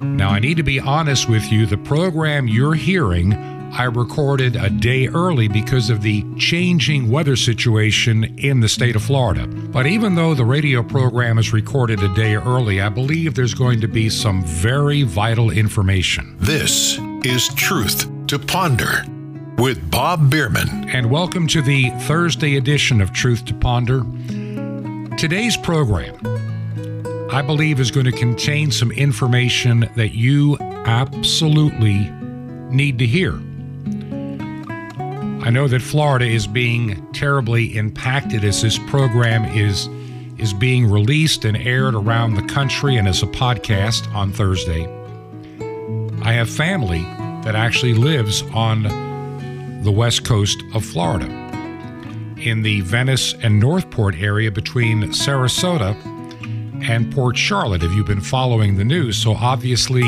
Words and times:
Now, 0.00 0.30
I 0.30 0.38
need 0.38 0.58
to 0.58 0.62
be 0.62 0.78
honest 0.78 1.28
with 1.28 1.50
you. 1.50 1.66
The 1.66 1.76
program 1.76 2.46
you're 2.46 2.76
hearing, 2.76 3.34
I 3.34 3.82
recorded 3.82 4.54
a 4.54 4.70
day 4.70 5.08
early 5.08 5.48
because 5.48 5.90
of 5.90 6.02
the 6.02 6.24
changing 6.36 7.10
weather 7.10 7.34
situation 7.34 8.22
in 8.38 8.60
the 8.60 8.68
state 8.68 8.94
of 8.94 9.02
Florida. 9.02 9.48
But 9.48 9.88
even 9.88 10.14
though 10.14 10.34
the 10.34 10.44
radio 10.44 10.84
program 10.84 11.36
is 11.36 11.52
recorded 11.52 12.00
a 12.00 12.14
day 12.14 12.36
early, 12.36 12.80
I 12.80 12.90
believe 12.90 13.34
there's 13.34 13.54
going 13.54 13.80
to 13.80 13.88
be 13.88 14.08
some 14.08 14.44
very 14.44 15.02
vital 15.02 15.50
information. 15.50 16.36
This 16.38 16.96
is 17.24 17.48
Truth 17.54 18.08
to 18.28 18.38
Ponder 18.38 19.04
with 19.58 19.90
Bob 19.90 20.30
Bierman. 20.30 20.90
And 20.90 21.10
welcome 21.10 21.48
to 21.48 21.60
the 21.60 21.90
Thursday 22.02 22.56
edition 22.56 23.00
of 23.00 23.12
Truth 23.12 23.46
to 23.46 23.54
Ponder. 23.54 24.04
Today's 25.16 25.56
program, 25.56 26.14
I 27.30 27.42
believe, 27.42 27.78
is 27.78 27.90
going 27.90 28.06
to 28.06 28.12
contain 28.12 28.70
some 28.70 28.90
information 28.90 29.80
that 29.96 30.14
you 30.14 30.56
absolutely 30.86 32.10
need 32.70 32.98
to 32.98 33.06
hear. 33.06 33.34
I 35.46 35.50
know 35.50 35.68
that 35.68 35.82
Florida 35.82 36.24
is 36.24 36.46
being 36.46 37.06
terribly 37.12 37.76
impacted 37.76 38.44
as 38.44 38.62
this 38.62 38.78
program 38.78 39.44
is 39.44 39.88
is 40.38 40.54
being 40.54 40.88
released 40.88 41.44
and 41.44 41.56
aired 41.56 41.94
around 41.94 42.34
the 42.34 42.42
country 42.42 42.96
and 42.96 43.08
as 43.08 43.22
a 43.22 43.26
podcast 43.26 44.10
on 44.14 44.32
Thursday. 44.32 44.86
I 46.22 46.32
have 46.32 46.48
family 46.48 47.02
that 47.42 47.54
actually 47.56 47.94
lives 47.94 48.42
on 48.54 48.84
the 49.82 49.90
west 49.90 50.24
coast 50.24 50.62
of 50.74 50.84
Florida 50.84 51.26
in 52.38 52.62
the 52.62 52.80
Venice 52.82 53.34
and 53.42 53.58
North 53.60 53.90
Port 53.90 54.14
area 54.16 54.50
between 54.50 55.02
Sarasota 55.10 55.94
and 56.82 57.12
Port 57.12 57.36
Charlotte 57.36 57.82
if 57.82 57.92
you've 57.92 58.06
been 58.06 58.20
following 58.20 58.76
the 58.76 58.84
news. 58.84 59.16
So 59.16 59.32
obviously 59.34 60.04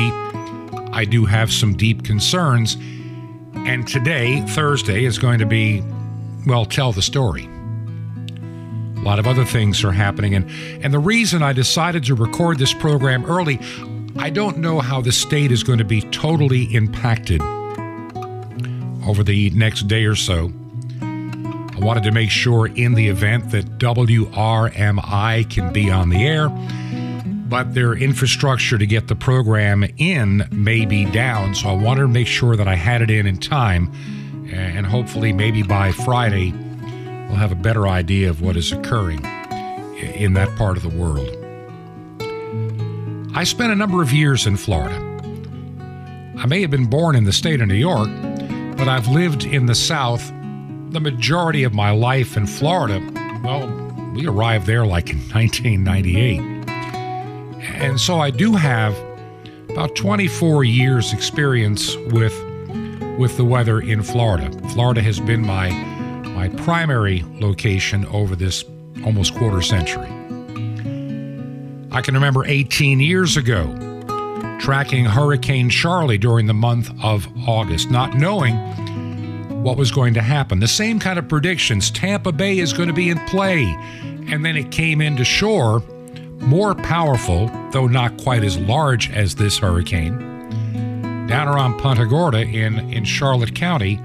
I 0.93 1.05
do 1.05 1.25
have 1.25 1.51
some 1.51 1.75
deep 1.75 2.03
concerns 2.03 2.77
and 3.65 3.87
today, 3.87 4.41
Thursday, 4.41 5.05
is 5.05 5.19
going 5.19 5.37
to 5.39 5.45
be, 5.45 5.83
well, 6.47 6.65
tell 6.65 6.91
the 6.91 7.01
story. 7.01 7.45
A 7.45 9.01
lot 9.01 9.19
of 9.19 9.27
other 9.27 9.45
things 9.45 9.83
are 9.83 9.91
happening. 9.91 10.33
And, 10.33 10.49
and 10.83 10.93
the 10.93 10.99
reason 10.99 11.43
I 11.43 11.53
decided 11.53 12.03
to 12.05 12.15
record 12.15 12.57
this 12.57 12.73
program 12.73 13.23
early, 13.25 13.59
I 14.17 14.29
don't 14.31 14.57
know 14.57 14.79
how 14.79 14.99
the 14.99 15.11
state 15.11 15.51
is 15.51 15.63
going 15.63 15.77
to 15.77 15.85
be 15.85 16.01
totally 16.01 16.63
impacted 16.73 17.41
over 19.07 19.23
the 19.23 19.51
next 19.51 19.87
day 19.87 20.05
or 20.05 20.15
so. 20.15 20.51
I 21.81 21.85
wanted 21.85 22.03
to 22.03 22.11
make 22.11 22.29
sure 22.29 22.67
in 22.67 22.93
the 22.93 23.07
event 23.07 23.51
that 23.51 23.79
WRMI 23.79 25.49
can 25.49 25.73
be 25.73 25.89
on 25.89 26.09
the 26.09 26.25
air 26.25 26.49
but 27.51 27.73
their 27.73 27.93
infrastructure 27.93 28.77
to 28.77 28.85
get 28.85 29.09
the 29.09 29.15
program 29.15 29.83
in 29.97 30.47
may 30.53 30.85
be 30.85 31.03
down. 31.03 31.53
So 31.53 31.67
I 31.67 31.73
wanted 31.73 32.03
to 32.03 32.07
make 32.07 32.25
sure 32.25 32.55
that 32.55 32.65
I 32.65 32.75
had 32.75 33.01
it 33.01 33.11
in 33.11 33.27
in 33.27 33.39
time. 33.39 33.91
And 34.53 34.85
hopefully, 34.85 35.33
maybe 35.33 35.61
by 35.61 35.91
Friday, 35.91 36.53
we'll 36.53 37.35
have 37.35 37.51
a 37.51 37.55
better 37.55 37.89
idea 37.89 38.29
of 38.29 38.41
what 38.41 38.55
is 38.55 38.71
occurring 38.71 39.25
in 39.97 40.31
that 40.33 40.57
part 40.57 40.77
of 40.77 40.83
the 40.83 40.89
world. 40.89 41.27
I 43.35 43.43
spent 43.43 43.73
a 43.73 43.75
number 43.75 44.01
of 44.01 44.13
years 44.13 44.47
in 44.47 44.55
Florida. 44.55 44.95
I 46.37 46.45
may 46.45 46.61
have 46.61 46.71
been 46.71 46.89
born 46.89 47.17
in 47.17 47.25
the 47.25 47.33
state 47.33 47.59
of 47.59 47.67
New 47.67 47.73
York, 47.73 48.07
but 48.77 48.87
I've 48.87 49.09
lived 49.09 49.43
in 49.43 49.65
the 49.65 49.75
South 49.75 50.31
the 50.91 50.99
majority 50.99 51.63
of 51.63 51.73
my 51.73 51.91
life 51.91 52.35
in 52.35 52.45
Florida. 52.45 53.01
Well, 53.43 53.67
we 54.13 54.27
arrived 54.27 54.67
there 54.67 54.85
like 54.85 55.09
in 55.09 55.19
1998. 55.29 56.39
And 57.61 57.99
so 57.99 58.19
I 58.19 58.29
do 58.29 58.53
have 58.53 58.93
about 59.69 59.95
24 59.95 60.65
years 60.65 61.13
experience 61.13 61.95
with 61.95 62.37
with 63.17 63.37
the 63.37 63.45
weather 63.45 63.79
in 63.79 64.03
Florida. 64.03 64.51
Florida 64.69 65.01
has 65.01 65.19
been 65.19 65.45
my 65.45 65.69
my 66.29 66.49
primary 66.49 67.23
location 67.39 68.05
over 68.07 68.35
this 68.35 68.65
almost 69.05 69.33
quarter 69.35 69.61
century. 69.61 70.07
I 71.91 72.01
can 72.01 72.13
remember 72.13 72.45
18 72.45 72.99
years 72.99 73.37
ago 73.37 73.65
tracking 74.59 75.05
Hurricane 75.05 75.69
Charley 75.69 76.17
during 76.17 76.47
the 76.47 76.53
month 76.53 76.91
of 77.03 77.27
August, 77.47 77.89
not 77.89 78.15
knowing 78.15 78.55
what 79.63 79.77
was 79.77 79.91
going 79.91 80.13
to 80.15 80.21
happen. 80.21 80.59
The 80.59 80.67
same 80.67 80.99
kind 80.99 81.19
of 81.19 81.27
predictions 81.27 81.91
Tampa 81.91 82.31
Bay 82.31 82.59
is 82.59 82.73
going 82.73 82.87
to 82.87 82.93
be 82.93 83.09
in 83.09 83.19
play. 83.27 83.65
And 84.31 84.43
then 84.43 84.55
it 84.55 84.71
came 84.71 85.01
into 85.01 85.23
shore 85.23 85.83
more 86.39 86.73
powerful, 86.73 87.47
though 87.71 87.87
not 87.87 88.17
quite 88.21 88.43
as 88.43 88.57
large 88.57 89.11
as 89.11 89.35
this 89.35 89.59
hurricane, 89.59 90.17
down 91.27 91.47
around 91.47 91.77
Punta 91.77 92.05
Gorda 92.05 92.41
in, 92.41 92.79
in 92.91 93.03
Charlotte 93.03 93.53
County, 93.53 94.01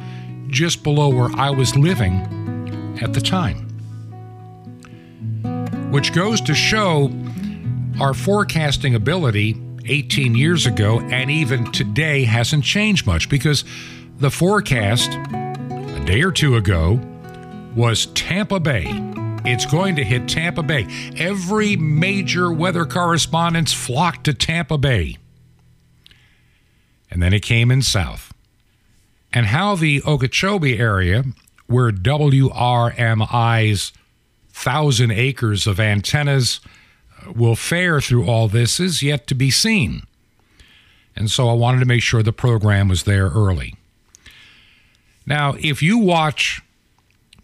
just 0.49 0.83
below 0.83 1.09
where 1.09 1.31
I 1.37 1.51
was 1.51 1.75
living 1.77 2.99
at 3.03 3.15
the 3.15 3.21
time. 3.21 3.63
Which 5.91 6.13
goes 6.13 6.41
to 6.43 6.55
show 6.55 7.11
our 8.01 8.13
forecasting 8.13 8.95
ability 8.95 9.61
18 9.87 10.35
years 10.35 10.67
ago 10.67 11.01
and 11.01 11.31
even 11.31 11.71
today 11.73 12.25
hasn't 12.25 12.65
changed 12.65 13.07
much 13.07 13.31
because 13.31 13.65
the 14.19 14.31
forecast 14.31 15.11
day 16.07 16.23
or 16.23 16.33
two 16.33 16.57
ago 16.57 17.01
was 17.75 18.07
Tampa 18.07 18.59
Bay 18.59 18.87
it's 19.47 19.65
going 19.65 19.95
to 19.95 20.03
hit 20.03 20.29
Tampa 20.29 20.65
Bay. 20.65 20.89
Every 21.17 21.77
major 21.77 22.51
weather 22.53 22.85
correspondent 22.85 23.69
flocked 23.69 24.25
to 24.25 24.35
Tampa 24.35 24.77
Bay. 24.77 25.19
And 27.13 27.23
then 27.23 27.33
it 27.33 27.43
came 27.43 27.71
in 27.71 27.83
south. 27.83 28.35
And 29.33 29.47
how 29.47 29.77
the 29.77 30.03
Okeechobee 30.05 30.81
area, 30.81 31.23
where 31.69 31.93
WRMI's 31.93 32.33
thousand 34.53 35.13
acres 35.13 35.69
of 35.69 35.79
antennas 35.79 36.61
uh, 37.25 37.31
will 37.31 37.55
fare 37.55 38.01
through 38.01 38.27
all 38.27 38.49
this, 38.49 38.81
is 38.81 39.01
yet 39.01 39.29
to 39.29 39.35
be 39.37 39.53
seen. 39.53 40.03
And 41.15 41.31
so 41.31 41.49
I 41.49 41.53
wanted 41.53 41.79
to 41.81 41.87
make 41.87 42.03
sure 42.03 42.25
the 42.25 42.33
program 42.33 42.89
was 42.89 43.05
there 43.05 43.29
early. 43.29 43.76
Now, 45.27 45.55
if 45.59 45.83
you 45.83 45.99
watch 45.99 46.63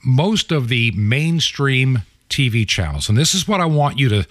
most 0.04 0.52
of 0.52 0.68
the 0.68 0.92
mainstream 0.92 2.02
TV 2.28 2.66
channels, 2.66 3.08
and 3.08 3.18
this 3.18 3.34
is 3.34 3.48
what 3.48 3.60
I 3.60 3.66
want 3.66 3.98
you 3.98 4.08
to, 4.08 4.26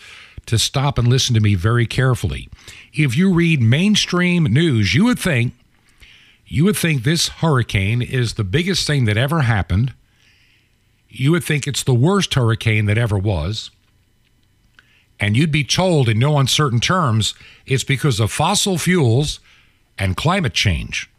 to 0.48 0.58
stop 0.58 0.98
and 0.98 1.08
listen 1.08 1.36
to 1.36 1.42
me 1.42 1.56
very 1.56 1.86
carefully. 1.86 2.50
If 2.94 3.16
you 3.16 3.34
read 3.34 3.62
mainstream 3.62 4.46
news, 4.46 4.96
you 4.96 5.06
would 5.06 5.20
think 5.20 5.54
you 6.52 6.66
would 6.66 6.76
think 6.76 7.04
this 7.04 7.30
hurricane 7.30 8.02
is 8.02 8.34
the 8.34 8.44
biggest 8.44 8.86
thing 8.86 9.06
that 9.06 9.16
ever 9.16 9.44
happened. 9.44 9.94
You 11.08 11.32
would 11.32 11.46
think 11.46 11.66
it's 11.66 11.84
the 11.84 11.94
worst 11.94 12.34
hurricane 12.34 12.88
that 12.88 12.98
ever 12.98 13.18
was. 13.18 13.72
And 15.18 15.38
you'd 15.38 15.54
be 15.54 15.64
told 15.64 16.10
in 16.10 16.20
no 16.20 16.38
uncertain 16.38 16.82
terms 16.82 17.36
it's 17.66 17.86
because 17.86 18.20
of 18.20 18.34
fossil 18.34 18.78
fuels 18.78 19.40
and 19.98 20.18
climate 20.18 20.54
change. 20.54 21.10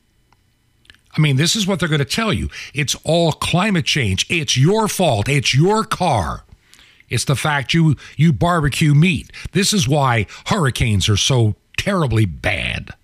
I 1.17 1.21
mean, 1.21 1.37
this 1.37 1.55
is 1.55 1.67
what 1.67 1.79
they're 1.79 1.89
going 1.89 1.99
to 1.99 2.05
tell 2.05 2.33
you. 2.33 2.49
It's 2.73 2.97
all 3.05 3.33
climate 3.33 3.85
change. 3.85 4.27
It's 4.31 4.57
your 4.57 4.89
fault. 4.89 5.29
It's 5.29 5.55
your 5.55 5.85
car. 5.85 6.45
It's 7.09 7.27
the 7.27 7.37
fact 7.37 7.75
you 7.75 7.97
you 8.17 8.33
barbecue 8.33 8.95
meat. 8.95 9.31
This 9.53 9.75
is 9.75 9.87
why 9.87 10.27
hurricanes 10.47 11.09
are 11.11 11.19
so 11.19 11.57
terribly 11.77 12.25
bad. 12.25 12.95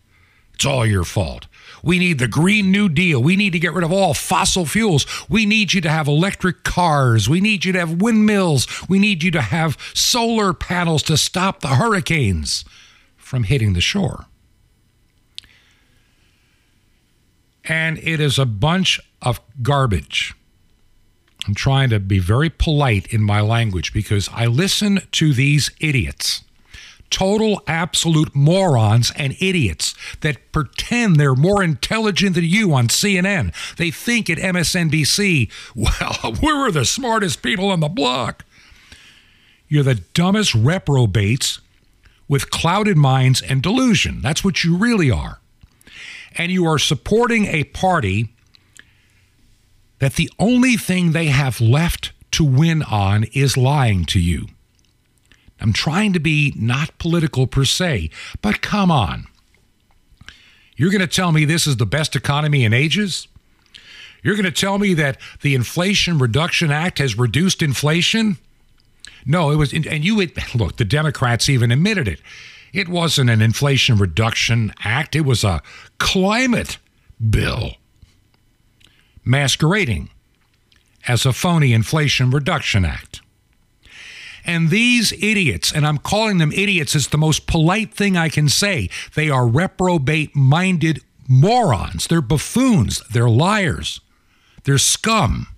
It's 0.55 0.65
all 0.65 0.87
your 0.87 1.05
fault. 1.05 1.47
We 1.85 1.99
need 1.99 2.19
the 2.19 2.27
Green 2.27 2.73
New 2.73 2.89
Deal. 2.89 3.23
We 3.23 3.37
need 3.37 3.53
to 3.53 3.59
get 3.59 3.75
rid 3.75 3.85
of 3.85 3.93
all 3.93 4.15
fossil 4.15 4.67
fuels. 4.67 5.07
We 5.29 5.47
need 5.47 5.73
you 5.73 5.81
to 5.83 5.91
have 5.91 6.09
electric 6.09 6.65
cars. 6.65 7.29
We 7.29 7.41
need 7.41 7.65
you 7.65 7.73
to 7.75 7.79
have 7.79 8.01
windmills. 8.03 8.67
We 8.89 8.99
need 8.99 9.23
you 9.23 9.31
to 9.33 9.41
have 9.41 9.79
solar 9.95 10.53
panels 10.53 11.03
to 11.05 11.17
stop 11.17 11.61
the 11.61 11.69
hurricanes 11.69 12.65
from 13.17 13.45
hitting 13.45 13.75
the 13.75 13.81
shore. 13.81 14.27
And 17.69 17.99
it 17.99 18.19
is 18.19 18.39
a 18.39 18.47
bunch 18.47 18.99
of 19.21 19.41
garbage. 19.63 20.35
I'm 21.47 21.55
trying 21.55 21.91
to 21.91 22.01
be 22.01 22.19
very 22.19 22.51
polite 22.51 23.13
in 23.13 23.23
my 23.23 23.41
language 23.41 23.93
because 23.93 24.29
I 24.33 24.47
listen 24.47 25.01
to 25.13 25.33
these 25.33 25.71
idiots, 25.81 26.43
total 27.11 27.63
absolute 27.67 28.35
morons 28.35 29.13
and 29.17 29.37
idiots 29.41 29.95
that 30.21 30.53
pretend 30.53 31.17
they're 31.17 31.35
more 31.35 31.63
intelligent 31.63 32.35
than 32.35 32.45
you 32.45 32.75
on 32.75 32.89
CNN. 32.89 33.55
They 33.77 33.91
think 33.91 34.29
at 34.29 34.39
MSNBC, 34.39 35.51
well, 35.75 36.35
we're 36.43 36.71
the 36.71 36.85
smartest 36.85 37.43
people 37.43 37.71
on 37.71 37.81
the 37.81 37.89
block. 37.89 38.45
You're 39.69 39.85
the 39.85 40.03
dumbest 40.15 40.55
reprobates 40.55 41.61
with 42.27 42.51
clouded 42.51 42.97
minds 42.97 43.41
and 43.41 43.63
delusion. 43.63 44.21
That's 44.23 44.45
what 44.45 44.65
you 44.65 44.77
really 44.77 45.11
are 45.11 45.41
and 46.39 46.53
you 46.53 46.65
are 46.67 46.79
supporting 46.79 47.47
a 47.47 47.65
party 47.65 48.33
that 49.99 50.15
the 50.15 50.31
only 50.39 50.77
thing 50.77 51.11
they 51.11 51.27
have 51.27 51.61
left 51.61 52.13
to 52.31 52.45
win 52.45 52.83
on 52.85 53.25
is 53.35 53.57
lying 53.57 54.05
to 54.05 54.21
you. 54.21 54.47
I'm 55.61 55.73
trying 55.73 56.13
to 56.13 56.21
be 56.21 56.55
not 56.57 56.97
political 56.99 57.49
per 57.49 57.65
se, 57.65 58.11
but 58.41 58.61
come 58.61 58.93
on. 58.93 59.27
You're 60.77 60.93
going 60.93 61.01
to 61.01 61.09
tell 61.09 61.33
me 61.33 61.45
this 61.45 61.67
is 61.67 61.79
the 61.79 61.87
best 61.87 62.15
economy 62.15 62.65
in 62.65 62.73
ages? 62.73 63.27
You're 64.23 64.37
going 64.37 64.45
to 64.45 64.53
tell 64.53 64.79
me 64.79 64.95
that 64.95 65.19
the 65.41 65.57
Inflation 65.57 66.19
Reduction 66.19 66.71
Act 66.71 66.99
has 66.99 67.19
reduced 67.19 67.61
inflation? 67.61 68.39
No, 69.27 69.51
it 69.51 69.57
was, 69.57 69.73
and 69.73 70.05
you 70.05 70.17
look, 70.55 70.77
the 70.77 70.85
Democrats 70.85 71.49
even 71.49 71.73
admitted 71.73 72.07
it. 72.07 72.21
It 72.73 72.89
wasn't 72.89 73.31
an 73.31 73.41
Inflation 73.41 73.97
Reduction 73.97 74.73
Act, 74.85 75.17
it 75.17 75.23
was 75.23 75.45
a 75.45 75.63
climate 75.99 76.79
bill 77.31 77.73
masquerading 79.25 80.11
as 81.07 81.27
a 81.27 81.33
phony 81.33 81.73
Inflation 81.73 82.31
Reduction 82.31 82.85
Act. 82.85 83.21
And 84.45 84.71
these 84.71 85.13
idiots, 85.13 85.71
and 85.73 85.87
I'm 85.87 85.99
calling 85.99 86.39
them 86.39 86.53
idiots, 86.53 86.95
is 86.95 87.09
the 87.09 87.19
most 87.19 87.47
polite 87.47 87.93
thing 87.93 88.17
I 88.17 88.31
can 88.31 88.49
say. 88.49 88.89
They 89.15 89.29
are 89.29 89.47
reprobate 89.47 90.35
minded 90.35 91.03
morons. 91.29 92.07
They're 92.07 92.23
buffoons. 92.23 93.03
They're 93.11 93.29
liars. 93.29 94.01
They're 94.65 94.79
scum. 94.79 95.49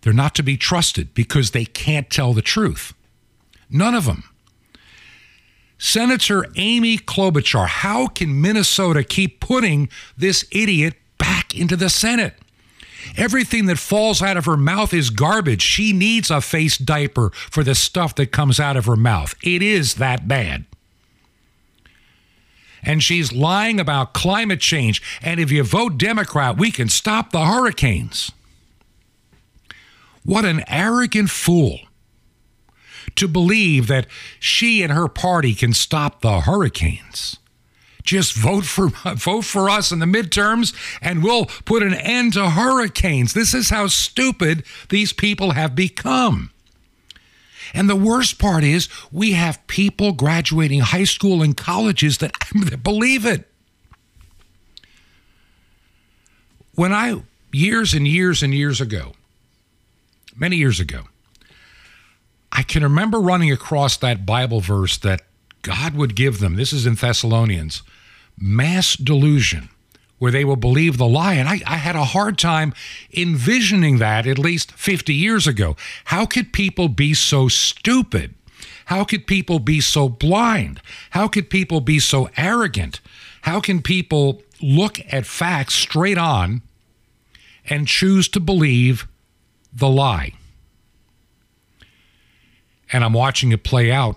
They're 0.00 0.14
not 0.14 0.34
to 0.36 0.42
be 0.42 0.56
trusted 0.56 1.12
because 1.14 1.50
they 1.50 1.64
can't 1.66 2.08
tell 2.08 2.32
the 2.32 2.42
truth. 2.42 2.94
None 3.68 3.94
of 3.94 4.06
them. 4.06 4.24
Senator 5.78 6.46
Amy 6.56 6.96
Klobuchar, 6.98 7.66
how 7.66 8.06
can 8.06 8.40
Minnesota 8.40 9.04
keep 9.04 9.40
putting 9.40 9.88
this 10.16 10.44
idiot 10.50 10.94
back 11.18 11.54
into 11.54 11.76
the 11.76 11.90
Senate? 11.90 12.34
Everything 13.16 13.66
that 13.66 13.78
falls 13.78 14.22
out 14.22 14.36
of 14.36 14.46
her 14.46 14.56
mouth 14.56 14.92
is 14.92 15.10
garbage. 15.10 15.62
She 15.62 15.92
needs 15.92 16.30
a 16.30 16.40
face 16.40 16.76
diaper 16.76 17.30
for 17.34 17.62
the 17.62 17.74
stuff 17.74 18.14
that 18.16 18.32
comes 18.32 18.58
out 18.58 18.76
of 18.76 18.86
her 18.86 18.96
mouth. 18.96 19.34
It 19.44 19.62
is 19.62 19.94
that 19.94 20.26
bad. 20.26 20.64
And 22.82 23.02
she's 23.02 23.32
lying 23.32 23.80
about 23.80 24.14
climate 24.14 24.60
change. 24.60 25.02
And 25.22 25.40
if 25.40 25.50
you 25.50 25.62
vote 25.62 25.98
Democrat, 25.98 26.56
we 26.56 26.70
can 26.70 26.88
stop 26.88 27.32
the 27.32 27.44
hurricanes. 27.44 28.32
What 30.24 30.44
an 30.44 30.64
arrogant 30.68 31.30
fool 31.30 31.80
to 33.16 33.28
believe 33.28 33.86
that 33.88 34.06
she 34.38 34.82
and 34.82 34.92
her 34.92 35.08
party 35.08 35.54
can 35.54 35.72
stop 35.72 36.20
the 36.20 36.40
hurricanes. 36.42 37.38
Just 38.02 38.34
vote 38.34 38.64
for 38.64 38.88
vote 39.16 39.44
for 39.44 39.68
us 39.68 39.90
in 39.90 39.98
the 39.98 40.06
midterms 40.06 40.74
and 41.02 41.22
we'll 41.22 41.46
put 41.64 41.82
an 41.82 41.94
end 41.94 42.34
to 42.34 42.50
hurricanes. 42.50 43.34
This 43.34 43.52
is 43.52 43.70
how 43.70 43.88
stupid 43.88 44.64
these 44.88 45.12
people 45.12 45.52
have 45.52 45.74
become. 45.74 46.50
And 47.74 47.90
the 47.90 47.96
worst 47.96 48.38
part 48.38 48.62
is 48.62 48.88
we 49.10 49.32
have 49.32 49.66
people 49.66 50.12
graduating 50.12 50.80
high 50.80 51.04
school 51.04 51.42
and 51.42 51.56
colleges 51.56 52.18
that, 52.18 52.32
that 52.54 52.82
believe 52.82 53.26
it. 53.26 53.50
When 56.74 56.92
I 56.92 57.22
years 57.52 57.94
and 57.94 58.06
years 58.06 58.42
and 58.42 58.54
years 58.54 58.80
ago, 58.80 59.12
many 60.36 60.56
years 60.56 60.78
ago, 60.78 61.04
I 62.52 62.62
can 62.62 62.82
remember 62.82 63.20
running 63.20 63.52
across 63.52 63.96
that 63.98 64.24
Bible 64.24 64.60
verse 64.60 64.96
that 64.98 65.22
God 65.62 65.94
would 65.94 66.14
give 66.14 66.38
them. 66.38 66.56
This 66.56 66.72
is 66.72 66.86
in 66.86 66.94
Thessalonians 66.94 67.82
mass 68.38 68.96
delusion 68.96 69.68
where 70.18 70.32
they 70.32 70.44
will 70.44 70.56
believe 70.56 70.96
the 70.96 71.06
lie. 71.06 71.34
And 71.34 71.48
I, 71.48 71.60
I, 71.66 71.76
had 71.76 71.96
a 71.96 72.04
hard 72.04 72.38
time 72.38 72.72
envisioning 73.12 73.98
that 73.98 74.26
at 74.26 74.38
least 74.38 74.72
50 74.72 75.12
years 75.12 75.46
ago. 75.46 75.76
How 76.06 76.24
could 76.24 76.52
people 76.52 76.88
be 76.88 77.12
so 77.14 77.48
stupid? 77.48 78.34
How 78.86 79.04
could 79.04 79.26
people 79.26 79.58
be 79.58 79.80
so 79.80 80.08
blind? 80.08 80.80
How 81.10 81.28
could 81.28 81.50
people 81.50 81.80
be 81.80 81.98
so 81.98 82.30
arrogant? 82.36 83.00
How 83.42 83.60
can 83.60 83.82
people 83.82 84.42
look 84.62 85.00
at 85.12 85.26
facts 85.26 85.74
straight 85.74 86.18
on 86.18 86.62
and 87.68 87.86
choose 87.86 88.28
to 88.28 88.40
believe 88.40 89.06
the 89.72 89.88
lie? 89.88 90.32
And 92.92 93.04
I'm 93.04 93.12
watching 93.12 93.52
it 93.52 93.64
play 93.64 93.90
out 93.90 94.16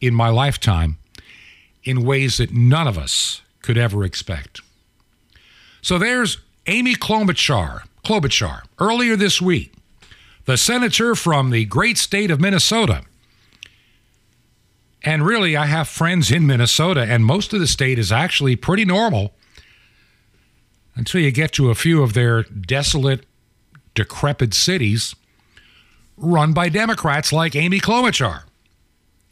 in 0.00 0.14
my 0.14 0.28
lifetime 0.28 0.98
in 1.84 2.04
ways 2.04 2.38
that 2.38 2.52
none 2.52 2.86
of 2.86 2.98
us 2.98 3.42
could 3.62 3.78
ever 3.78 4.04
expect. 4.04 4.60
So 5.82 5.98
there's 5.98 6.38
Amy 6.66 6.94
Klobuchar, 6.94 7.82
Klobuchar 8.04 8.62
earlier 8.78 9.16
this 9.16 9.40
week, 9.40 9.72
the 10.44 10.56
senator 10.56 11.14
from 11.14 11.50
the 11.50 11.64
great 11.64 11.98
state 11.98 12.30
of 12.30 12.40
Minnesota. 12.40 13.02
And 15.02 15.24
really, 15.24 15.56
I 15.56 15.66
have 15.66 15.88
friends 15.88 16.30
in 16.30 16.46
Minnesota, 16.46 17.02
and 17.02 17.24
most 17.24 17.52
of 17.52 17.60
the 17.60 17.66
state 17.66 17.98
is 17.98 18.10
actually 18.10 18.56
pretty 18.56 18.84
normal 18.84 19.34
until 20.94 21.20
you 21.20 21.30
get 21.30 21.52
to 21.52 21.70
a 21.70 21.74
few 21.74 22.02
of 22.02 22.14
their 22.14 22.42
desolate, 22.42 23.24
decrepit 23.94 24.52
cities 24.52 25.14
run 26.18 26.52
by 26.52 26.68
Democrats 26.68 27.32
like 27.32 27.56
Amy 27.56 27.80
Klobuchar. 27.80 28.42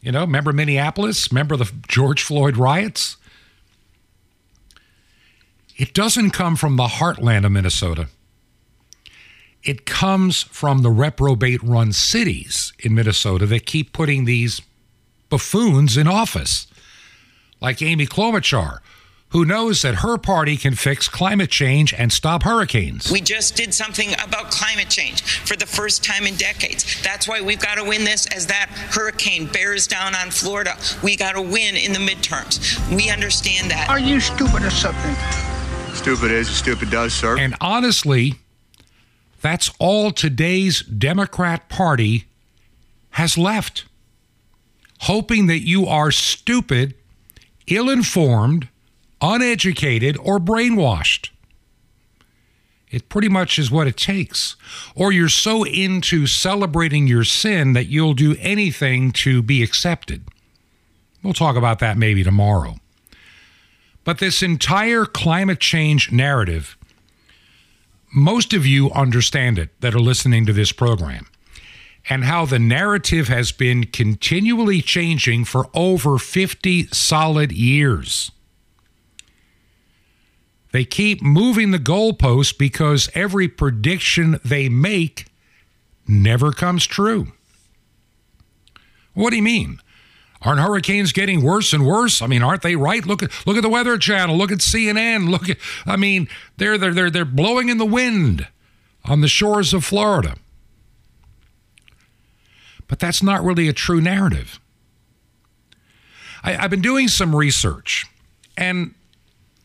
You 0.01 0.11
know, 0.11 0.21
remember 0.21 0.53
Minneapolis? 0.53 1.31
Remember 1.31 1.57
the 1.57 1.71
George 1.87 2.23
Floyd 2.23 2.57
riots? 2.57 3.17
It 5.75 5.93
doesn't 5.93 6.31
come 6.31 6.55
from 6.55 6.75
the 6.75 6.87
heartland 6.87 7.45
of 7.45 7.51
Minnesota. 7.51 8.07
It 9.63 9.85
comes 9.85 10.43
from 10.43 10.81
the 10.81 10.89
reprobate 10.89 11.61
run 11.61 11.91
cities 11.93 12.73
in 12.79 12.95
Minnesota 12.95 13.45
that 13.47 13.65
keep 13.65 13.91
putting 13.91 14.25
these 14.25 14.61
buffoons 15.29 15.97
in 15.97 16.07
office, 16.07 16.67
like 17.59 17.81
Amy 17.81 18.05
Klobuchar, 18.05 18.79
who 19.29 19.43
knows 19.43 19.81
that 19.81 19.95
her 19.95 20.17
party 20.17 20.55
can 20.55 20.73
fix 20.73 21.09
climate 21.09 21.49
change 21.49 21.93
and 21.93 22.11
stop 22.13 22.43
hurricanes. 22.43 23.11
We 23.11 23.19
just 23.19 23.55
did 23.55 23.73
something 23.73 24.13
about 24.13 24.51
climate 24.51 24.89
change 24.89 25.21
for 25.21 25.57
the 25.57 25.65
first 25.65 26.03
time 26.03 26.25
in 26.25 26.35
decades. 26.35 27.01
That's 27.03 27.27
why 27.27 27.41
we've 27.41 27.59
got 27.59 27.75
to 27.75 27.83
win 27.83 28.05
this 28.05 28.25
as 28.27 28.47
that 28.47 28.69
hurricane 28.69 29.47
bears 29.47 29.85
down 29.85 30.15
on 30.15 30.31
Florida. 30.31 30.77
We 31.03 31.17
got 31.17 31.33
to 31.33 31.41
win 31.41 31.75
in 31.75 31.91
the 31.91 31.99
midterms. 31.99 32.77
We 32.95 33.09
understand 33.09 33.69
that. 33.71 33.89
Are 33.89 33.99
you 33.99 34.19
stupid 34.19 34.63
or 34.63 34.71
something? 34.71 35.15
Stupid 35.93 36.31
is, 36.31 36.47
stupid 36.47 36.89
does, 36.89 37.13
sir. 37.13 37.37
And 37.37 37.55
honestly, 37.59 38.35
that's 39.41 39.71
all 39.77 40.11
today's 40.11 40.81
Democrat 40.81 41.67
Party 41.67 42.25
has 43.11 43.37
left. 43.37 43.85
Hoping 45.01 45.47
that 45.47 45.59
you 45.59 45.85
are 45.85 46.11
stupid, 46.11 46.95
ill 47.67 47.89
informed, 47.89 48.69
uneducated, 49.21 50.17
or 50.17 50.39
brainwashed. 50.39 51.29
It 52.89 53.09
pretty 53.09 53.29
much 53.29 53.59
is 53.59 53.69
what 53.69 53.87
it 53.87 53.97
takes. 53.97 54.55
Or 54.95 55.11
you're 55.11 55.29
so 55.29 55.65
into 55.65 56.25
celebrating 56.25 57.07
your 57.07 57.23
sin 57.23 57.73
that 57.73 57.87
you'll 57.87 58.13
do 58.13 58.35
anything 58.39 59.11
to 59.13 59.41
be 59.41 59.61
accepted. 59.61 60.23
We'll 61.21 61.33
talk 61.33 61.55
about 61.55 61.79
that 61.79 61.97
maybe 61.97 62.23
tomorrow. 62.23 62.75
But 64.03 64.19
this 64.19 64.41
entire 64.41 65.05
climate 65.05 65.59
change 65.59 66.13
narrative, 66.13 66.77
most 68.15 68.53
of 68.53 68.65
you 68.65 68.89
understand 68.91 69.59
it 69.59 69.69
that 69.81 69.93
are 69.93 69.99
listening 69.99 70.45
to 70.45 70.53
this 70.53 70.71
program, 70.71 71.27
and 72.09 72.23
how 72.23 72.45
the 72.45 72.59
narrative 72.59 73.27
has 73.27 73.51
been 73.51 73.85
continually 73.85 74.81
changing 74.81 75.43
for 75.43 75.67
over 75.73 76.17
50 76.17 76.87
solid 76.87 77.51
years. 77.51 78.31
They 80.71 80.83
keep 80.83 81.21
moving 81.21 81.71
the 81.71 81.79
goalposts 81.79 82.57
because 82.57 83.09
every 83.13 83.47
prediction 83.47 84.39
they 84.43 84.69
make 84.69 85.27
never 86.07 86.51
comes 86.51 86.85
true. 86.85 87.31
What 89.13 89.31
do 89.31 89.37
you 89.37 89.43
mean? 89.43 89.81
Aren't 90.41 90.59
hurricanes 90.59 91.13
getting 91.13 91.41
worse 91.41 91.73
and 91.73 91.85
worse? 91.85 92.21
I 92.21 92.27
mean, 92.27 92.43
aren't 92.43 92.61
they 92.61 92.75
right? 92.75 93.05
Look 93.05 93.23
at 93.23 93.31
look 93.47 93.57
at 93.57 93.63
the 93.63 93.69
Weather 93.69 93.97
Channel. 93.97 94.37
Look 94.37 94.51
at 94.51 94.59
CNN. 94.59 95.29
Look 95.29 95.49
at 95.49 95.57
I 95.85 95.95
mean, 95.95 96.27
they're 96.57 96.77
they're 96.77 96.93
they're 96.93 97.09
they're 97.09 97.25
blowing 97.25 97.69
in 97.69 97.79
the 97.79 97.85
wind 97.85 98.47
on 99.05 99.21
the 99.21 99.27
shores 99.27 99.73
of 99.73 99.83
Florida. 99.83 100.35
But 102.87 102.99
that's 102.99 103.23
not 103.23 103.43
really 103.43 103.67
a 103.67 103.73
true 103.73 103.99
narrative. 103.99 104.59
I, 106.43 106.55
I've 106.55 106.69
been 106.69 106.81
doing 106.81 107.07
some 107.07 107.35
research, 107.35 108.05
and 108.55 108.93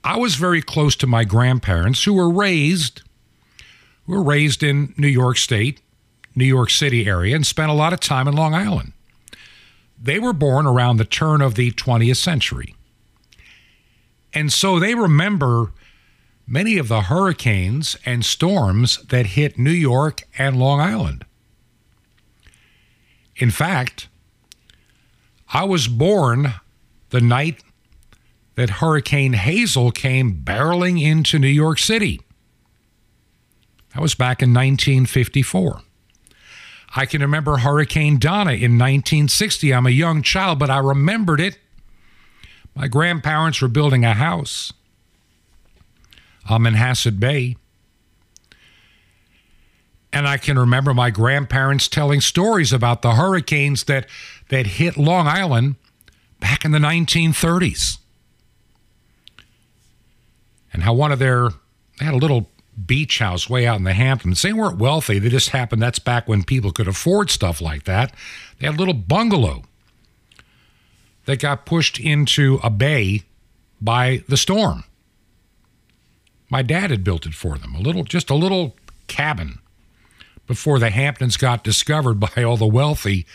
I 0.05 0.17
was 0.17 0.35
very 0.35 0.63
close 0.63 0.97
to 0.97 1.07
my 1.07 1.25
grandparents 1.25 2.05
who 2.05 2.15
were 2.15 2.31
raised 2.31 3.03
were 4.07 4.23
raised 4.23 4.63
in 4.63 4.95
New 4.97 5.09
York 5.09 5.37
State, 5.37 5.81
New 6.35 6.45
York 6.45 6.71
City 6.71 7.07
area, 7.07 7.37
and 7.37 7.47
spent 7.47 7.71
a 7.71 7.75
lot 7.75 7.93
of 7.93 8.01
time 8.01 8.27
in 8.27 8.35
Long 8.35 8.55
Island. 8.55 8.93
They 10.01 10.19
were 10.19 10.33
born 10.33 10.67
around 10.67 10.97
the 10.97 11.05
turn 11.05 11.41
of 11.41 11.55
the 11.55 11.71
20th 11.71 12.17
century. 12.17 12.75
And 14.35 14.53
so 14.53 14.81
they 14.81 14.95
remember 14.95 15.73
many 16.47 16.79
of 16.79 16.89
the 16.89 17.03
hurricanes 17.03 17.97
and 18.05 18.25
storms 18.25 18.99
that 19.05 19.27
hit 19.27 19.59
New 19.59 19.71
York 19.71 20.23
and 20.37 20.59
Long 20.59 20.81
Island. 20.81 21.25
In 23.37 23.51
fact, 23.51 24.09
I 25.53 25.65
was 25.65 25.87
born 25.87 26.55
the 27.11 27.21
night 27.21 27.63
that 28.55 28.71
Hurricane 28.71 29.33
Hazel 29.33 29.91
came 29.91 30.43
barreling 30.45 31.03
into 31.03 31.39
New 31.39 31.49
York 31.49 31.79
City. 31.79 32.21
That 33.95 34.03
was 34.03 34.15
back 34.15 34.43
in 34.43 34.51
1954. 34.51 35.81
I 36.95 37.07
can 37.07 37.23
remember 37.23 37.59
Hurricane 37.59 38.19
Donna 38.19 38.53
in 38.53 38.79
1960. 38.79 39.73
I'm 39.73 39.87
a 39.87 39.91
young 39.91 40.23
child, 40.23 40.59
but 40.59 40.71
I 40.71 40.79
remembered 40.79 41.41
it. 41.41 41.59
My 42.75 42.89
grandparents 42.89 43.61
were 43.61 43.69
building 43.69 44.05
a 44.05 44.15
house 44.15 44.73
on 46.49 46.63
Manhasset 46.63 47.19
Bay. 47.19 47.57
And 50.13 50.29
I 50.29 50.37
can 50.37 50.59
remember 50.59 50.93
my 50.93 51.11
grandparents 51.11 51.89
telling 51.89 52.21
stories 52.21 52.73
about 52.73 53.01
the 53.01 53.13
hurricanes 53.13 53.85
that, 53.85 54.07
that 54.51 54.67
hit 54.67 54.99
Long 54.99 55.27
Island 55.27 55.77
back 56.41 56.67
in 56.67 56.73
the 56.73 56.79
1930s. 56.79 57.99
And 60.73 60.83
how 60.83 60.95
one 60.95 61.13
of 61.13 61.19
their, 61.19 61.51
they 61.99 62.05
had 62.07 62.15
a 62.15 62.19
little 62.19 62.49
beach 62.87 63.19
house 63.19 63.49
way 63.49 63.67
out 63.67 63.79
in 63.79 63.85
the 63.85 63.93
Hamptons. 63.93 64.43
They 64.43 64.53
weren't 64.53 64.79
wealthy. 64.79 65.19
They 65.19 65.29
just 65.29 65.51
happened, 65.51 65.83
that's 65.83 65.99
back 65.99 66.27
when 66.27 66.43
people 66.43 66.73
could 66.73 66.89
afford 66.89 67.31
stuff 67.31 67.61
like 67.61 67.85
that. 67.85 68.15
They 68.59 68.67
had 68.67 68.77
a 68.77 68.79
little 68.79 68.95
bungalow 68.95 69.65
that 71.27 71.41
got 71.41 71.67
pushed 71.67 72.01
into 72.01 72.59
a 72.63 72.71
bay 72.71 73.23
by 73.81 74.25
the 74.29 74.37
storm. 74.37 74.85
My 76.49 76.63
dad 76.63 76.91
had 76.91 77.05
built 77.05 77.27
it 77.27 77.35
for 77.35 77.57
them, 77.59 77.75
a 77.75 77.81
little, 77.81 78.05
just 78.05 78.31
a 78.31 78.35
little 78.35 78.77
cabin 79.07 79.59
before 80.47 80.79
the 80.79 80.91
Hamptons 80.91 81.37
got 81.37 81.65
discovered 81.65 82.15
by 82.35 82.43
all 82.43 82.57
the 82.57 82.67
wealthy 82.67 83.27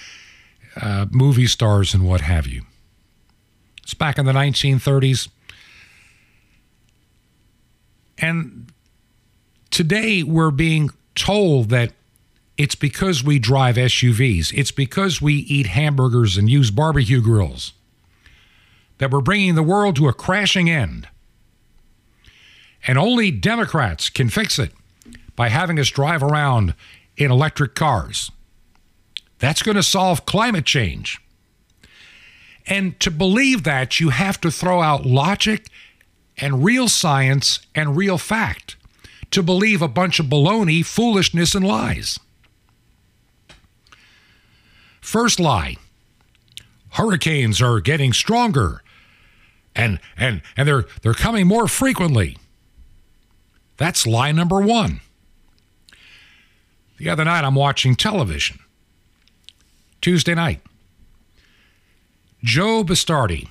uh, 0.80 1.06
movie 1.12 1.48
stars 1.48 1.94
and 1.94 2.06
what 2.08 2.22
have 2.22 2.48
you. 2.48 2.64
It's 3.84 3.94
back 3.94 4.18
in 4.18 4.26
the 4.26 4.34
1930s. 4.34 5.30
And 8.18 8.72
today 9.70 10.24
we're 10.24 10.52
being 10.52 10.90
told 11.16 11.70
that 11.70 11.94
it's 12.58 12.76
because 12.76 13.24
we 13.24 13.38
drive 13.38 13.76
SUVs, 13.76 14.52
it's 14.54 14.72
because 14.72 15.22
we 15.22 15.36
eat 15.36 15.68
hamburgers 15.68 16.38
and 16.38 16.50
use 16.50 16.72
barbecue 16.72 17.22
grills 17.22 17.74
that 18.98 19.12
we're 19.12 19.22
bringing 19.22 19.56
the 19.56 19.64
world 19.64 19.96
to 19.96 20.08
a 20.08 20.14
crashing 20.14 20.70
end. 20.70 21.08
And 22.88 22.98
only 22.98 23.32
Democrats 23.32 24.10
can 24.10 24.30
fix 24.30 24.58
it 24.58 24.72
by 25.36 25.50
having 25.50 25.80
us 25.80 25.90
drive 25.90 26.24
around 26.24 26.74
in 27.16 27.32
electric 27.32 27.76
cars. 27.76 28.32
That's 29.40 29.62
going 29.62 29.76
to 29.76 29.84
solve 29.84 30.26
climate 30.26 30.66
change. 30.66 31.22
And 32.66 33.00
to 33.00 33.12
believe 33.12 33.64
that, 33.64 34.00
you 34.00 34.10
have 34.10 34.42
to 34.42 34.52
throw 34.52 34.82
out 34.82 35.06
logic 35.06 35.70
and 36.38 36.64
real 36.64 36.88
science 36.88 37.60
and 37.74 37.98
real 37.98 38.18
fact 38.18 38.76
to 39.32 39.44
believe 39.44 39.82
a 39.82 39.88
bunch 39.88 40.20
of 40.20 40.28
baloney, 40.28 40.86
foolishness, 40.86 41.56
and 41.56 41.66
lies. 41.66 42.20
First 45.02 45.40
lie 45.40 45.78
hurricanes 46.92 47.62
are 47.62 47.80
getting 47.80 48.12
stronger 48.12 48.82
and 49.76 50.00
and 50.18 50.42
and 50.58 50.68
they're 50.68 50.86
they're 51.02 51.14
coming 51.14 51.48
more 51.48 51.68
frequently. 51.68 52.38
That's 53.78 54.08
lie 54.08 54.32
number 54.32 54.60
1. 54.60 55.00
The 56.98 57.10
other 57.10 57.24
night 57.24 57.46
I'm 57.46 57.56
watching 57.56 57.96
television. 57.96 58.60
Tuesday 60.02 60.34
night. 60.34 60.62
Joe 62.44 62.84
Bastardi 62.84 63.48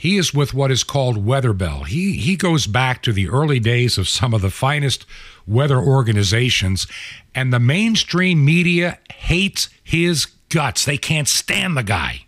he 0.00 0.16
is 0.16 0.32
with 0.32 0.54
what 0.54 0.70
is 0.70 0.84
called 0.84 1.26
Weatherbell. 1.26 1.84
He 1.84 2.12
he 2.12 2.36
goes 2.36 2.68
back 2.68 3.02
to 3.02 3.12
the 3.12 3.28
early 3.28 3.58
days 3.58 3.98
of 3.98 4.08
some 4.08 4.32
of 4.32 4.42
the 4.42 4.48
finest 4.48 5.04
weather 5.44 5.80
organizations, 5.80 6.86
and 7.34 7.52
the 7.52 7.58
mainstream 7.58 8.44
media 8.44 9.00
hates 9.12 9.68
his 9.82 10.26
guts. 10.50 10.84
They 10.84 10.98
can't 10.98 11.26
stand 11.26 11.76
the 11.76 11.82
guy. 11.82 12.26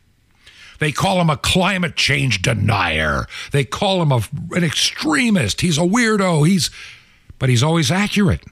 They 0.80 0.90
call 0.90 1.20
him 1.20 1.30
a 1.30 1.36
climate 1.36 1.94
change 1.94 2.42
denier. 2.42 3.26
They 3.52 3.62
call 3.62 4.02
him 4.02 4.10
a, 4.10 4.22
an 4.50 4.64
extremist. 4.64 5.60
He's 5.60 5.78
a 5.78 5.82
weirdo. 5.82 6.48
He's 6.48 6.72
but 7.38 7.50
he's 7.50 7.62
always 7.62 7.92
accurate 7.92 8.42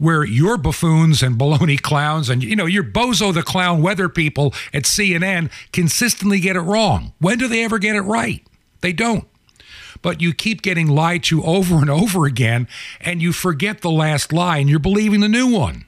where 0.00 0.24
your 0.24 0.56
buffoons 0.56 1.22
and 1.22 1.38
baloney 1.38 1.80
clowns 1.80 2.30
and 2.30 2.42
you 2.42 2.56
know 2.56 2.64
your 2.64 2.82
bozo 2.82 3.32
the 3.34 3.42
clown 3.42 3.82
weather 3.82 4.08
people 4.08 4.54
at 4.72 4.84
CNN 4.84 5.50
consistently 5.72 6.40
get 6.40 6.56
it 6.56 6.60
wrong. 6.60 7.12
When 7.18 7.38
do 7.38 7.46
they 7.46 7.62
ever 7.62 7.78
get 7.78 7.94
it 7.94 8.00
right? 8.00 8.44
They 8.80 8.94
don't. 8.94 9.28
But 10.00 10.22
you 10.22 10.32
keep 10.32 10.62
getting 10.62 10.88
lied 10.88 11.22
to 11.24 11.44
over 11.44 11.76
and 11.76 11.90
over 11.90 12.24
again, 12.24 12.66
and 13.02 13.20
you 13.20 13.34
forget 13.34 13.82
the 13.82 13.90
last 13.90 14.32
lie 14.32 14.56
and 14.56 14.70
you're 14.70 14.78
believing 14.78 15.20
the 15.20 15.28
new 15.28 15.46
one. 15.46 15.84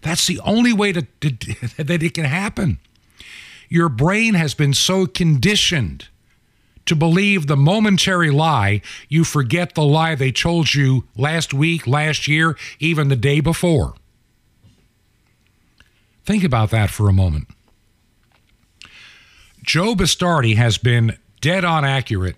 That's 0.00 0.28
the 0.28 0.38
only 0.44 0.72
way 0.72 0.92
to, 0.92 1.02
to 1.02 1.30
that 1.82 2.02
it 2.04 2.14
can 2.14 2.26
happen. 2.26 2.78
Your 3.68 3.88
brain 3.88 4.34
has 4.34 4.54
been 4.54 4.74
so 4.74 5.06
conditioned 5.06 6.06
to 6.86 6.94
believe 6.94 7.46
the 7.46 7.56
momentary 7.56 8.30
lie, 8.30 8.80
you 9.08 9.24
forget 9.24 9.74
the 9.74 9.84
lie 9.84 10.14
they 10.14 10.32
told 10.32 10.74
you 10.74 11.04
last 11.16 11.54
week, 11.54 11.86
last 11.86 12.28
year, 12.28 12.56
even 12.78 13.08
the 13.08 13.16
day 13.16 13.40
before. 13.40 13.94
Think 16.24 16.44
about 16.44 16.70
that 16.70 16.90
for 16.90 17.08
a 17.08 17.12
moment. 17.12 17.48
Joe 19.62 19.94
Bastardi 19.94 20.56
has 20.56 20.78
been 20.78 21.16
dead 21.40 21.64
on 21.64 21.84
accurate 21.84 22.36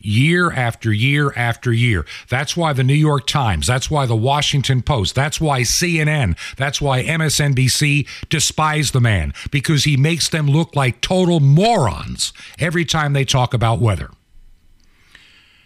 year 0.00 0.50
after 0.50 0.92
year 0.92 1.32
after 1.36 1.72
year. 1.72 2.06
That's 2.28 2.56
why 2.56 2.72
the 2.72 2.84
New 2.84 2.94
York 2.94 3.26
Times, 3.26 3.66
that's 3.66 3.90
why 3.90 4.06
the 4.06 4.16
Washington 4.16 4.82
Post, 4.82 5.14
that's 5.14 5.40
why 5.40 5.62
CNN, 5.62 6.36
that's 6.56 6.80
why 6.80 7.02
MSNBC 7.02 8.08
despise 8.28 8.90
the 8.90 9.00
man 9.00 9.32
because 9.50 9.84
he 9.84 9.96
makes 9.96 10.28
them 10.28 10.46
look 10.46 10.74
like 10.74 11.00
total 11.00 11.40
morons 11.40 12.32
every 12.58 12.84
time 12.84 13.12
they 13.12 13.24
talk 13.24 13.54
about 13.54 13.80
weather. 13.80 14.10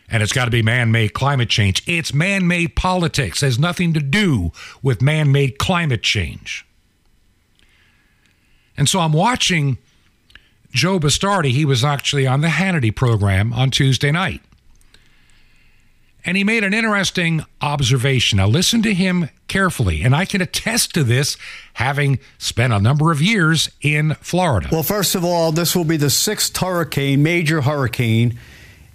And 0.09 0.23
it's 0.23 0.33
got 0.33 0.45
to 0.45 0.51
be 0.51 0.63
man 0.63 0.93
made 0.93 1.15
climate 1.15 1.49
change. 1.49 1.83
It's 1.87 2.13
man 2.13 2.47
made 2.47 2.77
politics. 2.77 3.43
It 3.43 3.47
has 3.47 3.59
nothing 3.59 3.95
to 3.95 4.01
do 4.01 4.53
with 4.83 5.01
man 5.01 5.33
made 5.33 5.59
climate 5.59 6.03
change. 6.03 6.67
And 8.77 8.89
so 8.89 9.01
I'm 9.01 9.13
watching 9.13 9.79
Joe 10.75 10.99
Bastardi, 10.99 11.53
he 11.53 11.65
was 11.65 11.85
actually 11.85 12.27
on 12.27 12.41
the 12.41 12.49
Hannity 12.49 12.95
program 12.95 13.53
on 13.53 13.71
Tuesday 13.71 14.11
night. 14.11 14.43
And 16.27 16.37
he 16.37 16.45
made 16.45 16.65
an 16.65 16.75
interesting 16.75 17.45
observation. 17.61 18.39
Now, 18.39 18.49
listen 18.49 18.83
to 18.83 18.95
him 18.95 19.29
carefully. 19.47 20.03
And 20.03 20.17
I 20.17 20.25
can 20.25 20.41
attest 20.41 20.95
to 20.95 21.05
this 21.05 21.37
having 21.75 22.19
spent 22.39 22.73
a 22.73 22.81
number 22.81 23.13
of 23.13 23.21
years 23.21 23.71
in 23.83 24.15
Florida. 24.15 24.69
Well, 24.73 24.83
first 24.83 25.15
of 25.15 25.25
all, 25.25 25.53
this 25.53 25.77
will 25.77 25.85
be 25.85 25.99
the 25.99 26.11
sixth 26.11 26.57
hurricane, 26.57 27.23
major 27.23 27.61
hurricane, 27.61 28.39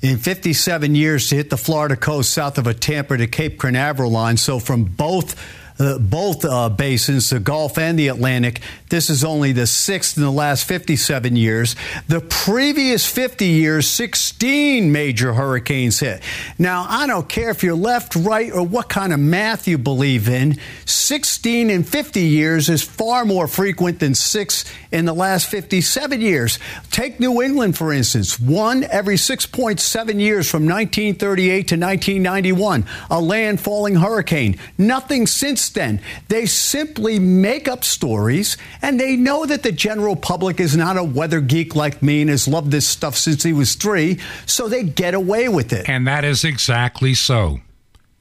in 0.01 0.17
57 0.17 0.95
years 0.95 1.29
to 1.29 1.35
hit 1.35 1.49
the 1.49 1.57
Florida 1.57 1.95
coast 1.95 2.33
south 2.33 2.57
of 2.57 2.65
a 2.65 2.73
Tampa 2.73 3.15
to 3.17 3.27
Cape 3.27 3.59
Canaveral 3.59 4.11
line. 4.11 4.37
So, 4.37 4.59
from 4.59 4.85
both 4.85 5.35
both 5.79 6.43
uh, 6.43 6.67
basins, 6.69 7.29
the 7.29 7.39
Gulf 7.39 7.77
and 7.77 7.97
the 7.97 8.09
Atlantic. 8.09 8.61
This 8.89 9.09
is 9.09 9.23
only 9.23 9.53
the 9.53 9.65
sixth 9.65 10.17
in 10.17 10.23
the 10.23 10.31
last 10.31 10.65
57 10.65 11.35
years. 11.35 11.75
The 12.07 12.19
previous 12.19 13.05
50 13.05 13.45
years, 13.45 13.89
16 13.89 14.91
major 14.91 15.33
hurricanes 15.33 15.99
hit. 15.99 16.21
Now, 16.57 16.85
I 16.89 17.07
don't 17.07 17.29
care 17.29 17.49
if 17.49 17.63
you're 17.63 17.75
left, 17.75 18.15
right, 18.15 18.51
or 18.51 18.63
what 18.63 18.89
kind 18.89 19.13
of 19.13 19.19
math 19.19 19.67
you 19.67 19.77
believe 19.77 20.27
in. 20.27 20.57
16 20.85 21.69
in 21.69 21.83
50 21.83 22.21
years 22.21 22.67
is 22.67 22.83
far 22.83 23.23
more 23.23 23.47
frequent 23.47 23.99
than 23.99 24.15
six 24.15 24.65
in 24.91 25.05
the 25.05 25.13
last 25.13 25.49
57 25.49 26.19
years. 26.19 26.59
Take 26.91 27.19
New 27.19 27.41
England, 27.41 27.77
for 27.77 27.93
instance. 27.93 28.39
One 28.39 28.83
every 28.83 29.15
6.7 29.15 30.19
years 30.19 30.49
from 30.49 30.65
1938 30.65 31.67
to 31.69 31.75
1991. 31.75 32.85
A 33.09 33.15
landfalling 33.15 34.01
hurricane. 34.01 34.57
Nothing 34.77 35.25
since 35.25 35.68
then. 35.69 36.01
They 36.27 36.45
simply 36.45 37.19
make 37.19 37.67
up 37.67 37.83
stories 37.83 38.57
and 38.81 38.99
they 38.99 39.15
know 39.15 39.45
that 39.45 39.63
the 39.63 39.71
general 39.71 40.15
public 40.15 40.59
is 40.59 40.75
not 40.75 40.97
a 40.97 41.03
weather 41.03 41.41
geek 41.41 41.75
like 41.75 42.01
me 42.01 42.21
and 42.21 42.29
has 42.29 42.47
loved 42.47 42.71
this 42.71 42.87
stuff 42.87 43.15
since 43.15 43.43
he 43.43 43.53
was 43.53 43.75
three, 43.75 44.19
so 44.45 44.67
they 44.67 44.83
get 44.83 45.13
away 45.13 45.49
with 45.49 45.71
it. 45.73 45.87
And 45.87 46.07
that 46.07 46.23
is 46.23 46.43
exactly 46.43 47.13
so. 47.13 47.59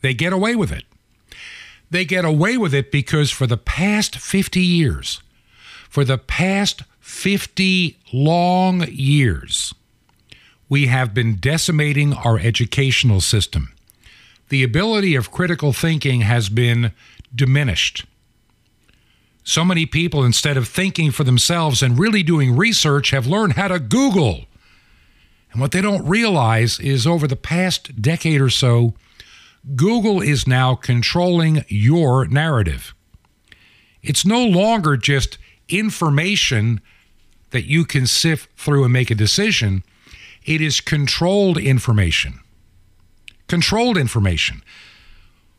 They 0.00 0.14
get 0.14 0.33
away 0.33 0.55
with 0.55 0.73
it. 0.73 0.85
They 1.90 2.05
get 2.05 2.25
away 2.25 2.57
with 2.57 2.75
it 2.75 2.93
because 2.93 3.31
for 3.31 3.47
the 3.47 3.57
past 3.57 4.17
50 4.17 4.61
years, 4.61 5.23
for 5.88 6.05
the 6.05 6.19
past 6.19 6.83
50 7.00 7.99
long 8.12 8.87
years, 8.88 9.75
we 10.69 10.87
have 10.87 11.14
been 11.14 11.37
decimating 11.37 12.12
our 12.12 12.38
educational 12.38 13.21
system. 13.21 13.73
The 14.50 14.62
ability 14.62 15.14
of 15.14 15.31
critical 15.31 15.73
thinking 15.73 16.23
has 16.23 16.49
been 16.49 16.93
diminished. 17.38 18.04
So 19.45 19.64
many 19.64 19.87
people, 19.87 20.25
instead 20.25 20.59
of 20.59 20.68
thinking 20.68 21.11
for 21.11 21.25
themselves 21.25 21.83
and 21.83 21.99
really 21.99 22.23
doing 22.23 22.54
research, 22.54 23.12
have 23.12 23.26
learned 23.26 23.54
how 23.54 23.68
to 23.68 23.78
Google 23.78 24.45
And 25.52 25.61
what 25.61 25.73
they 25.73 25.80
don't 25.80 26.07
realize 26.07 26.78
is 26.78 27.07
over 27.07 27.26
the 27.26 27.37
past 27.37 28.00
decade 28.00 28.40
or 28.40 28.50
so, 28.50 28.95
Google 29.75 30.21
is 30.21 30.47
now 30.47 30.75
controlling 30.75 31.64
your 31.68 32.26
narrative. 32.26 32.95
It's 34.02 34.26
no 34.26 34.45
longer 34.45 34.97
just 34.97 35.38
information 35.68 36.80
that 37.50 37.64
you 37.64 37.85
can 37.85 38.07
sift 38.07 38.50
through 38.59 38.85
and 38.85 38.92
make 38.92 39.11
a 39.11 39.14
decision, 39.14 39.83
it 40.45 40.61
is 40.61 40.80
controlled 40.80 41.59
information. 41.59 42.40
Controlled 43.49 43.97
information. 43.97 44.62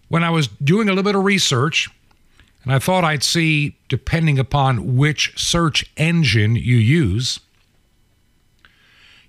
When 0.09 0.23
I 0.23 0.29
was 0.29 0.47
doing 0.47 0.89
a 0.89 0.91
little 0.91 1.03
bit 1.03 1.15
of 1.15 1.23
research, 1.23 1.89
and 2.63 2.73
I 2.73 2.79
thought 2.79 3.03
I'd 3.03 3.23
see, 3.23 3.77
depending 3.87 4.37
upon 4.37 4.97
which 4.97 5.33
search 5.37 5.85
engine 5.95 6.55
you 6.55 6.75
use, 6.75 7.39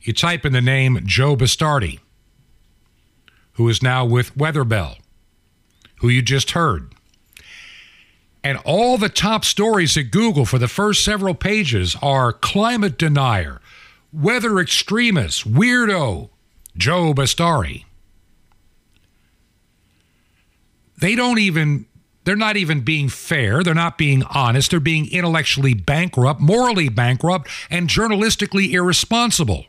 you 0.03 0.13
type 0.13 0.45
in 0.45 0.53
the 0.53 0.61
name 0.61 1.01
Joe 1.05 1.37
Bastardi, 1.37 2.01
who 3.53 3.69
is 3.69 3.83
now 3.83 4.05
with 4.05 4.35
Weatherbell, 4.37 4.97
who 6.01 6.09
you 6.09 6.23
just 6.23 6.53
heard. 6.53 6.93
And 8.43 8.59
all 8.65 8.97
the 8.97 9.11
top 9.11 9.45
stories 9.45 9.97
at 9.99 10.11
Google 10.11 10.47
for 10.47 10.59
the 10.59 10.69
first 10.69 11.05
several 11.05 11.35
pages 11.35 11.95
are 12.01 12.33
climate 12.33 12.97
denier, 12.97 13.61
weather 14.13 14.59
extremist, 14.59 15.51
weirdo, 15.51 16.31
Joe 16.77 17.13
Bastardi. 17.13 17.85
They 21.01 21.15
don't 21.15 21.39
even, 21.39 21.87
they're 22.25 22.37
not 22.37 22.57
even 22.57 22.83
being 22.83 23.09
fair. 23.09 23.63
They're 23.63 23.75
not 23.75 23.99
being 23.99 24.23
honest. 24.25 24.71
They're 24.71 24.81
being 24.81 25.11
intellectually 25.11 25.75
bankrupt, 25.75 26.41
morally 26.41 26.89
bankrupt, 26.89 27.49
and 27.71 27.89
journalistically 27.89 28.71
irresponsible. 28.73 29.67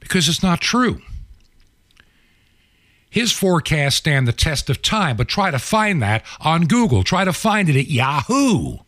Because 0.00 0.28
it's 0.28 0.42
not 0.42 0.60
true. 0.60 1.02
His 3.10 3.32
forecasts 3.32 3.96
stand 3.96 4.28
the 4.28 4.32
test 4.32 4.68
of 4.68 4.82
time, 4.82 5.16
but 5.16 5.26
try 5.26 5.50
to 5.50 5.58
find 5.58 6.02
that 6.02 6.22
on 6.38 6.66
Google. 6.66 7.02
Try 7.02 7.24
to 7.24 7.32
find 7.32 7.68
it 7.68 7.76
at 7.76 7.88
Yahoo. 7.88 8.78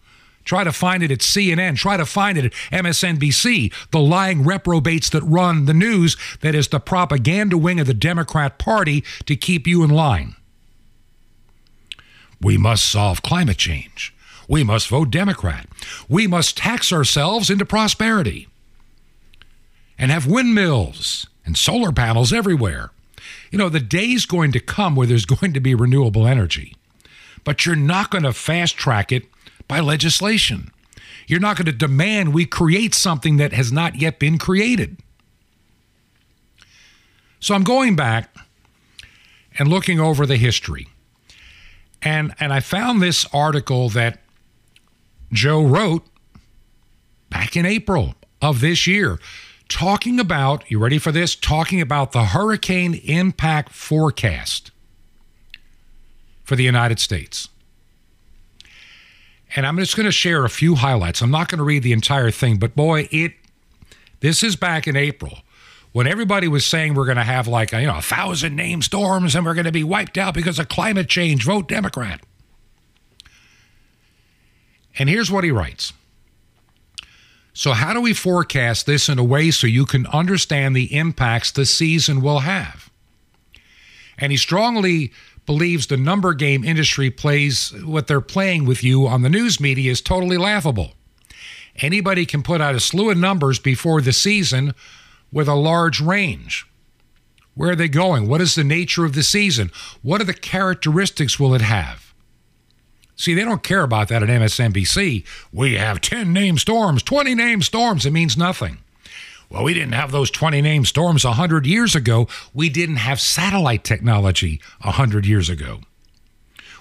Try 0.48 0.64
to 0.64 0.72
find 0.72 1.02
it 1.02 1.10
at 1.10 1.18
CNN. 1.18 1.76
Try 1.76 1.98
to 1.98 2.06
find 2.06 2.38
it 2.38 2.46
at 2.46 2.52
MSNBC, 2.72 3.70
the 3.90 3.98
lying 3.98 4.44
reprobates 4.44 5.10
that 5.10 5.22
run 5.22 5.66
the 5.66 5.74
news 5.74 6.16
that 6.40 6.54
is 6.54 6.68
the 6.68 6.80
propaganda 6.80 7.58
wing 7.58 7.78
of 7.78 7.86
the 7.86 7.92
Democrat 7.92 8.56
Party 8.56 9.04
to 9.26 9.36
keep 9.36 9.66
you 9.66 9.84
in 9.84 9.90
line. 9.90 10.36
We 12.40 12.56
must 12.56 12.88
solve 12.88 13.20
climate 13.20 13.58
change. 13.58 14.14
We 14.48 14.64
must 14.64 14.88
vote 14.88 15.10
Democrat. 15.10 15.68
We 16.08 16.26
must 16.26 16.56
tax 16.56 16.94
ourselves 16.94 17.50
into 17.50 17.66
prosperity 17.66 18.48
and 19.98 20.10
have 20.10 20.26
windmills 20.26 21.26
and 21.44 21.58
solar 21.58 21.92
panels 21.92 22.32
everywhere. 22.32 22.90
You 23.50 23.58
know, 23.58 23.68
the 23.68 23.80
day's 23.80 24.24
going 24.24 24.52
to 24.52 24.60
come 24.60 24.96
where 24.96 25.06
there's 25.06 25.26
going 25.36 25.52
to 25.52 25.60
be 25.60 25.74
renewable 25.74 26.26
energy, 26.26 26.74
but 27.44 27.66
you're 27.66 27.76
not 27.76 28.10
going 28.10 28.24
to 28.24 28.32
fast 28.32 28.78
track 28.78 29.12
it 29.12 29.26
by 29.68 29.80
legislation. 29.80 30.70
You're 31.26 31.40
not 31.40 31.56
going 31.56 31.66
to 31.66 31.72
demand 31.72 32.32
we 32.32 32.46
create 32.46 32.94
something 32.94 33.36
that 33.36 33.52
has 33.52 33.70
not 33.70 33.96
yet 33.96 34.18
been 34.18 34.38
created. 34.38 34.96
So 37.38 37.54
I'm 37.54 37.64
going 37.64 37.94
back 37.94 38.34
and 39.58 39.68
looking 39.68 40.00
over 40.00 40.26
the 40.26 40.36
history. 40.36 40.88
And, 42.02 42.34
and 42.40 42.52
I 42.52 42.60
found 42.60 43.02
this 43.02 43.26
article 43.32 43.88
that 43.90 44.20
Joe 45.32 45.62
wrote 45.62 46.06
back 47.28 47.56
in 47.56 47.66
April 47.66 48.14
of 48.40 48.60
this 48.60 48.86
year 48.86 49.18
talking 49.68 50.18
about, 50.18 50.68
you 50.70 50.78
ready 50.78 50.98
for 50.98 51.12
this? 51.12 51.36
Talking 51.36 51.80
about 51.80 52.12
the 52.12 52.26
hurricane 52.26 52.94
impact 53.04 53.72
forecast 53.72 54.70
for 56.42 56.56
the 56.56 56.64
United 56.64 56.98
States. 56.98 57.48
And 59.56 59.66
I'm 59.66 59.78
just 59.78 59.96
going 59.96 60.06
to 60.06 60.12
share 60.12 60.44
a 60.44 60.50
few 60.50 60.74
highlights. 60.74 61.22
I'm 61.22 61.30
not 61.30 61.48
going 61.48 61.58
to 61.58 61.64
read 61.64 61.82
the 61.82 61.92
entire 61.92 62.30
thing, 62.30 62.58
but 62.58 62.76
boy, 62.76 63.08
it 63.10 63.32
this 64.20 64.42
is 64.42 64.56
back 64.56 64.86
in 64.86 64.96
April 64.96 65.38
when 65.92 66.06
everybody 66.06 66.48
was 66.48 66.66
saying 66.66 66.94
we're 66.94 67.06
going 67.06 67.16
to 67.16 67.24
have 67.24 67.48
like 67.48 67.72
you 67.72 67.86
know 67.86 67.98
a 67.98 68.02
thousand 68.02 68.56
name 68.56 68.82
storms 68.82 69.34
and 69.34 69.46
we're 69.46 69.54
going 69.54 69.64
to 69.64 69.72
be 69.72 69.84
wiped 69.84 70.18
out 70.18 70.34
because 70.34 70.58
of 70.58 70.68
climate 70.68 71.08
change. 71.08 71.44
Vote 71.44 71.68
Democrat. 71.68 72.20
And 74.98 75.08
here's 75.08 75.30
what 75.30 75.44
he 75.44 75.50
writes. 75.50 75.92
So, 77.52 77.72
how 77.72 77.92
do 77.92 78.00
we 78.00 78.12
forecast 78.12 78.86
this 78.86 79.08
in 79.08 79.18
a 79.18 79.24
way 79.24 79.50
so 79.50 79.66
you 79.66 79.84
can 79.84 80.06
understand 80.08 80.76
the 80.76 80.94
impacts 80.94 81.50
the 81.50 81.66
season 81.66 82.20
will 82.20 82.40
have? 82.40 82.90
And 84.16 84.32
he 84.32 84.38
strongly 84.38 85.12
believes 85.48 85.86
the 85.86 85.96
number 85.96 86.34
game 86.34 86.62
industry 86.62 87.10
plays 87.10 87.72
what 87.82 88.06
they're 88.06 88.20
playing 88.20 88.66
with 88.66 88.84
you 88.84 89.06
on 89.06 89.22
the 89.22 89.30
news 89.30 89.58
media 89.58 89.90
is 89.90 90.02
totally 90.02 90.36
laughable. 90.36 90.92
Anybody 91.76 92.26
can 92.26 92.42
put 92.42 92.60
out 92.60 92.74
a 92.74 92.80
slew 92.80 93.08
of 93.08 93.16
numbers 93.16 93.58
before 93.58 94.02
the 94.02 94.12
season 94.12 94.74
with 95.32 95.48
a 95.48 95.54
large 95.54 96.02
range. 96.02 96.66
Where 97.54 97.70
are 97.70 97.76
they 97.76 97.88
going? 97.88 98.28
What 98.28 98.42
is 98.42 98.56
the 98.56 98.62
nature 98.62 99.06
of 99.06 99.14
the 99.14 99.22
season? 99.22 99.70
What 100.02 100.20
are 100.20 100.24
the 100.24 100.34
characteristics 100.34 101.40
will 101.40 101.54
it 101.54 101.62
have? 101.62 102.12
See, 103.16 103.32
they 103.32 103.42
don't 103.42 103.62
care 103.62 103.82
about 103.82 104.08
that 104.08 104.22
at 104.22 104.28
MSNBC. 104.28 105.24
We 105.50 105.76
have 105.76 106.02
10 106.02 106.30
name 106.30 106.58
storms, 106.58 107.02
20 107.02 107.34
name 107.34 107.62
storms. 107.62 108.04
It 108.04 108.12
means 108.12 108.36
nothing. 108.36 108.80
Well, 109.50 109.64
we 109.64 109.72
didn't 109.72 109.92
have 109.92 110.12
those 110.12 110.30
20 110.30 110.60
name 110.60 110.84
storms 110.84 111.24
100 111.24 111.66
years 111.66 111.94
ago. 111.94 112.28
We 112.52 112.68
didn't 112.68 112.96
have 112.96 113.20
satellite 113.20 113.82
technology 113.82 114.60
100 114.82 115.24
years 115.24 115.48
ago. 115.48 115.80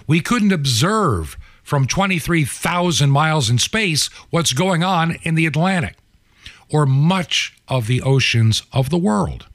We 0.06 0.20
couldn't 0.20 0.52
observe 0.52 1.36
from 1.62 1.86
23,000 1.86 3.10
miles 3.10 3.50
in 3.50 3.58
space 3.58 4.06
what's 4.30 4.52
going 4.52 4.82
on 4.82 5.16
in 5.22 5.34
the 5.34 5.46
Atlantic 5.46 5.96
or 6.70 6.86
much 6.86 7.56
of 7.68 7.86
the 7.86 8.02
oceans 8.02 8.62
of 8.72 8.90
the 8.90 8.98
world. 8.98 9.46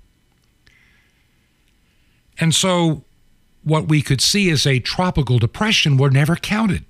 And 2.39 2.53
so 2.53 3.03
what 3.63 3.87
we 3.87 4.01
could 4.01 4.21
see 4.21 4.49
as 4.49 4.65
a 4.65 4.79
tropical 4.79 5.39
depression 5.39 5.97
were 5.97 6.09
never 6.09 6.35
counted. 6.35 6.85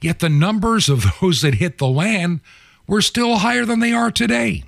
Yet 0.00 0.20
the 0.20 0.28
numbers 0.28 0.88
of 0.88 1.06
those 1.20 1.42
that 1.42 1.54
hit 1.54 1.78
the 1.78 1.88
land 1.88 2.40
were 2.86 3.02
still 3.02 3.36
higher 3.36 3.64
than 3.64 3.80
they 3.80 3.92
are 3.92 4.10
today. 4.10 4.64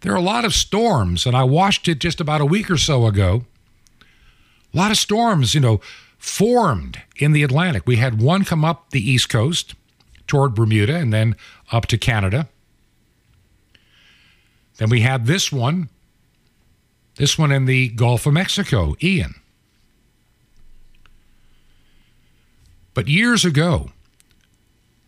There 0.00 0.12
are 0.12 0.16
a 0.16 0.20
lot 0.20 0.44
of 0.44 0.54
storms, 0.54 1.26
and 1.26 1.36
I 1.36 1.44
watched 1.44 1.86
it 1.88 2.00
just 2.00 2.20
about 2.20 2.40
a 2.40 2.46
week 2.46 2.70
or 2.70 2.76
so 2.76 3.06
ago. 3.06 3.44
A 4.74 4.76
lot 4.76 4.90
of 4.90 4.96
storms, 4.96 5.54
you 5.54 5.60
know, 5.60 5.80
formed 6.18 7.00
in 7.16 7.32
the 7.32 7.42
Atlantic. 7.42 7.86
We 7.86 7.96
had 7.96 8.20
one 8.20 8.44
come 8.44 8.64
up 8.64 8.90
the 8.90 9.10
East 9.10 9.28
Coast 9.28 9.74
toward 10.26 10.54
Bermuda 10.54 10.96
and 10.96 11.12
then 11.12 11.36
up 11.70 11.86
to 11.86 11.98
Canada. 11.98 12.48
Then 14.78 14.88
we 14.88 15.00
had 15.00 15.26
this 15.26 15.52
one 15.52 15.88
this 17.16 17.38
one 17.38 17.52
in 17.52 17.66
the 17.66 17.88
Gulf 17.88 18.26
of 18.26 18.32
Mexico, 18.32 18.96
Ian. 19.02 19.34
But 22.94 23.08
years 23.08 23.44
ago, 23.44 23.90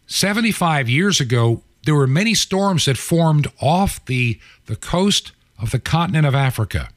75 0.07 0.88
years 0.88 1.21
ago, 1.21 1.62
there 1.85 1.95
were 1.95 2.07
many 2.07 2.35
storms 2.35 2.87
that 2.87 2.97
formed 2.97 3.47
off 3.61 4.05
the, 4.07 4.38
the 4.67 4.77
coast 4.77 5.33
of 5.59 5.71
the 5.71 5.79
continent 5.79 6.27
of 6.27 6.35
Africa 6.35 6.90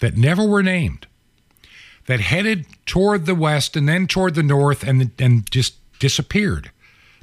that 0.00 0.16
never 0.16 0.46
were 0.46 0.62
named, 0.62 1.06
that 2.06 2.20
headed 2.20 2.66
toward 2.86 3.26
the 3.26 3.34
west 3.34 3.76
and 3.76 3.88
then 3.88 4.06
toward 4.06 4.34
the 4.34 4.42
north 4.42 4.82
and, 4.82 5.10
and 5.18 5.50
just 5.50 5.76
disappeared. 5.98 6.70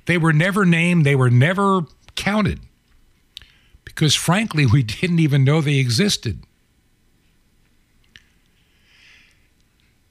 They 0.06 0.18
were 0.18 0.34
never 0.34 0.66
named, 0.66 1.06
they 1.06 1.16
were 1.16 1.30
never 1.30 1.82
counted 2.16 2.60
because, 3.86 4.16
frankly, 4.16 4.66
we 4.72 4.84
didn't 4.84 5.20
even 5.20 5.44
know 5.44 5.62
they 5.62 5.78
existed. 5.78 6.44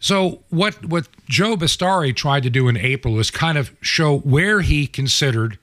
So 0.00 0.42
what 0.48 0.86
what 0.86 1.08
Joe 1.28 1.56
Bastardi 1.56 2.16
tried 2.16 2.42
to 2.42 2.50
do 2.50 2.68
in 2.68 2.76
April 2.76 3.18
is 3.18 3.30
kind 3.30 3.58
of 3.58 3.70
show 3.82 4.18
where 4.18 4.62
he 4.62 4.86
considered 4.86 5.58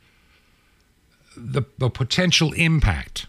the, 1.36 1.64
the 1.80 1.90
potential 1.90 2.54
impact. 2.54 3.26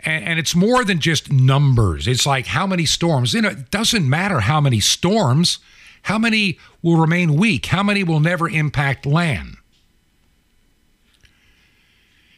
And, 0.00 0.24
and 0.24 0.38
it's 0.38 0.54
more 0.54 0.84
than 0.84 1.00
just 1.00 1.32
numbers. 1.32 2.06
It's 2.06 2.26
like 2.26 2.46
how 2.46 2.66
many 2.66 2.84
storms. 2.84 3.32
You 3.32 3.42
know, 3.42 3.48
it 3.48 3.70
doesn't 3.70 4.08
matter 4.08 4.40
how 4.40 4.60
many 4.60 4.80
storms. 4.80 5.58
How 6.02 6.18
many 6.18 6.58
will 6.82 6.98
remain 6.98 7.36
weak? 7.36 7.66
How 7.66 7.82
many 7.82 8.04
will 8.04 8.20
never 8.20 8.46
impact 8.46 9.06
land? 9.06 9.56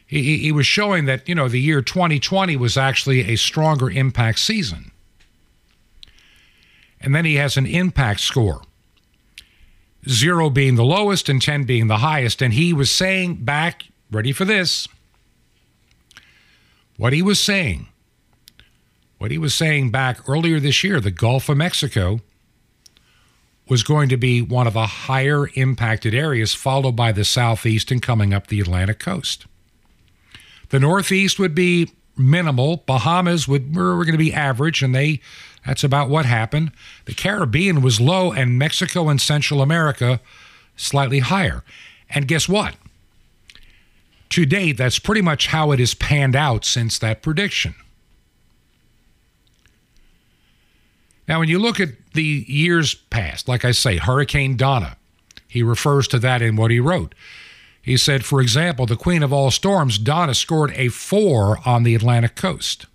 He, 0.07 0.39
he 0.39 0.53
was 0.53 0.67
showing 0.67 1.07
that, 1.07 1.29
you 1.29 1.35
know, 1.35 1.49
the 1.49 1.61
year 1.61 1.83
2020 1.83 2.57
was 2.57 2.77
actually 2.77 3.33
a 3.33 3.35
stronger 3.35 3.91
impact 3.91 4.39
season 4.39 4.93
and 7.01 7.15
then 7.15 7.25
he 7.25 7.35
has 7.35 7.57
an 7.57 7.67
impact 7.67 8.21
score 8.21 8.63
zero 10.09 10.51
being 10.51 10.77
the 10.77 10.85
lowest 10.85 11.29
and 11.29 11.43
10 11.43 11.65
being 11.65 11.87
the 11.87 11.99
highest. 11.99 12.43
And 12.43 12.55
he 12.55 12.73
was 12.73 12.91
saying 12.91 13.45
back 13.45 13.85
ready 14.11 14.33
for 14.33 14.45
this. 14.45 14.89
What 16.97 17.13
he 17.13 17.23
was 17.23 17.39
saying, 17.39 17.89
what 19.19 19.31
he 19.31 19.39
was 19.39 19.55
saying 19.55 19.91
back 19.91 20.27
earlier 20.29 20.59
this 20.59 20.83
year, 20.83 21.01
the 21.01 21.11
Gulf 21.11 21.49
of 21.49 21.57
Mexico 21.57 22.21
was 23.69 23.83
going 23.83 24.09
to 24.09 24.17
be 24.17 24.41
one 24.41 24.67
of 24.67 24.75
the 24.75 24.87
higher 24.87 25.49
impacted 25.55 26.15
areas, 26.15 26.55
followed 26.55 26.95
by 26.95 27.13
the 27.13 27.25
southeast 27.25 27.91
and 27.91 28.01
coming 28.01 28.33
up 28.33 28.47
the 28.47 28.61
Atlantic 28.61 28.99
coast. 28.99 29.47
The 30.69 30.81
northeast 30.81 31.39
would 31.39 31.55
be 31.55 31.91
minimal. 32.17 32.85
Bahamas 32.87 33.47
would 33.47 33.75
were, 33.77 33.97
going 34.05 34.13
to 34.13 34.19
be 34.19 34.33
average, 34.33 34.83
and 34.83 34.95
they 34.95 35.21
that's 35.67 35.85
about 35.85 36.09
what 36.09 36.25
happened. 36.25 36.71
The 37.07 37.15
Caribbean 37.15 37.83
was 37.83 38.01
low, 38.01 38.33
and 38.33 38.59
Mexico 38.59 39.09
and 39.09 39.21
Central 39.21 39.61
America 39.61 40.21
slightly 40.77 41.19
higher. 41.19 41.65
And 42.09 42.29
guess 42.29 42.49
what? 42.49 42.77
To 44.31 44.47
date, 44.47 44.77
that's 44.77 44.99
pretty 44.99 45.23
much 45.23 45.49
how 45.49 45.73
it 45.73 45.79
has 45.79 45.95
panned 45.95 46.37
out 46.37 46.65
since 46.65 46.99
that 46.99 47.23
prediction. 47.23 47.75
Now, 51.29 51.41
when 51.41 51.49
you 51.49 51.59
look 51.59 51.81
at 51.81 51.91
the 52.15 52.45
years 52.47 52.95
past, 52.95 53.49
like 53.49 53.65
I 53.65 53.73
say, 53.73 53.97
Hurricane 53.97 54.57
Donna, 54.57 54.97
he 55.49 55.63
refers 55.63 56.07
to 56.09 56.19
that 56.21 56.43
in 56.43 56.57
what 56.57 56.71
he 56.71 56.79
wrote. 56.79 57.15
He 57.83 57.97
said, 57.97 58.25
for 58.25 58.41
example, 58.41 58.87
the 58.87 58.97
queen 58.97 59.23
of 59.23 59.33
all 59.33 59.51
storms, 59.51 59.99
Donna, 59.99 60.35
scored 60.35 60.73
a 60.75 60.89
four 60.89 61.59
on 61.65 61.83
the 61.83 61.95
Atlantic 61.95 62.37
coast, 62.37 62.87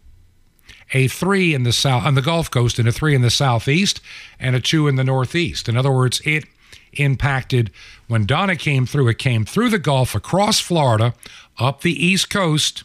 a 0.94 1.08
three 1.08 1.54
in 1.54 1.64
the 1.64 1.74
south 1.74 2.06
on 2.06 2.16
the 2.16 2.22
Gulf 2.22 2.52
Coast, 2.52 2.80
and 2.80 2.88
a 2.88 2.92
three 2.92 3.16
in 3.16 3.22
the 3.22 3.30
southeast, 3.30 4.02
and 4.40 4.56
a 4.56 4.60
two 4.60 4.88
in 4.88 4.96
the 4.96 5.04
northeast. 5.04 5.70
In 5.70 5.78
other 5.78 5.92
words, 5.92 6.22
it 6.26 6.46
impacted 6.94 7.72
when 8.08 8.26
Donna 8.26 8.56
came 8.56 8.86
through. 8.86 9.08
It 9.08 9.18
came 9.18 9.46
through 9.46 9.70
the 9.70 9.80
Gulf, 9.80 10.16
across 10.16 10.60
Florida, 10.60 11.14
up 11.58 11.82
the 11.82 12.06
east 12.06 12.30
coast, 12.30 12.84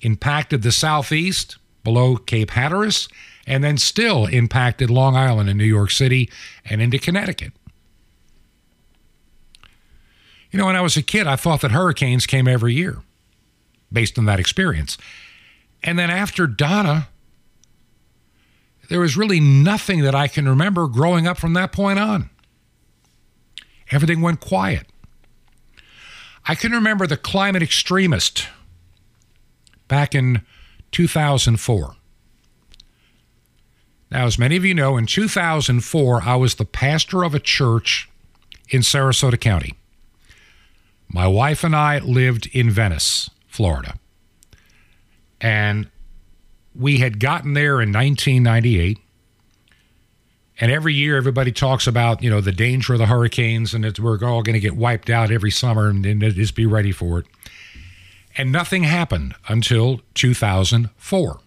impacted 0.00 0.62
the 0.62 0.72
southeast 0.72 1.56
below 1.82 2.16
Cape 2.16 2.50
Hatteras, 2.50 3.08
and 3.46 3.62
then 3.62 3.76
still 3.76 4.26
impacted 4.26 4.90
Long 4.90 5.16
Island 5.16 5.48
and 5.48 5.58
New 5.58 5.64
York 5.64 5.90
City 5.90 6.30
and 6.64 6.80
into 6.80 6.98
Connecticut. 6.98 7.52
You 10.50 10.58
know, 10.58 10.66
when 10.66 10.76
I 10.76 10.80
was 10.80 10.96
a 10.96 11.02
kid, 11.02 11.26
I 11.26 11.36
thought 11.36 11.62
that 11.62 11.72
hurricanes 11.72 12.26
came 12.26 12.46
every 12.46 12.74
year 12.74 12.98
based 13.92 14.18
on 14.18 14.24
that 14.26 14.40
experience. 14.40 14.96
And 15.84 15.98
then 15.98 16.10
after 16.10 16.46
Donna, 16.46 17.08
there 18.88 19.00
was 19.00 19.16
really 19.18 19.38
nothing 19.38 20.00
that 20.00 20.14
I 20.14 20.28
can 20.28 20.48
remember 20.48 20.88
growing 20.88 21.26
up 21.26 21.36
from 21.36 21.52
that 21.52 21.72
point 21.72 21.98
on. 21.98 22.30
Everything 23.90 24.22
went 24.22 24.40
quiet. 24.40 24.86
I 26.46 26.54
can 26.54 26.72
remember 26.72 27.06
the 27.06 27.18
climate 27.18 27.62
extremist 27.62 28.48
back 29.86 30.14
in 30.14 30.42
2004. 30.90 31.96
Now, 34.10 34.26
as 34.26 34.38
many 34.38 34.56
of 34.56 34.64
you 34.64 34.74
know, 34.74 34.96
in 34.96 35.06
2004, 35.06 36.22
I 36.22 36.36
was 36.36 36.54
the 36.54 36.64
pastor 36.64 37.24
of 37.24 37.34
a 37.34 37.40
church 37.40 38.08
in 38.70 38.80
Sarasota 38.80 39.38
County. 39.38 39.74
My 41.08 41.26
wife 41.26 41.62
and 41.62 41.76
I 41.76 41.98
lived 41.98 42.48
in 42.52 42.70
Venice, 42.70 43.28
Florida. 43.48 43.98
And 45.44 45.90
we 46.74 47.00
had 47.00 47.20
gotten 47.20 47.52
there 47.52 47.82
in 47.82 47.92
1998. 47.92 48.98
And 50.58 50.72
every 50.72 50.94
year, 50.94 51.18
everybody 51.18 51.52
talks 51.52 51.86
about, 51.86 52.22
you 52.22 52.30
know, 52.30 52.40
the 52.40 52.50
danger 52.50 52.94
of 52.94 52.98
the 52.98 53.06
hurricanes 53.06 53.74
and 53.74 53.84
that 53.84 54.00
we're 54.00 54.18
all 54.24 54.42
going 54.42 54.54
to 54.54 54.60
get 54.60 54.74
wiped 54.74 55.10
out 55.10 55.30
every 55.30 55.50
summer 55.50 55.88
and, 55.88 56.06
and 56.06 56.22
just 56.22 56.54
be 56.54 56.64
ready 56.64 56.92
for 56.92 57.18
it. 57.18 57.26
And 58.38 58.50
nothing 58.52 58.84
happened 58.84 59.34
until 59.46 60.00
2004. 60.14 61.40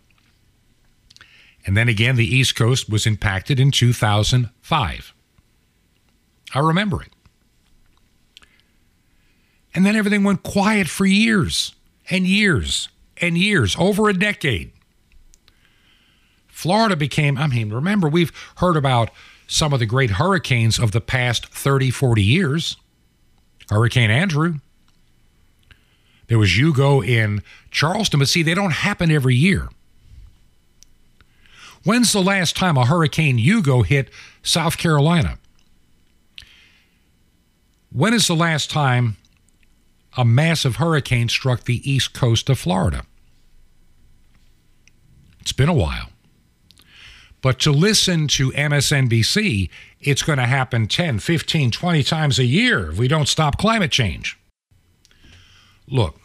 And 1.65 1.75
then 1.75 1.89
again, 1.89 2.17
the 2.17 2.35
East 2.35 2.55
Coast 2.55 2.91
was 2.91 3.07
impacted 3.07 3.59
in 3.59 3.71
2005. 3.71 5.13
I 6.53 6.59
remember 6.59 7.01
it. 7.01 7.09
And 9.73 9.83
then 9.83 9.95
everything 9.95 10.23
went 10.23 10.43
quiet 10.43 10.87
for 10.87 11.07
years 11.07 11.73
and 12.11 12.27
years 12.27 12.89
and 13.21 13.37
years, 13.37 13.75
over 13.77 14.09
a 14.09 14.13
decade. 14.13 14.71
Florida 16.47 16.95
became, 16.95 17.37
I 17.37 17.47
mean, 17.47 17.71
remember, 17.71 18.09
we've 18.09 18.31
heard 18.57 18.77
about 18.77 19.11
some 19.47 19.73
of 19.73 19.79
the 19.79 19.85
great 19.85 20.11
hurricanes 20.11 20.79
of 20.79 20.91
the 20.91 21.01
past 21.01 21.45
30, 21.47 21.91
40 21.91 22.23
years. 22.23 22.77
Hurricane 23.69 24.09
Andrew. 24.09 24.55
There 26.27 26.39
was 26.39 26.57
Hugo 26.57 27.01
in 27.01 27.41
Charleston, 27.71 28.19
but 28.19 28.27
see, 28.27 28.43
they 28.43 28.53
don't 28.53 28.71
happen 28.71 29.11
every 29.11 29.35
year. 29.35 29.69
When's 31.83 32.11
the 32.11 32.21
last 32.21 32.57
time 32.57 32.75
a 32.75 32.85
Hurricane 32.85 33.37
Hugo 33.37 33.81
hit 33.81 34.09
South 34.43 34.77
Carolina? 34.77 35.37
When 37.91 38.13
is 38.13 38.27
the 38.27 38.35
last 38.35 38.69
time 38.69 39.15
a 40.17 40.25
massive 40.25 40.77
hurricane 40.77 41.29
struck 41.29 41.63
the 41.63 41.89
east 41.89 42.13
coast 42.13 42.49
of 42.49 42.59
Florida? 42.59 43.05
It's 45.39 45.53
been 45.53 45.69
a 45.69 45.73
while. 45.73 46.09
But 47.41 47.59
to 47.59 47.71
listen 47.71 48.27
to 48.29 48.51
MSNBC, 48.51 49.69
it's 50.01 50.23
going 50.23 50.39
to 50.39 50.45
happen 50.45 50.87
10, 50.87 51.19
15, 51.19 51.71
20 51.71 52.03
times 52.03 52.39
a 52.39 52.45
year 52.45 52.89
if 52.91 52.97
we 52.97 53.07
don't 53.07 53.27
stop 53.27 53.57
climate 53.57 53.91
change. 53.91 54.37
Look, 55.87 56.19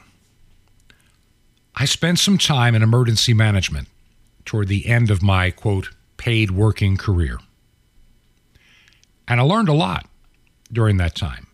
I 1.77 1.85
spent 1.85 2.19
some 2.19 2.39
time 2.39 2.75
in 2.75 2.83
emergency 2.83 3.35
management 3.35 3.89
toward 4.45 4.69
the 4.69 4.87
end 4.87 5.11
of 5.11 5.23
my 5.23 5.51
quote 5.51 5.91
paid 6.17 6.51
working 6.51 6.97
career. 6.97 7.39
And 9.29 9.41
I 9.41 9.45
learned 9.45 9.69
a 9.69 9.75
lot 9.75 10.07
during 10.73 10.97
that 10.97 11.15
time. 11.15 11.47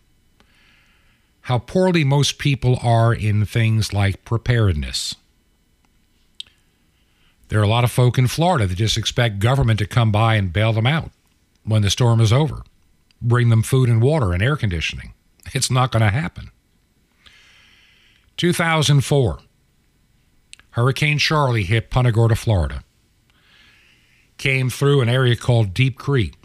How 1.49 1.57
poorly 1.57 2.03
most 2.03 2.37
people 2.37 2.77
are 2.79 3.11
in 3.11 3.43
things 3.43 3.91
like 3.91 4.23
preparedness. 4.23 5.15
There 7.47 7.59
are 7.59 7.63
a 7.63 7.67
lot 7.67 7.83
of 7.83 7.89
folk 7.89 8.19
in 8.19 8.27
Florida 8.27 8.67
that 8.67 8.75
just 8.75 8.99
expect 8.99 9.39
government 9.39 9.79
to 9.79 9.87
come 9.87 10.11
by 10.11 10.35
and 10.35 10.53
bail 10.53 10.73
them 10.73 10.85
out 10.85 11.09
when 11.63 11.81
the 11.81 11.89
storm 11.89 12.21
is 12.21 12.31
over, 12.31 12.61
bring 13.19 13.49
them 13.49 13.63
food 13.63 13.89
and 13.89 13.99
water 13.99 14.31
and 14.31 14.43
air 14.43 14.55
conditioning. 14.55 15.15
It's 15.51 15.71
not 15.71 15.91
going 15.91 16.03
to 16.03 16.11
happen. 16.11 16.51
2004, 18.37 19.39
Hurricane 20.69 21.17
Charley 21.17 21.63
hit 21.63 21.89
Punta 21.89 22.11
Gorda, 22.11 22.35
Florida. 22.35 22.83
Came 24.37 24.69
through 24.69 25.01
an 25.01 25.09
area 25.09 25.35
called 25.35 25.73
Deep 25.73 25.97
Creek 25.97 26.35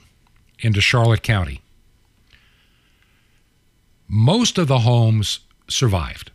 into 0.61 0.81
Charlotte 0.81 1.23
County. 1.23 1.61
Most 4.17 4.59
of 4.59 4.69
the 4.69 4.79
homes 4.79 5.41
survived. 5.67 6.31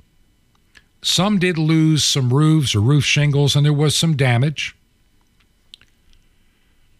Some 1.01 1.39
did 1.39 1.57
lose 1.57 2.03
some 2.03 2.33
roofs 2.33 2.75
or 2.75 2.81
roof 2.81 3.05
shingles, 3.05 3.55
and 3.55 3.65
there 3.65 3.71
was 3.71 3.95
some 3.95 4.17
damage. 4.17 4.75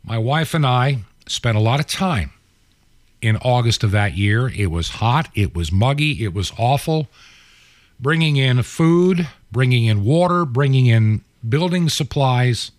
My 0.05 0.17
wife 0.17 0.53
and 0.53 0.65
I 0.65 0.99
spent 1.27 1.57
a 1.57 1.59
lot 1.59 1.81
of 1.81 1.87
time 1.87 2.31
in 3.21 3.35
August 3.35 3.83
of 3.83 3.91
that 3.91 4.15
year. 4.15 4.47
It 4.47 4.71
was 4.71 4.87
hot, 4.87 5.27
it 5.35 5.53
was 5.53 5.69
muggy, 5.69 6.23
it 6.23 6.33
was 6.33 6.53
awful. 6.57 7.09
Bringing 7.99 8.37
in 8.37 8.63
food, 8.63 9.27
bringing 9.51 9.83
in 9.83 10.05
water, 10.05 10.45
bringing 10.45 10.85
in 10.85 11.25
building 11.47 11.89
supplies 11.89 12.71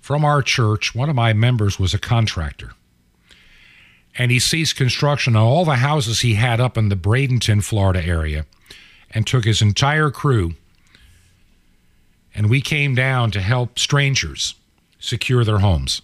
from 0.00 0.24
our 0.24 0.40
church. 0.40 0.94
One 0.94 1.10
of 1.10 1.16
my 1.16 1.34
members 1.34 1.78
was 1.78 1.92
a 1.92 1.98
contractor. 1.98 2.72
And 4.18 4.30
he 4.30 4.38
ceased 4.38 4.76
construction 4.76 5.36
on 5.36 5.42
all 5.42 5.64
the 5.64 5.76
houses 5.76 6.20
he 6.20 6.34
had 6.34 6.60
up 6.60 6.76
in 6.76 6.88
the 6.88 6.96
Bradenton, 6.96 7.64
Florida 7.64 8.04
area 8.04 8.44
and 9.12 9.26
took 9.26 9.44
his 9.44 9.62
entire 9.62 10.10
crew. 10.10 10.54
And 12.34 12.48
we 12.48 12.60
came 12.60 12.94
down 12.94 13.30
to 13.32 13.40
help 13.40 13.78
strangers 13.78 14.54
secure 14.98 15.44
their 15.44 15.58
homes 15.58 16.02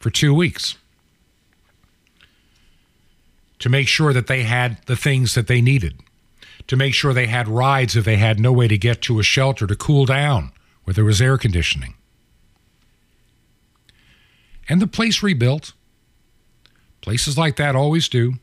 for 0.00 0.10
two 0.10 0.34
weeks 0.34 0.76
to 3.60 3.68
make 3.68 3.86
sure 3.86 4.12
that 4.12 4.26
they 4.26 4.42
had 4.42 4.78
the 4.86 4.96
things 4.96 5.34
that 5.34 5.46
they 5.46 5.60
needed, 5.60 6.00
to 6.66 6.76
make 6.76 6.94
sure 6.94 7.12
they 7.12 7.28
had 7.28 7.46
rides 7.46 7.94
if 7.94 8.04
they 8.04 8.16
had 8.16 8.40
no 8.40 8.52
way 8.52 8.66
to 8.66 8.76
get 8.76 9.00
to 9.02 9.20
a 9.20 9.22
shelter 9.22 9.68
to 9.68 9.76
cool 9.76 10.04
down 10.04 10.50
where 10.82 10.94
there 10.94 11.04
was 11.04 11.22
air 11.22 11.38
conditioning. 11.38 11.94
And 14.68 14.80
the 14.82 14.88
place 14.88 15.22
rebuilt. 15.22 15.74
Places 17.02 17.36
like 17.36 17.56
that 17.56 17.76
always 17.76 18.08
do. 18.08 18.34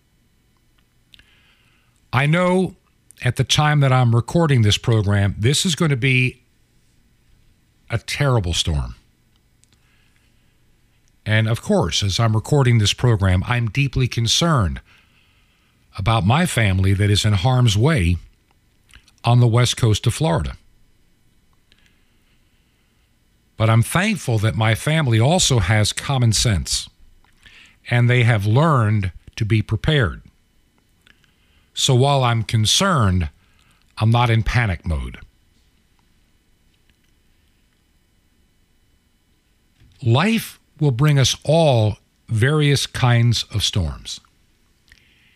I 2.13 2.25
know 2.25 2.75
at 3.23 3.37
the 3.37 3.43
time 3.43 3.79
that 3.79 3.91
I'm 3.91 4.13
recording 4.13 4.61
this 4.61 4.77
program, 4.77 5.35
this 5.37 5.65
is 5.65 5.75
going 5.75 5.91
to 5.91 5.97
be 5.97 6.43
a 7.89 7.97
terrible 7.97 8.53
storm. 8.53 8.95
And 11.25 11.47
of 11.47 11.61
course, 11.61 12.03
as 12.03 12.19
I'm 12.19 12.35
recording 12.35 12.79
this 12.79 12.93
program, 12.93 13.43
I'm 13.45 13.69
deeply 13.69 14.07
concerned 14.07 14.81
about 15.97 16.25
my 16.25 16.45
family 16.45 16.93
that 16.93 17.09
is 17.09 17.25
in 17.25 17.33
harm's 17.33 17.77
way 17.77 18.17
on 19.23 19.39
the 19.39 19.47
west 19.47 19.77
coast 19.77 20.07
of 20.07 20.13
Florida. 20.13 20.57
But 23.57 23.69
I'm 23.69 23.83
thankful 23.83 24.37
that 24.39 24.55
my 24.55 24.75
family 24.75 25.19
also 25.19 25.59
has 25.59 25.93
common 25.93 26.33
sense 26.33 26.88
and 27.89 28.09
they 28.09 28.23
have 28.23 28.45
learned 28.45 29.11
to 29.35 29.45
be 29.45 29.61
prepared. 29.61 30.21
So 31.73 31.95
while 31.95 32.23
I'm 32.23 32.43
concerned, 32.43 33.29
I'm 33.97 34.11
not 34.11 34.29
in 34.29 34.43
panic 34.43 34.85
mode. 34.85 35.19
Life 40.03 40.59
will 40.79 40.91
bring 40.91 41.19
us 41.19 41.35
all 41.43 41.97
various 42.27 42.85
kinds 42.85 43.43
of 43.53 43.63
storms. 43.63 44.19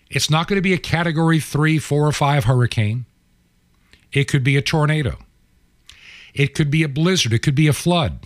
It's 0.10 0.30
not 0.30 0.48
going 0.48 0.58
to 0.58 0.62
be 0.62 0.74
a 0.74 0.78
category 0.78 1.40
three, 1.40 1.80
four, 1.80 2.08
or 2.08 2.12
five 2.12 2.44
hurricane. 2.44 3.06
It 4.12 4.26
could 4.26 4.44
be 4.44 4.56
a 4.56 4.62
tornado. 4.62 5.18
It 6.34 6.54
could 6.54 6.70
be 6.70 6.84
a 6.84 6.88
blizzard. 6.88 7.34
It 7.34 7.40
could 7.40 7.56
be 7.56 7.68
a 7.68 7.74
flood. 7.74 8.20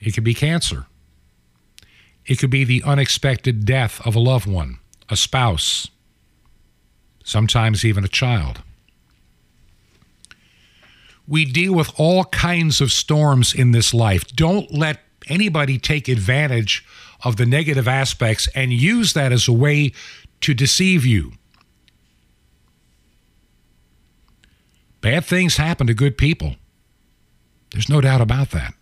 It 0.00 0.12
could 0.12 0.24
be 0.24 0.34
cancer. 0.34 0.86
It 2.28 2.38
could 2.38 2.50
be 2.50 2.62
the 2.62 2.82
unexpected 2.84 3.64
death 3.64 4.06
of 4.06 4.14
a 4.14 4.20
loved 4.20 4.46
one, 4.46 4.78
a 5.08 5.16
spouse, 5.16 5.88
sometimes 7.24 7.86
even 7.86 8.04
a 8.04 8.08
child. 8.08 8.62
We 11.26 11.46
deal 11.46 11.74
with 11.74 11.90
all 11.98 12.24
kinds 12.26 12.82
of 12.82 12.92
storms 12.92 13.54
in 13.54 13.72
this 13.72 13.94
life. 13.94 14.26
Don't 14.28 14.70
let 14.72 15.00
anybody 15.26 15.78
take 15.78 16.06
advantage 16.06 16.84
of 17.24 17.36
the 17.36 17.46
negative 17.46 17.88
aspects 17.88 18.46
and 18.54 18.72
use 18.72 19.14
that 19.14 19.32
as 19.32 19.48
a 19.48 19.52
way 19.52 19.92
to 20.42 20.52
deceive 20.52 21.06
you. 21.06 21.32
Bad 25.00 25.24
things 25.24 25.56
happen 25.56 25.86
to 25.86 25.94
good 25.94 26.18
people. 26.18 26.56
There's 27.72 27.88
no 27.88 28.02
doubt 28.02 28.20
about 28.20 28.50
that. 28.50 28.74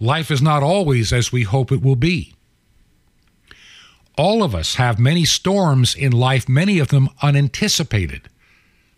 Life 0.00 0.30
is 0.30 0.40
not 0.40 0.62
always 0.62 1.12
as 1.12 1.32
we 1.32 1.42
hope 1.42 1.72
it 1.72 1.82
will 1.82 1.96
be. 1.96 2.34
All 4.16 4.42
of 4.42 4.54
us 4.54 4.76
have 4.76 4.98
many 4.98 5.24
storms 5.24 5.94
in 5.94 6.12
life, 6.12 6.48
many 6.48 6.78
of 6.78 6.88
them 6.88 7.08
unanticipated. 7.22 8.28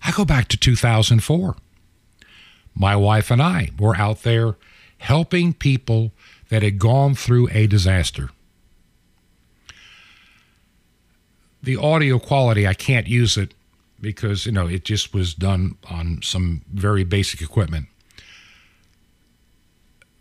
I 0.04 0.12
go 0.12 0.24
back 0.24 0.48
to 0.48 0.56
2004 0.56 1.56
my 2.74 2.96
wife 2.96 3.30
and 3.30 3.42
I 3.42 3.70
were 3.78 3.96
out 3.96 4.22
there 4.22 4.56
helping 4.98 5.52
people 5.52 6.12
that 6.48 6.62
had 6.62 6.78
gone 6.78 7.14
through 7.14 7.48
a 7.52 7.66
disaster. 7.66 8.30
The 11.62 11.76
audio 11.76 12.18
quality, 12.18 12.66
I 12.66 12.74
can't 12.74 13.06
use 13.06 13.36
it 13.36 13.52
because, 14.00 14.46
you 14.46 14.52
know, 14.52 14.66
it 14.66 14.84
just 14.84 15.12
was 15.12 15.34
done 15.34 15.76
on 15.90 16.20
some 16.22 16.62
very 16.72 17.04
basic 17.04 17.42
equipment. 17.42 17.86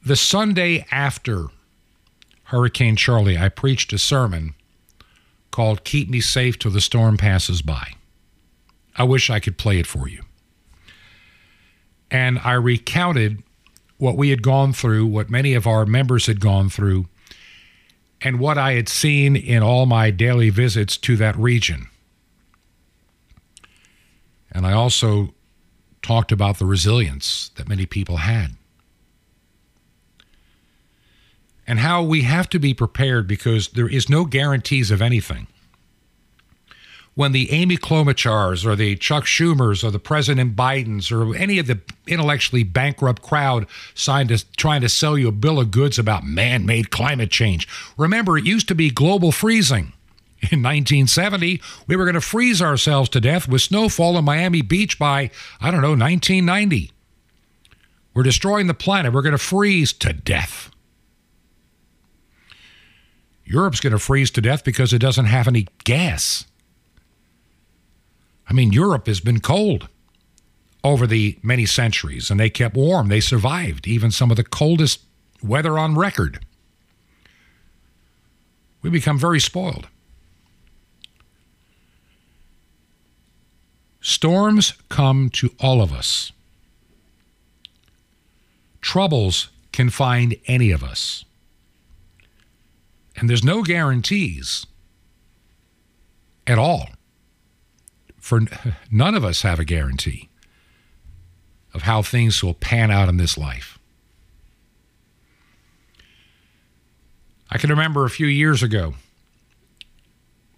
The 0.10 0.15
Sunday 0.15 0.88
after 0.89 1.50
Hurricane 2.45 2.95
Charley, 2.95 3.38
I 3.38 3.48
preached 3.48 3.93
a 3.93 4.00
sermon 4.00 4.56
called 5.52 5.84
Keep 5.84 6.10
Me 6.10 6.19
Safe 6.19 6.58
Till 6.58 6.72
the 6.72 6.82
Storm 6.82 7.15
Passes 7.15 7.62
By. 7.62 7.93
I 8.95 9.04
wish 9.04 9.30
I 9.30 9.39
could 9.39 9.60
play 9.60 9.78
it 9.78 9.86
for 9.86 10.10
you 10.10 10.24
and 12.10 12.39
I 12.39 12.54
recounted 12.54 13.43
what 14.00 14.17
we 14.17 14.32
had 14.32 14.41
gone 14.41 14.74
through, 14.74 15.06
what 15.06 15.30
many 15.30 15.54
of 15.54 15.67
our 15.67 15.86
members 15.86 16.26
had 16.26 16.39
gone 16.39 16.69
through, 16.69 17.06
and 18.19 18.39
what 18.39 18.58
I 18.58 18.74
had 18.74 18.89
seen 18.89 19.36
in 19.36 19.62
all 19.62 19.86
my 19.86 20.10
daily 20.10 20.50
visits 20.50 20.98
to 20.98 21.17
that 21.17 21.38
region. 21.38 21.88
And 24.52 24.65
I 24.65 24.74
also 24.74 25.36
talked 26.02 26.32
about 26.32 26.58
the 26.58 26.65
resilience 26.65 27.52
that 27.58 27.69
many 27.69 27.86
people 27.86 28.17
had. 28.17 28.56
And 31.69 31.79
how 31.79 32.01
we 32.01 32.23
have 32.23 32.49
to 32.49 32.58
be 32.58 32.73
prepared 32.73 33.27
because 33.27 33.67
there 33.67 33.88
is 33.88 34.10
no 34.10 34.25
guarantees 34.25 34.89
of 34.89 35.03
anything 35.03 35.45
when 37.13 37.32
the 37.32 37.51
Amy 37.51 37.77
Klobuchars 37.77 38.65
or 38.65 38.75
the 38.75 38.95
Chuck 38.95 39.25
Schumers 39.25 39.84
or 39.84 39.91
the 39.91 39.99
President 39.99 40.55
Bidens 40.55 41.12
or 41.12 41.36
any 41.36 41.60
of 41.60 41.67
the 41.67 41.79
intellectually 42.08 42.63
bankrupt 42.63 43.21
crowd 43.21 43.67
signed 43.93 44.29
to, 44.29 44.43
trying 44.55 44.82
to 44.82 44.89
sell 44.89 45.15
you 45.15 45.27
a 45.27 45.32
bill 45.32 45.60
of 45.60 45.69
goods 45.69 45.99
about 45.99 46.23
man 46.23 46.65
made 46.65 46.89
climate 46.89 47.29
change. 47.29 47.67
Remember, 47.97 48.38
it 48.38 48.45
used 48.45 48.67
to 48.69 48.73
be 48.73 48.89
global 48.89 49.32
freezing. 49.32 49.93
In 50.41 50.63
1970, 50.63 51.62
we 51.86 51.95
were 51.95 52.05
going 52.05 52.15
to 52.15 52.21
freeze 52.21 52.63
ourselves 52.63 53.10
to 53.10 53.19
death 53.21 53.47
with 53.47 53.62
snowfall 53.62 54.17
in 54.17 54.25
Miami 54.25 54.63
Beach 54.63 54.97
by, 54.97 55.29
I 55.62 55.69
don't 55.69 55.82
know, 55.82 55.89
1990. 55.89 56.91
We're 58.15 58.23
destroying 58.23 58.67
the 58.67 58.73
planet. 58.73 59.13
We're 59.13 59.21
going 59.21 59.34
to 59.34 59.38
freeze 59.38 59.93
to 59.93 60.13
death. 60.13 60.71
Europe's 63.49 63.79
going 63.79 63.93
to 63.93 63.99
freeze 63.99 64.29
to 64.31 64.41
death 64.41 64.63
because 64.63 64.93
it 64.93 64.99
doesn't 64.99 65.25
have 65.25 65.47
any 65.47 65.67
gas. 65.83 66.45
I 68.47 68.53
mean, 68.53 68.71
Europe 68.71 69.07
has 69.07 69.19
been 69.19 69.39
cold 69.39 69.89
over 70.83 71.07
the 71.07 71.39
many 71.41 71.65
centuries, 71.65 72.29
and 72.29 72.39
they 72.39 72.51
kept 72.51 72.75
warm. 72.75 73.09
They 73.09 73.19
survived 73.19 73.88
even 73.88 74.12
some 74.12 74.29
of 74.29 74.38
the 74.38 74.43
coldest 74.43 75.01
weather 75.43 75.79
on 75.79 75.95
record. 75.95 76.45
We 78.83 78.91
become 78.91 79.17
very 79.17 79.39
spoiled. 79.39 79.88
Storms 83.99 84.73
come 84.89 85.29
to 85.31 85.53
all 85.59 85.81
of 85.81 85.91
us. 85.91 86.31
Troubles 88.79 89.49
can 89.71 89.89
find 89.89 90.35
any 90.45 90.69
of 90.69 90.83
us. 90.83 91.25
And 93.19 93.29
there's 93.29 93.43
no 93.43 93.63
guarantees 93.63 94.65
at 96.47 96.58
all 96.58 96.89
for 98.17 98.41
none 98.91 99.15
of 99.15 99.25
us 99.25 99.41
have 99.41 99.60
a 99.60 99.65
guarantee 99.65 100.29
of 101.73 101.84
how 101.84 102.01
things 102.01 102.43
will 102.43 102.53
pan 102.53 102.89
out 102.89 103.10
in 103.10 103.17
this 103.17 103.38
life. 103.38 103.77
I 107.51 107.58
can 107.58 107.69
remember 107.69 108.05
a 108.05 108.10
few 108.10 108.27
years 108.27 108.63
ago, 108.63 108.95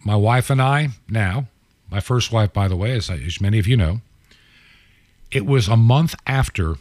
my 0.05 0.15
wife 0.15 0.49
and 0.49 0.61
I, 0.61 0.89
now, 1.09 1.47
my 1.89 1.99
first 1.99 2.31
wife, 2.31 2.53
by 2.53 2.67
the 2.67 2.75
way, 2.75 2.91
as, 2.91 3.09
as 3.09 3.41
many 3.41 3.59
of 3.59 3.67
you 3.67 3.77
know, 3.77 4.01
it 5.31 5.45
was 5.45 5.67
a 5.67 5.77
month 5.77 6.15
after 6.27 6.75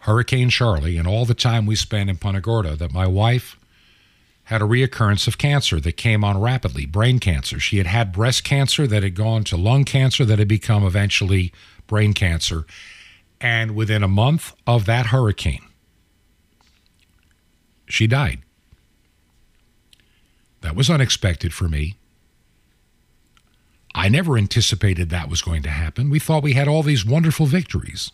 Hurricane 0.00 0.50
Charley 0.50 0.96
and 0.96 1.06
all 1.06 1.24
the 1.24 1.34
time 1.34 1.66
we 1.66 1.76
spent 1.76 2.08
in 2.08 2.16
Punta 2.16 2.40
Gorda 2.40 2.76
that 2.76 2.92
my 2.92 3.06
wife 3.06 3.56
had 4.46 4.62
a 4.62 4.64
reoccurrence 4.64 5.26
of 5.26 5.38
cancer 5.38 5.80
that 5.80 5.96
came 5.96 6.22
on 6.22 6.40
rapidly, 6.40 6.86
brain 6.86 7.18
cancer. 7.18 7.58
She 7.58 7.78
had 7.78 7.86
had 7.88 8.12
breast 8.12 8.44
cancer 8.44 8.86
that 8.86 9.02
had 9.02 9.16
gone 9.16 9.42
to 9.44 9.56
lung 9.56 9.84
cancer 9.84 10.24
that 10.24 10.38
had 10.38 10.46
become 10.46 10.84
eventually 10.84 11.52
brain 11.88 12.12
cancer. 12.12 12.64
And 13.40 13.74
within 13.74 14.04
a 14.04 14.08
month 14.08 14.54
of 14.64 14.86
that 14.86 15.06
hurricane, 15.06 15.64
she 17.88 18.06
died. 18.06 18.38
That 20.60 20.76
was 20.76 20.88
unexpected 20.88 21.52
for 21.52 21.68
me. 21.68 21.96
I 23.96 24.08
never 24.08 24.38
anticipated 24.38 25.10
that 25.10 25.28
was 25.28 25.42
going 25.42 25.64
to 25.64 25.70
happen. 25.70 26.08
We 26.08 26.20
thought 26.20 26.44
we 26.44 26.52
had 26.52 26.68
all 26.68 26.84
these 26.84 27.04
wonderful 27.04 27.46
victories. 27.46 28.12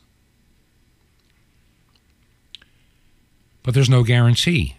But 3.63 3.75
there's 3.75 3.91
no 3.91 4.03
guarantee. 4.03 4.77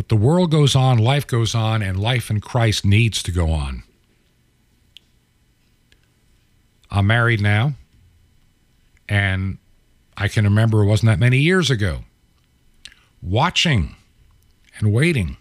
But 0.00 0.08
the 0.08 0.16
world 0.16 0.50
goes 0.50 0.74
on, 0.74 0.96
life 0.96 1.26
goes 1.26 1.54
on, 1.54 1.82
and 1.82 2.00
life 2.00 2.30
in 2.30 2.40
Christ 2.40 2.86
needs 2.86 3.22
to 3.22 3.30
go 3.30 3.50
on. 3.50 3.82
I'm 6.90 7.06
married 7.06 7.42
now, 7.42 7.74
and 9.10 9.58
I 10.16 10.26
can 10.28 10.44
remember 10.44 10.82
it 10.82 10.86
wasn't 10.86 11.08
that 11.08 11.18
many 11.18 11.36
years 11.36 11.70
ago 11.70 12.04
watching 13.20 13.94
and 14.78 14.90
waiting 14.90 15.36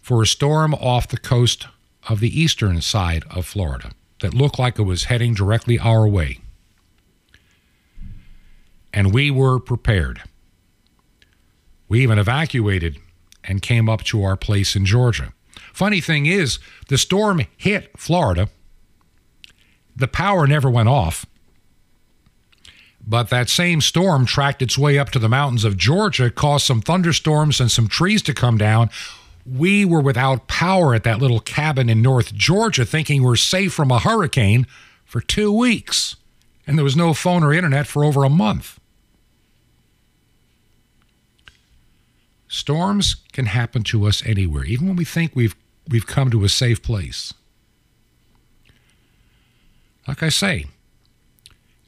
for 0.00 0.22
a 0.22 0.26
storm 0.26 0.72
off 0.72 1.06
the 1.06 1.18
coast 1.18 1.66
of 2.08 2.20
the 2.20 2.40
eastern 2.40 2.80
side 2.80 3.24
of 3.30 3.44
Florida 3.44 3.90
that 4.22 4.32
looked 4.32 4.58
like 4.58 4.78
it 4.78 4.84
was 4.84 5.04
heading 5.04 5.34
directly 5.34 5.78
our 5.78 6.08
way. 6.08 6.38
And 8.90 9.12
we 9.12 9.30
were 9.30 9.60
prepared. 9.60 10.22
We 11.90 12.02
even 12.02 12.18
evacuated 12.18 12.98
and 13.44 13.60
came 13.60 13.88
up 13.88 14.04
to 14.04 14.22
our 14.22 14.36
place 14.36 14.76
in 14.76 14.86
Georgia. 14.86 15.34
Funny 15.74 16.00
thing 16.00 16.24
is, 16.24 16.58
the 16.88 16.96
storm 16.96 17.42
hit 17.56 17.90
Florida. 17.98 18.48
The 19.96 20.08
power 20.08 20.46
never 20.46 20.70
went 20.70 20.88
off. 20.88 21.26
But 23.04 23.28
that 23.30 23.48
same 23.48 23.80
storm 23.80 24.24
tracked 24.24 24.62
its 24.62 24.78
way 24.78 24.98
up 24.98 25.10
to 25.10 25.18
the 25.18 25.28
mountains 25.28 25.64
of 25.64 25.76
Georgia, 25.76 26.30
caused 26.30 26.64
some 26.64 26.80
thunderstorms 26.80 27.60
and 27.60 27.70
some 27.70 27.88
trees 27.88 28.22
to 28.22 28.34
come 28.34 28.56
down. 28.56 28.88
we 29.44 29.84
were 29.84 30.00
without 30.00 30.46
power 30.46 30.94
at 30.94 31.02
that 31.04 31.18
little 31.18 31.40
cabin 31.40 31.88
in 31.88 32.02
North 32.02 32.34
Georgia, 32.34 32.84
thinking 32.84 33.22
we're 33.22 33.36
safe 33.36 33.72
from 33.72 33.90
a 33.90 33.98
hurricane 33.98 34.66
for 35.04 35.20
two 35.20 35.50
weeks. 35.50 36.16
And 36.66 36.78
there 36.78 36.84
was 36.84 36.96
no 36.96 37.14
phone 37.14 37.42
or 37.42 37.52
internet 37.52 37.86
for 37.86 38.04
over 38.04 38.22
a 38.22 38.30
month. 38.30 38.79
Storms 42.52 43.14
can 43.32 43.46
happen 43.46 43.84
to 43.84 44.08
us 44.08 44.26
anywhere, 44.26 44.64
even 44.64 44.88
when 44.88 44.96
we 44.96 45.04
think 45.04 45.36
we've, 45.36 45.54
we've 45.88 46.08
come 46.08 46.32
to 46.32 46.42
a 46.42 46.48
safe 46.48 46.82
place. 46.82 47.32
Like 50.08 50.20
I 50.20 50.30
say, 50.30 50.66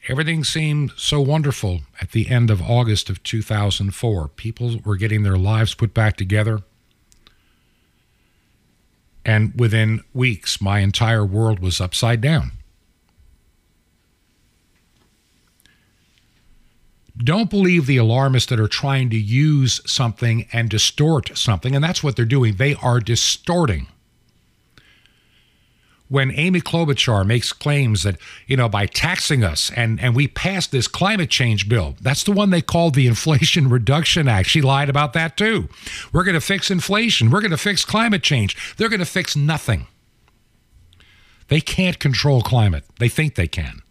everything 0.07 0.45
seemed 0.45 0.93
so 0.95 1.19
wonderful 1.19 1.81
at 1.99 2.11
the 2.11 2.29
end 2.29 2.49
of 2.49 2.61
August 2.61 3.09
of 3.09 3.21
2004. 3.23 4.29
People 4.29 4.79
were 4.85 4.95
getting 4.95 5.23
their 5.23 5.37
lives 5.37 5.75
put 5.75 5.93
back 5.93 6.15
together. 6.15 6.61
And 9.25 9.59
within 9.59 10.01
weeks, 10.13 10.61
my 10.61 10.79
entire 10.79 11.25
world 11.25 11.59
was 11.59 11.81
upside 11.81 12.21
down. 12.21 12.53
Don't 17.23 17.49
believe 17.49 17.85
the 17.85 17.97
alarmists 17.97 18.49
that 18.49 18.59
are 18.59 18.67
trying 18.67 19.09
to 19.11 19.17
use 19.17 19.79
something 19.89 20.47
and 20.51 20.69
distort 20.69 21.37
something. 21.37 21.75
And 21.75 21.83
that's 21.83 22.03
what 22.03 22.15
they're 22.15 22.25
doing. 22.25 22.55
They 22.55 22.75
are 22.75 22.99
distorting 22.99 23.87
when 26.13 26.31
Amy 26.31 26.61
Klobuchar 26.61 27.25
makes 27.25 27.51
claims 27.51 28.03
that, 28.03 28.17
you 28.45 28.55
know, 28.55 28.69
by 28.69 28.85
taxing 28.85 29.43
us 29.43 29.71
and, 29.75 29.99
and 29.99 30.15
we 30.15 30.27
passed 30.27 30.71
this 30.71 30.87
climate 30.87 31.29
change 31.29 31.67
bill, 31.67 31.95
that's 32.01 32.23
the 32.23 32.31
one 32.31 32.51
they 32.51 32.61
called 32.61 32.93
the 32.93 33.07
Inflation 33.07 33.69
Reduction 33.69 34.27
Act. 34.27 34.47
She 34.47 34.61
lied 34.61 34.89
about 34.89 35.13
that 35.13 35.37
too. 35.37 35.69
We're 36.11 36.23
going 36.23 36.35
to 36.35 36.41
fix 36.41 36.69
inflation. 36.69 37.31
We're 37.31 37.41
going 37.41 37.51
to 37.51 37.57
fix 37.57 37.83
climate 37.83 38.21
change. 38.21 38.75
They're 38.77 38.89
going 38.89 38.99
to 38.99 39.07
fix 39.07 39.35
nothing. 39.35 39.87
They 41.47 41.61
can't 41.61 41.99
control 41.99 42.41
climate. 42.41 42.85
They 42.99 43.09
think 43.09 43.35
they 43.35 43.47
can. 43.47 43.81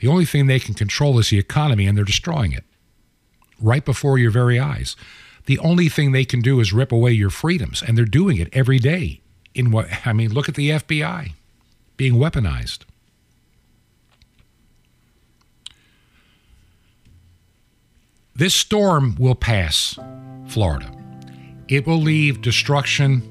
The 0.00 0.08
only 0.08 0.24
thing 0.24 0.46
they 0.46 0.58
can 0.58 0.74
control 0.74 1.18
is 1.18 1.30
the 1.30 1.38
economy, 1.38 1.86
and 1.86 1.96
they're 1.96 2.04
destroying 2.04 2.52
it 2.52 2.64
right 3.60 3.84
before 3.84 4.18
your 4.18 4.30
very 4.30 4.58
eyes. 4.58 4.96
The 5.46 5.58
only 5.58 5.88
thing 5.88 6.12
they 6.12 6.24
can 6.24 6.40
do 6.40 6.60
is 6.60 6.72
rip 6.72 6.92
away 6.92 7.12
your 7.12 7.30
freedoms, 7.30 7.82
and 7.82 7.96
they're 7.96 8.04
doing 8.04 8.36
it 8.38 8.48
every 8.52 8.78
day 8.78 9.20
in 9.54 9.70
what 9.70 9.88
I 10.06 10.12
mean, 10.12 10.32
look 10.32 10.48
at 10.48 10.54
the 10.54 10.70
FBI 10.70 11.32
being 11.96 12.14
weaponized. 12.14 12.80
This 18.34 18.54
storm 18.54 19.16
will 19.18 19.34
pass 19.34 19.98
Florida. 20.48 20.90
It 21.68 21.86
will 21.86 22.00
leave 22.00 22.40
destruction 22.40 23.22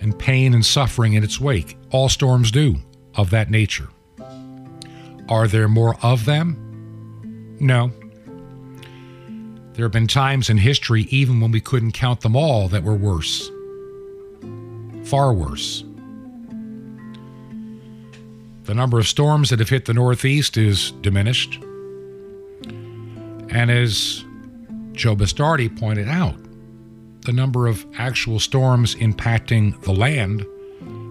and 0.00 0.18
pain 0.18 0.54
and 0.54 0.64
suffering 0.64 1.12
in 1.12 1.22
its 1.22 1.38
wake. 1.38 1.76
All 1.90 2.08
storms 2.08 2.50
do 2.50 2.76
of 3.14 3.30
that 3.30 3.50
nature. 3.50 3.88
Are 5.30 5.48
there 5.48 5.68
more 5.68 5.96
of 6.02 6.26
them? 6.26 7.56
No. 7.60 7.92
There 9.72 9.84
have 9.84 9.92
been 9.92 10.08
times 10.08 10.50
in 10.50 10.58
history, 10.58 11.02
even 11.10 11.40
when 11.40 11.52
we 11.52 11.60
couldn't 11.60 11.92
count 11.92 12.20
them 12.20 12.36
all, 12.36 12.68
that 12.68 12.82
were 12.82 12.96
worse 12.96 13.50
far 15.10 15.32
worse. 15.32 15.82
The 18.64 18.74
number 18.74 19.00
of 19.00 19.08
storms 19.08 19.50
that 19.50 19.58
have 19.58 19.68
hit 19.68 19.86
the 19.86 19.94
Northeast 19.94 20.56
is 20.56 20.92
diminished. 21.00 21.58
And 23.48 23.70
as 23.70 24.24
Joe 24.92 25.16
Bastardi 25.16 25.76
pointed 25.76 26.08
out, 26.08 26.36
the 27.22 27.32
number 27.32 27.66
of 27.66 27.84
actual 27.98 28.38
storms 28.38 28.94
impacting 28.94 29.80
the 29.82 29.92
land 29.92 30.46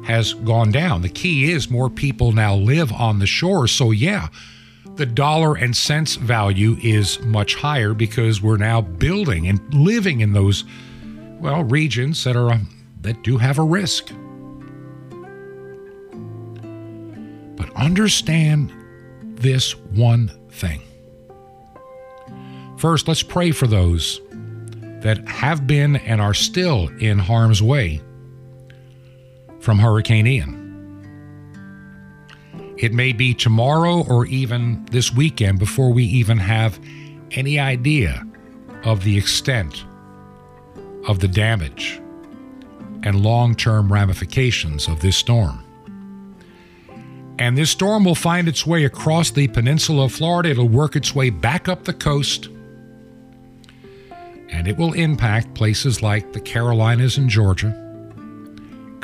has 0.09 0.33
gone 0.33 0.71
down. 0.71 1.03
The 1.03 1.09
key 1.09 1.51
is 1.51 1.69
more 1.69 1.87
people 1.87 2.31
now 2.31 2.55
live 2.55 2.91
on 2.91 3.19
the 3.19 3.27
shore. 3.27 3.67
So, 3.67 3.91
yeah, 3.91 4.29
the 4.95 5.05
dollar 5.05 5.53
and 5.53 5.77
cents 5.77 6.15
value 6.15 6.77
is 6.81 7.21
much 7.21 7.53
higher 7.53 7.93
because 7.93 8.41
we're 8.41 8.57
now 8.57 8.81
building 8.81 9.47
and 9.47 9.61
living 9.71 10.21
in 10.21 10.33
those, 10.33 10.63
well, 11.39 11.63
regions 11.63 12.23
that 12.23 12.35
are 12.35 12.49
uh, 12.49 12.59
that 13.01 13.21
do 13.21 13.37
have 13.37 13.59
a 13.59 13.63
risk. 13.63 14.11
But 17.55 17.71
understand 17.75 18.73
this 19.21 19.75
one 19.75 20.31
thing. 20.49 20.81
First, 22.77 23.07
let's 23.07 23.23
pray 23.23 23.51
for 23.51 23.67
those 23.67 24.21
that 25.01 25.25
have 25.27 25.67
been 25.67 25.97
and 25.97 26.19
are 26.19 26.33
still 26.33 26.87
in 26.99 27.19
harm's 27.19 27.61
way 27.61 28.01
from 29.69 29.77
Hurricane 29.77 30.25
Ian. 30.25 30.57
It 32.77 32.91
may 32.91 33.13
be 33.13 33.35
tomorrow 33.35 34.03
or 34.09 34.25
even 34.25 34.83
this 34.89 35.13
weekend 35.13 35.59
before 35.59 35.93
we 35.93 36.05
even 36.05 36.39
have 36.39 36.79
any 37.29 37.59
idea 37.59 38.25
of 38.83 39.03
the 39.03 39.15
extent 39.15 39.85
of 41.07 41.19
the 41.19 41.27
damage 41.27 42.01
and 43.03 43.21
long 43.21 43.53
term 43.53 43.93
ramifications 43.93 44.87
of 44.87 45.01
this 45.01 45.17
storm. 45.17 45.63
And 47.37 47.55
this 47.55 47.69
storm 47.69 48.05
will 48.05 48.15
find 48.15 48.47
its 48.47 48.65
way 48.65 48.85
across 48.85 49.29
the 49.29 49.49
peninsula 49.49 50.05
of 50.05 50.13
Florida. 50.13 50.49
It'll 50.49 50.67
work 50.67 50.95
its 50.95 51.13
way 51.13 51.29
back 51.29 51.69
up 51.69 51.83
the 51.83 51.93
coast. 51.93 52.49
And 54.49 54.67
it 54.67 54.77
will 54.77 54.93
impact 54.93 55.53
places 55.53 56.01
like 56.01 56.33
the 56.33 56.41
Carolinas 56.41 57.19
and 57.19 57.29
Georgia, 57.29 57.88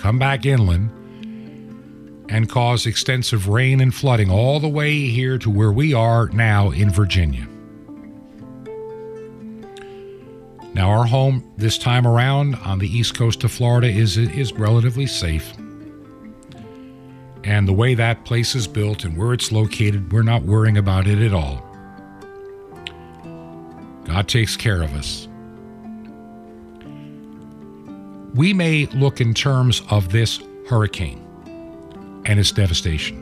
come 0.06 0.20
back 0.20 0.46
inland, 0.46 0.92
and 2.30 2.48
cause 2.48 2.86
extensive 2.86 3.48
rain 3.48 3.82
and 3.82 3.92
flooding 3.92 4.30
all 4.30 4.60
the 4.60 4.68
way 4.68 5.08
here 5.08 5.40
to 5.40 5.50
where 5.50 5.72
we 5.72 5.96
are 5.96 6.28
now 6.28 6.70
in 6.70 6.92
Virginia. 6.92 7.48
Now, 10.76 10.92
our 10.92 11.08
home 11.08 11.52
this 11.58 11.80
time 11.80 12.06
around 12.06 12.54
on 12.58 12.78
the 12.78 12.88
east 12.88 13.16
coast 13.16 13.44
of 13.44 13.52
Florida 13.52 13.88
is, 13.88 14.16
is 14.16 14.54
relatively 14.54 15.08
safe. 15.08 15.52
And 17.44 17.68
the 17.68 17.74
way 17.74 17.96
that 17.96 18.26
place 18.26 18.54
is 18.54 18.68
built 18.68 19.06
and 19.06 19.18
where 19.18 19.34
it's 19.34 19.52
located, 19.52 20.14
we're 20.14 20.22
not 20.22 20.44
worrying 20.44 20.78
about 20.78 21.08
it 21.08 21.18
at 21.18 21.34
all. 21.34 21.68
God 24.04 24.28
takes 24.28 24.56
care 24.56 24.84
of 24.84 24.94
us. 24.94 25.28
We 28.36 28.54
may 28.54 28.86
look 28.88 29.22
in 29.22 29.34
terms 29.34 29.82
of 29.90 30.12
this 30.12 30.42
hurricane 30.68 31.22
and 32.26 32.38
its 32.38 32.52
devastation. 32.52 33.22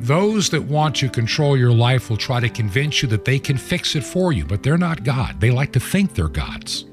Those 0.00 0.50
that 0.50 0.62
want 0.62 0.96
to 0.96 1.08
control 1.08 1.56
your 1.56 1.72
life 1.72 2.10
will 2.10 2.18
try 2.18 2.38
to 2.38 2.50
convince 2.50 3.02
you 3.02 3.08
that 3.08 3.24
they 3.24 3.38
can 3.38 3.56
fix 3.56 3.96
it 3.96 4.04
for 4.04 4.32
you, 4.32 4.44
but 4.44 4.62
they're 4.62 4.76
not 4.76 5.04
God. 5.04 5.40
They 5.40 5.50
like 5.50 5.72
to 5.72 5.80
think 5.80 6.14
they're 6.14 6.28
gods. 6.28 6.84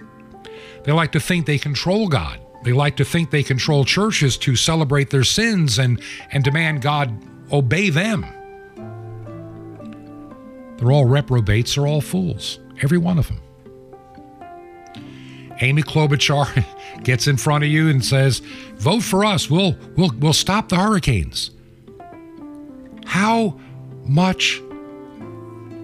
They 0.84 0.94
like 0.94 1.12
to 1.12 1.20
think 1.20 1.46
they 1.46 1.58
control 1.58 2.08
God. 2.08 2.40
They 2.64 2.72
like 2.72 2.96
to 2.98 3.06
think 3.06 3.32
they 3.32 3.44
control 3.44 3.84
churches 3.84 4.38
to 4.40 4.56
celebrate 4.56 5.10
their 5.10 5.26
sins 5.26 5.80
and, 5.80 6.02
and 6.32 6.46
demand 6.46 6.82
God 6.82 7.14
obey 7.52 7.90
them. 7.90 8.26
They're 10.78 10.92
all 10.94 11.06
reprobates, 11.06 11.76
they're 11.76 11.88
all 11.88 12.02
fools, 12.02 12.60
every 12.82 12.98
one 12.98 13.18
of 13.18 13.28
them. 13.28 13.42
Amy 15.62 15.84
Klobuchar 15.84 16.66
gets 17.04 17.28
in 17.28 17.38
front 17.38 17.64
of 17.64 17.70
you 17.70 17.90
and 17.90 18.04
says, 18.04 18.40
"Vote 18.76 19.04
for 19.04 19.26
us. 19.26 19.50
We'll 19.50 19.78
we'll 19.96 20.12
we'll 20.20 20.34
stop 20.34 20.70
the 20.70 20.78
hurricanes." 20.78 21.52
How 23.06 23.58
much 24.06 24.62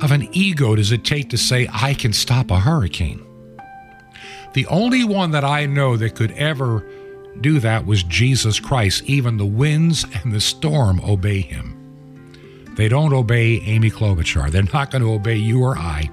of 0.01 0.11
an 0.11 0.27
ego 0.33 0.75
does 0.75 0.91
it 0.91 1.05
take 1.05 1.29
to 1.29 1.37
say, 1.37 1.67
I 1.71 1.93
can 1.93 2.11
stop 2.11 2.51
a 2.51 2.59
hurricane? 2.59 3.25
The 4.53 4.67
only 4.67 5.03
one 5.03 5.31
that 5.31 5.45
I 5.45 5.65
know 5.65 5.97
that 5.97 6.15
could 6.15 6.31
ever 6.31 6.85
do 7.41 7.59
that 7.59 7.85
was 7.85 8.03
Jesus 8.03 8.59
Christ. 8.59 9.03
Even 9.05 9.37
the 9.37 9.45
winds 9.45 10.05
and 10.21 10.31
the 10.31 10.41
storm 10.41 10.99
obey 10.99 11.41
him. 11.41 11.79
They 12.75 12.87
don't 12.89 13.13
obey 13.13 13.61
Amy 13.61 13.89
Klobuchar. 13.89 14.51
They're 14.51 14.63
not 14.63 14.91
going 14.91 15.01
to 15.03 15.13
obey 15.13 15.37
you 15.37 15.63
or 15.63 15.77
I. 15.77 16.09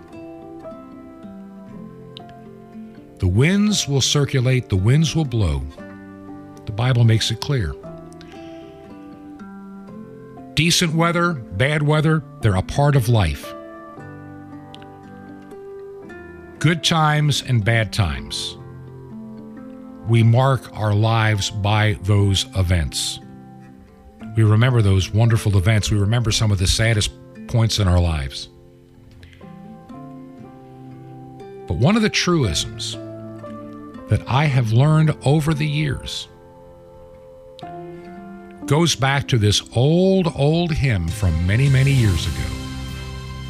The 3.20 3.28
winds 3.28 3.86
will 3.86 4.00
circulate, 4.00 4.70
the 4.70 4.76
winds 4.76 5.14
will 5.14 5.26
blow. 5.26 5.62
The 6.64 6.72
Bible 6.72 7.04
makes 7.04 7.30
it 7.30 7.42
clear. 7.42 7.74
Decent 10.54 10.94
weather, 10.94 11.34
bad 11.34 11.82
weather, 11.82 12.24
they're 12.40 12.56
a 12.56 12.62
part 12.62 12.96
of 12.96 13.10
life. 13.10 13.52
Good 16.60 16.82
times 16.82 17.42
and 17.42 17.62
bad 17.62 17.92
times. 17.92 18.56
We 20.08 20.22
mark 20.22 20.62
our 20.74 20.94
lives 20.94 21.50
by 21.50 21.98
those 22.04 22.46
events. 22.56 23.20
We 24.34 24.44
remember 24.44 24.80
those 24.80 25.12
wonderful 25.12 25.58
events. 25.58 25.90
We 25.90 25.98
remember 25.98 26.32
some 26.32 26.50
of 26.50 26.58
the 26.58 26.66
saddest 26.66 27.10
points 27.48 27.78
in 27.78 27.86
our 27.86 28.00
lives. 28.00 28.48
But 31.68 31.76
one 31.76 31.96
of 31.96 32.02
the 32.02 32.08
truisms 32.08 32.96
that 34.10 34.28
I 34.28 34.44
have 34.46 34.72
learned 34.72 35.16
over 35.24 35.54
the 35.54 35.66
years 35.66 36.26
goes 38.66 38.94
back 38.94 39.26
to 39.28 39.38
this 39.38 39.62
old, 39.74 40.32
old 40.36 40.72
hymn 40.72 41.08
from 41.08 41.46
many, 41.46 41.68
many 41.68 41.92
years 41.92 42.26
ago 42.26 42.48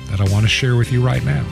that 0.06 0.20
I 0.20 0.30
want 0.30 0.44
to 0.44 0.48
share 0.48 0.76
with 0.76 0.92
you 0.92 1.04
right 1.04 1.24
now. 1.24 1.44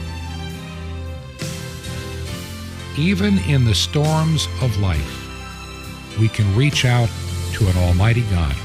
Even 2.97 3.39
in 3.39 3.65
the 3.65 3.75
storms 3.75 4.47
of 4.61 4.79
life, 4.79 6.19
we 6.19 6.29
can 6.29 6.55
reach 6.55 6.85
out 6.85 7.09
to 7.53 7.67
an 7.67 7.77
Almighty 7.77 8.23
God 8.29 8.55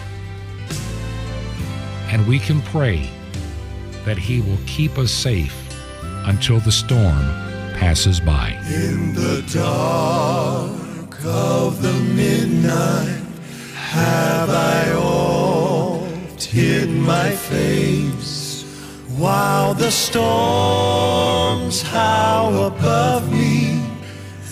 and 2.09 2.27
we 2.27 2.39
can 2.39 2.61
pray 2.63 3.09
that 4.05 4.19
He 4.19 4.43
will 4.43 4.59
keep 4.67 4.99
us 4.99 5.11
safe 5.11 5.57
until 6.27 6.61
the 6.61 6.73
storm 6.73 7.45
passes 7.75 8.21
by. 8.21 8.57
In 8.69 9.15
the 9.15 9.43
dark 9.53 11.25
of 11.25 11.83
the 11.83 11.93
midnight 11.93 13.23
have 13.75 14.51
I 14.51 14.93
oft 14.95 16.45
hid 16.45 16.89
my 16.89 17.31
face 17.31 18.65
while 19.17 19.75
the 19.75 19.91
storms 19.91 21.83
howl 21.83 22.65
above 22.67 23.31
me 23.33 23.83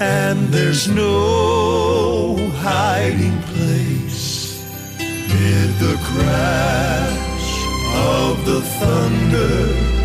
and 0.01 0.49
there's 0.49 0.89
no 0.89 2.37
hiding 2.57 3.41
place 3.55 4.65
mid 5.09 5.71
the 5.79 5.97
crash 6.11 7.51
of 7.95 8.45
the 8.45 8.61
thunder 8.63 10.02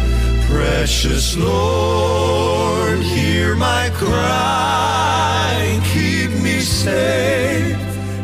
precious 0.48 1.36
lord 1.38 3.00
hear 3.00 3.56
my 3.56 3.90
cry. 3.94 5.80
Keep 5.94 6.32
me 6.42 6.60
safe 6.62 7.78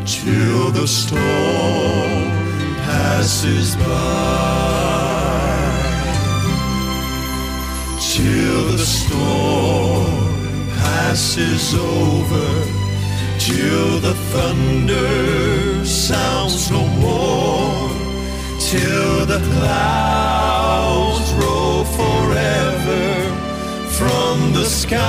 till 0.06 0.70
the 0.70 0.86
storm 0.86 2.30
passes 2.88 3.76
by. 3.76 4.54
Till 8.14 8.62
the 8.72 8.78
storm 8.78 10.68
passes 10.80 11.74
over 11.74 12.48
till 13.38 14.00
the 14.00 14.14
thunder 14.32 15.84
sounds 15.84 16.70
no 16.70 16.86
more 17.04 18.13
till 18.78 19.24
the 19.26 19.40
clouds 19.50 21.26
roll 21.34 21.84
forever 21.98 23.04
from 23.98 24.34
the 24.52 24.64
sky 24.64 25.00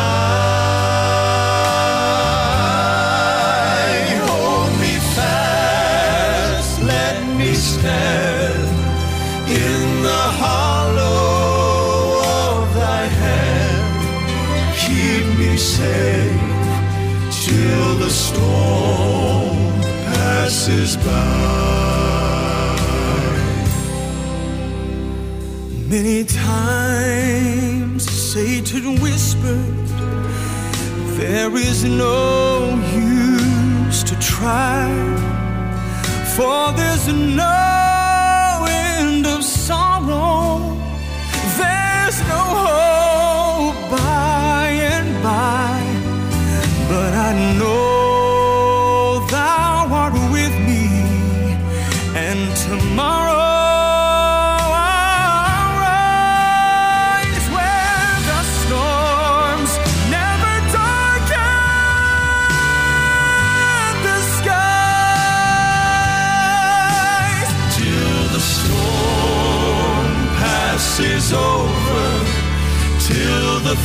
hold 4.28 4.72
me 4.84 4.95
fast 5.18 6.74
let 6.84 7.18
me 7.39 7.51
stand 7.55 8.70
in 9.66 9.82
the 10.09 10.26
hollow 10.43 12.22
of 12.45 12.57
thy 12.82 13.03
hand 13.24 13.95
keep 14.84 15.26
me 15.39 15.57
safe 15.57 16.53
till 17.43 17.89
the 18.03 18.11
storm 18.11 19.57
passes 20.13 20.97
by. 20.97 21.45
Many 25.98 26.26
times 26.26 28.04
Satan 28.04 29.00
whispered, 29.00 29.88
There 31.18 31.56
is 31.56 31.86
no 31.86 32.76
use 32.93 34.04
to 34.04 34.20
try, 34.20 34.91
for 36.36 36.74
there's 36.74 37.08
no 37.08 38.66
end 38.68 39.26
of 39.26 39.41
sorrow. 39.41 40.60
There's 41.60 42.20
no 42.34 42.43
hope 42.68 43.80
by 43.89 44.68
and 44.96 45.24
by 45.24 45.80
but 46.89 47.14
I 47.14 47.58
know 47.58 47.95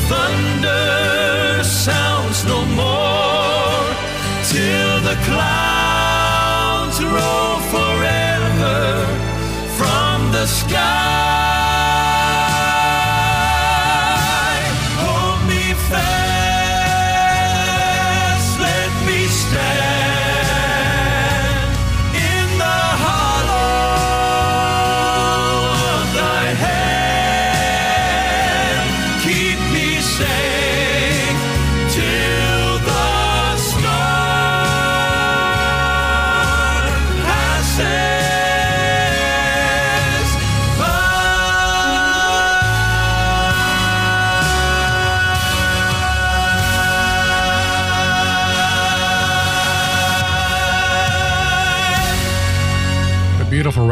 thunder 0.08 1.64
sounds 1.64 2.44
no 2.44 2.64
more, 2.64 3.94
till 4.50 5.00
the 5.08 5.16
clouds 5.24 5.79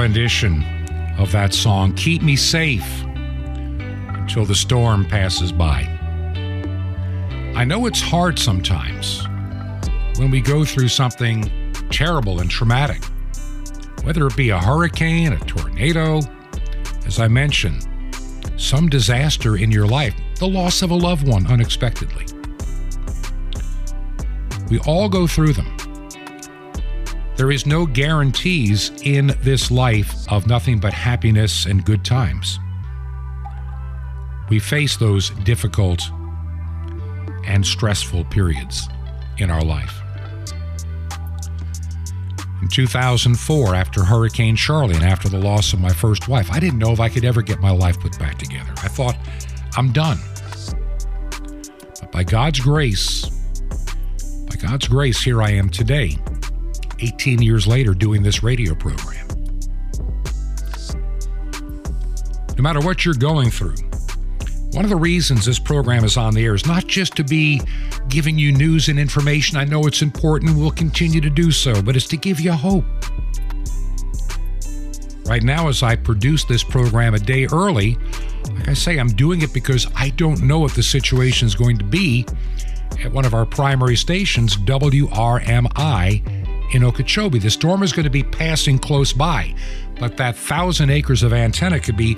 rendition 0.08 0.64
of 1.18 1.30
that 1.32 1.52
song, 1.52 1.92
Keep 1.92 2.22
Me 2.22 2.34
Safe 2.34 3.04
Until 3.04 4.46
the 4.46 4.54
Storm 4.54 5.04
Passes 5.04 5.52
By. 5.52 5.82
I 7.54 7.62
know 7.66 7.84
it's 7.84 8.00
hard 8.00 8.38
sometimes 8.38 9.26
when 10.16 10.30
we 10.30 10.40
go 10.40 10.64
through 10.64 10.88
something 10.88 11.42
terrible 11.90 12.40
and 12.40 12.50
traumatic, 12.50 13.04
whether 14.02 14.26
it 14.26 14.34
be 14.34 14.48
a 14.48 14.58
hurricane, 14.58 15.34
a 15.34 15.38
tornado, 15.40 16.20
as 17.04 17.20
I 17.20 17.28
mentioned, 17.28 17.86
some 18.56 18.88
disaster 18.88 19.58
in 19.58 19.70
your 19.70 19.86
life, 19.86 20.14
the 20.36 20.48
loss 20.48 20.80
of 20.80 20.90
a 20.90 20.96
loved 20.96 21.28
one 21.28 21.46
unexpectedly. 21.48 22.24
We 24.70 24.78
all 24.86 25.10
go 25.10 25.26
through 25.26 25.52
them. 25.52 25.77
There 27.38 27.52
is 27.52 27.66
no 27.66 27.86
guarantees 27.86 28.90
in 29.04 29.28
this 29.42 29.70
life 29.70 30.12
of 30.28 30.48
nothing 30.48 30.80
but 30.80 30.92
happiness 30.92 31.66
and 31.66 31.84
good 31.84 32.04
times. 32.04 32.58
We 34.50 34.58
face 34.58 34.96
those 34.96 35.30
difficult 35.44 36.02
and 37.46 37.64
stressful 37.64 38.24
periods 38.24 38.88
in 39.38 39.50
our 39.50 39.62
life. 39.62 40.00
In 42.60 42.66
2004, 42.66 43.72
after 43.72 44.02
Hurricane 44.02 44.56
Charley 44.56 44.96
and 44.96 45.04
after 45.04 45.28
the 45.28 45.38
loss 45.38 45.72
of 45.72 45.78
my 45.78 45.92
first 45.92 46.26
wife, 46.26 46.50
I 46.50 46.58
didn't 46.58 46.80
know 46.80 46.90
if 46.90 46.98
I 46.98 47.08
could 47.08 47.24
ever 47.24 47.40
get 47.40 47.60
my 47.60 47.70
life 47.70 48.00
put 48.00 48.18
back 48.18 48.36
together. 48.36 48.72
I 48.78 48.88
thought, 48.88 49.16
I'm 49.76 49.92
done. 49.92 50.18
But 52.00 52.10
by 52.10 52.24
God's 52.24 52.58
grace, 52.58 53.26
by 54.50 54.56
God's 54.56 54.88
grace, 54.88 55.22
here 55.22 55.40
I 55.40 55.50
am 55.50 55.68
today, 55.68 56.18
18 57.00 57.42
years 57.42 57.66
later, 57.66 57.94
doing 57.94 58.22
this 58.22 58.42
radio 58.42 58.74
program. 58.74 59.26
No 62.56 62.62
matter 62.62 62.80
what 62.80 63.04
you're 63.04 63.14
going 63.14 63.50
through, 63.50 63.76
one 64.72 64.84
of 64.84 64.90
the 64.90 64.96
reasons 64.96 65.44
this 65.46 65.58
program 65.58 66.04
is 66.04 66.16
on 66.16 66.34
the 66.34 66.44
air 66.44 66.54
is 66.54 66.66
not 66.66 66.86
just 66.86 67.14
to 67.16 67.24
be 67.24 67.60
giving 68.08 68.38
you 68.38 68.52
news 68.52 68.88
and 68.88 68.98
information. 68.98 69.56
I 69.56 69.64
know 69.64 69.86
it's 69.86 70.02
important, 70.02 70.56
we'll 70.56 70.70
continue 70.70 71.20
to 71.20 71.30
do 71.30 71.50
so, 71.50 71.80
but 71.80 71.96
it's 71.96 72.06
to 72.08 72.16
give 72.16 72.40
you 72.40 72.52
hope. 72.52 72.84
Right 75.26 75.42
now, 75.42 75.68
as 75.68 75.82
I 75.82 75.94
produce 75.94 76.44
this 76.44 76.64
program 76.64 77.14
a 77.14 77.18
day 77.18 77.46
early, 77.52 77.96
Like 78.54 78.68
I 78.68 78.74
say, 78.74 78.98
I'm 78.98 79.08
doing 79.08 79.42
it 79.42 79.52
because 79.52 79.86
I 79.94 80.10
don't 80.10 80.42
know 80.42 80.58
what 80.58 80.74
the 80.74 80.82
situation 80.82 81.46
is 81.46 81.54
going 81.54 81.78
to 81.78 81.84
be 81.84 82.26
at 83.04 83.12
one 83.12 83.24
of 83.24 83.34
our 83.34 83.46
primary 83.46 83.96
stations, 83.96 84.56
WRMI 84.56 86.22
in 86.72 86.84
Okeechobee. 86.84 87.38
The 87.38 87.50
storm 87.50 87.82
is 87.82 87.92
going 87.92 88.04
to 88.04 88.10
be 88.10 88.22
passing 88.22 88.78
close 88.78 89.12
by, 89.12 89.54
but 89.98 90.16
that 90.16 90.36
thousand 90.36 90.90
acres 90.90 91.22
of 91.22 91.32
antenna 91.32 91.80
could 91.80 91.96
be 91.96 92.16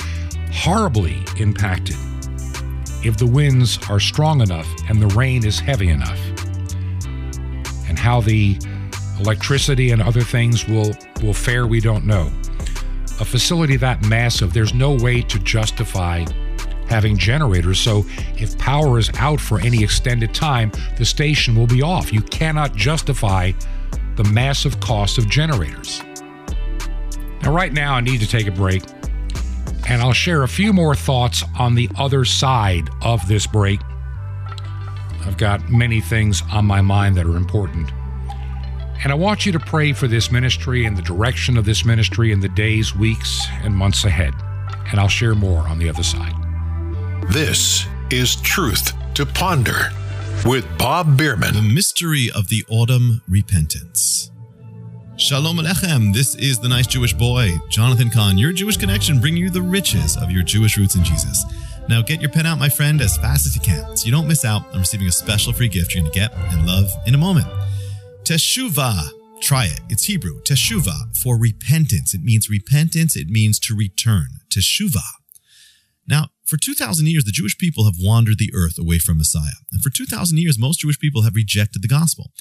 horribly 0.53 1.23
impacted 1.39 1.97
if 3.03 3.17
the 3.17 3.27
winds 3.27 3.79
are 3.89 4.01
strong 4.01 4.41
enough 4.41 4.69
and 4.89 5.01
the 5.01 5.07
rain 5.09 5.45
is 5.47 5.59
heavy 5.59 5.89
enough. 5.89 6.21
And 7.89 7.99
how 7.99 8.21
the 8.21 8.59
electricity 9.19 9.91
and 9.91 10.03
other 10.03 10.23
things 10.23 10.67
will, 10.69 10.93
will 11.23 11.35
fare, 11.35 11.67
we 11.67 11.81
don't 11.81 12.07
know. 12.07 12.31
A 13.21 13.25
facility 13.25 13.77
that 13.77 14.05
massive, 14.07 14.53
there's 14.53 14.75
no 14.75 14.95
way 14.95 15.23
to 15.23 15.39
justify 15.41 16.25
having 16.89 17.17
generators. 17.17 17.79
So 17.79 18.05
if 18.37 18.59
power 18.59 18.99
is 18.99 19.11
out 19.19 19.41
for 19.41 19.61
any 19.61 19.83
extended 19.83 20.35
time, 20.35 20.73
the 20.97 21.05
station 21.05 21.55
will 21.55 21.67
be 21.67 21.83
off. 21.83 22.13
You 22.13 22.23
cannot 22.23 22.75
justify 22.75 23.53
the 24.23 24.33
massive 24.33 24.79
cost 24.81 25.17
of 25.17 25.27
generators. 25.31 26.03
Now, 27.41 27.55
right 27.55 27.73
now, 27.73 27.95
I 27.95 28.03
need 28.03 28.21
to 28.21 28.29
take 28.29 28.47
a 28.47 28.51
break, 28.51 28.83
and 29.89 30.03
I'll 30.03 30.13
share 30.13 30.43
a 30.43 30.49
few 30.49 30.75
more 30.75 30.95
thoughts 30.95 31.43
on 31.59 31.75
the 31.75 31.89
other 31.97 32.27
side 32.27 32.91
of 33.01 33.27
this 33.29 33.47
break. 33.47 33.81
I've 35.25 35.39
got 35.39 35.71
many 35.71 36.03
things 36.03 36.43
on 36.53 36.67
my 36.67 36.83
mind 36.83 37.17
that 37.17 37.25
are 37.25 37.37
important. 37.37 37.91
And 39.03 39.11
I 39.11 39.15
want 39.15 39.47
you 39.47 39.53
to 39.53 39.59
pray 39.59 39.95
for 39.95 40.07
this 40.07 40.31
ministry 40.31 40.85
and 40.85 40.99
the 40.99 41.03
direction 41.03 41.57
of 41.57 41.65
this 41.65 41.87
ministry 41.87 42.31
in 42.31 42.41
the 42.41 42.49
days, 42.51 42.95
weeks, 42.95 43.47
and 43.63 43.75
months 43.75 44.05
ahead. 44.05 44.35
And 44.91 45.01
I'll 45.01 45.09
share 45.09 45.35
more 45.35 45.61
on 45.61 45.79
the 45.79 45.89
other 45.89 46.03
side. 46.03 46.35
This 47.31 47.87
is 48.11 48.37
Truth 48.37 48.93
to 49.15 49.25
Ponder 49.25 49.91
with 50.45 50.67
Bob 50.79 51.17
Bierman. 51.17 51.55
The 51.55 51.63
mystery 51.63 52.31
of 52.35 52.49
the 52.49 52.65
autumn 52.69 53.23
repentance. 53.29 54.31
Shalom 55.17 55.59
Alechem. 55.59 56.15
This 56.15 56.35
is 56.35 56.59
the 56.59 56.69
nice 56.69 56.87
Jewish 56.87 57.13
boy, 57.13 57.51
Jonathan 57.69 58.09
Cahn, 58.09 58.39
your 58.39 58.53
Jewish 58.53 58.79
connection, 58.79 59.21
bringing 59.21 59.43
you 59.43 59.51
the 59.51 59.61
riches 59.61 60.17
of 60.17 60.31
your 60.31 60.43
Jewish 60.43 60.79
roots 60.79 60.95
in 60.95 61.05
Jesus. 61.05 61.45
Now 61.89 62.01
get 62.03 62.21
your 62.21 62.31
pen 62.31 62.47
out, 62.47 62.59
my 62.59 62.69
friend, 62.69 63.01
as 63.03 63.17
fast 63.19 63.47
as 63.47 63.55
you 63.55 63.61
can, 63.61 63.97
so 63.97 64.07
you 64.07 64.13
don't 64.13 64.27
miss 64.27 64.45
out 64.45 64.67
on 64.73 64.81
receiving 64.81 65.09
a 65.09 65.13
special 65.13 65.53
free 65.53 65.69
gift 65.69 65.95
you're 65.95 66.03
going 66.03 66.13
to 66.13 66.19
get 66.19 66.33
and 66.35 66.67
love 66.67 66.91
in 67.07 67.15
a 67.15 67.19
moment. 67.19 67.47
Teshuvah. 68.25 69.11
Try 69.43 69.67
it. 69.67 69.81
It's 69.89 70.05
Hebrew. 70.05 70.41
Teshuvah 70.43 71.17
for 71.19 71.37
repentance. 71.39 72.15
It 72.15 72.23
means 72.23 72.49
repentance. 72.49 73.17
It 73.17 73.29
means 73.29 73.59
to 73.61 73.75
return. 73.75 74.29
Teshuvah. 74.49 75.20
Now, 76.11 76.31
for 76.45 76.57
2,000 76.57 77.07
years, 77.07 77.25
the 77.25 77.31
Jewish 77.31 77.57
people 77.57 77.85
have 77.85 77.95
wandered 77.99 78.39
the 78.39 78.53
earth 78.53 78.79
away 78.79 78.99
from 78.99 79.19
Messiah. 79.19 79.63
And 79.71 79.81
for 79.81 79.91
2,000 79.91 80.37
years, 80.39 80.59
most 80.59 80.81
Jewish 80.81 80.99
people 80.99 81.23
have 81.23 81.37
rejected 81.37 81.81
the 81.81 81.89
gospel. 81.89 82.33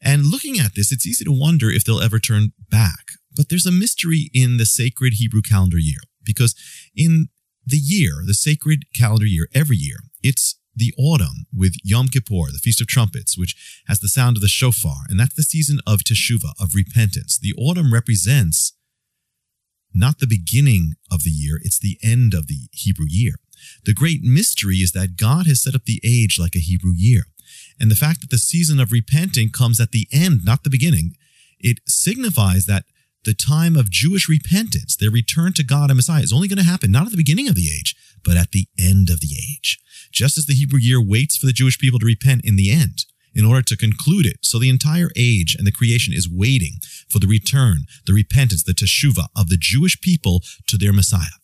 And 0.00 0.26
looking 0.26 0.58
at 0.58 0.74
this, 0.74 0.92
it's 0.92 1.06
easy 1.06 1.24
to 1.24 1.32
wonder 1.32 1.70
if 1.70 1.84
they'll 1.84 2.02
ever 2.02 2.18
turn 2.18 2.52
back. 2.70 3.12
But 3.34 3.48
there's 3.48 3.66
a 3.66 3.72
mystery 3.72 4.30
in 4.34 4.58
the 4.58 4.66
sacred 4.66 5.14
Hebrew 5.14 5.40
calendar 5.40 5.78
year, 5.78 6.00
because 6.22 6.54
in 6.94 7.28
the 7.66 7.78
year, 7.78 8.22
the 8.26 8.34
sacred 8.34 8.84
calendar 8.94 9.26
year, 9.26 9.48
every 9.54 9.76
year, 9.76 9.98
it's 10.22 10.56
the 10.76 10.92
autumn 10.96 11.46
with 11.52 11.74
Yom 11.82 12.08
Kippur, 12.08 12.52
the 12.52 12.60
Feast 12.62 12.80
of 12.80 12.86
Trumpets, 12.86 13.36
which 13.36 13.82
has 13.88 14.00
the 14.00 14.08
sound 14.08 14.36
of 14.36 14.42
the 14.42 14.48
shofar, 14.48 15.06
and 15.08 15.18
that's 15.18 15.34
the 15.34 15.42
season 15.42 15.80
of 15.86 16.00
teshuvah, 16.00 16.52
of 16.60 16.74
repentance. 16.74 17.38
The 17.38 17.54
autumn 17.58 17.92
represents 17.92 18.74
not 19.94 20.18
the 20.18 20.26
beginning 20.26 20.94
of 21.10 21.22
the 21.24 21.30
year, 21.30 21.58
it's 21.62 21.78
the 21.78 21.98
end 22.02 22.34
of 22.34 22.46
the 22.46 22.68
Hebrew 22.72 23.06
year. 23.08 23.36
The 23.84 23.94
great 23.94 24.22
mystery 24.22 24.76
is 24.76 24.92
that 24.92 25.16
God 25.16 25.46
has 25.46 25.62
set 25.62 25.74
up 25.74 25.84
the 25.84 26.00
age 26.04 26.38
like 26.38 26.54
a 26.54 26.60
Hebrew 26.60 26.92
year. 26.94 27.24
And 27.80 27.90
the 27.90 27.96
fact 27.96 28.20
that 28.20 28.30
the 28.30 28.38
season 28.38 28.80
of 28.80 28.92
repenting 28.92 29.50
comes 29.50 29.80
at 29.80 29.92
the 29.92 30.06
end, 30.12 30.44
not 30.44 30.64
the 30.64 30.70
beginning, 30.70 31.14
it 31.58 31.80
signifies 31.86 32.66
that 32.66 32.84
the 33.24 33.34
time 33.34 33.76
of 33.76 33.90
Jewish 33.90 34.28
repentance, 34.28 34.96
their 34.96 35.10
return 35.10 35.52
to 35.54 35.64
God 35.64 35.90
and 35.90 35.96
Messiah, 35.96 36.22
is 36.22 36.32
only 36.32 36.48
going 36.48 36.58
to 36.58 36.64
happen 36.64 36.90
not 36.90 37.06
at 37.06 37.10
the 37.10 37.16
beginning 37.16 37.48
of 37.48 37.54
the 37.54 37.68
age, 37.68 37.96
but 38.24 38.36
at 38.36 38.52
the 38.52 38.66
end 38.78 39.10
of 39.10 39.20
the 39.20 39.34
age. 39.36 39.78
Just 40.12 40.38
as 40.38 40.46
the 40.46 40.54
Hebrew 40.54 40.78
year 40.78 41.02
waits 41.02 41.36
for 41.36 41.46
the 41.46 41.52
Jewish 41.52 41.78
people 41.78 41.98
to 41.98 42.06
repent 42.06 42.44
in 42.44 42.56
the 42.56 42.70
end 42.70 43.04
in 43.34 43.44
order 43.44 43.62
to 43.62 43.76
conclude 43.76 44.26
it. 44.26 44.38
So 44.42 44.58
the 44.58 44.68
entire 44.68 45.10
age 45.16 45.54
and 45.56 45.66
the 45.66 45.72
creation 45.72 46.12
is 46.12 46.28
waiting 46.28 46.74
for 47.08 47.18
the 47.18 47.26
return, 47.26 47.84
the 48.06 48.12
repentance, 48.12 48.62
the 48.62 48.72
teshuvah 48.72 49.28
of 49.36 49.48
the 49.48 49.58
Jewish 49.58 50.00
people 50.00 50.42
to 50.66 50.76
their 50.76 50.92
Messiah. 50.92 51.36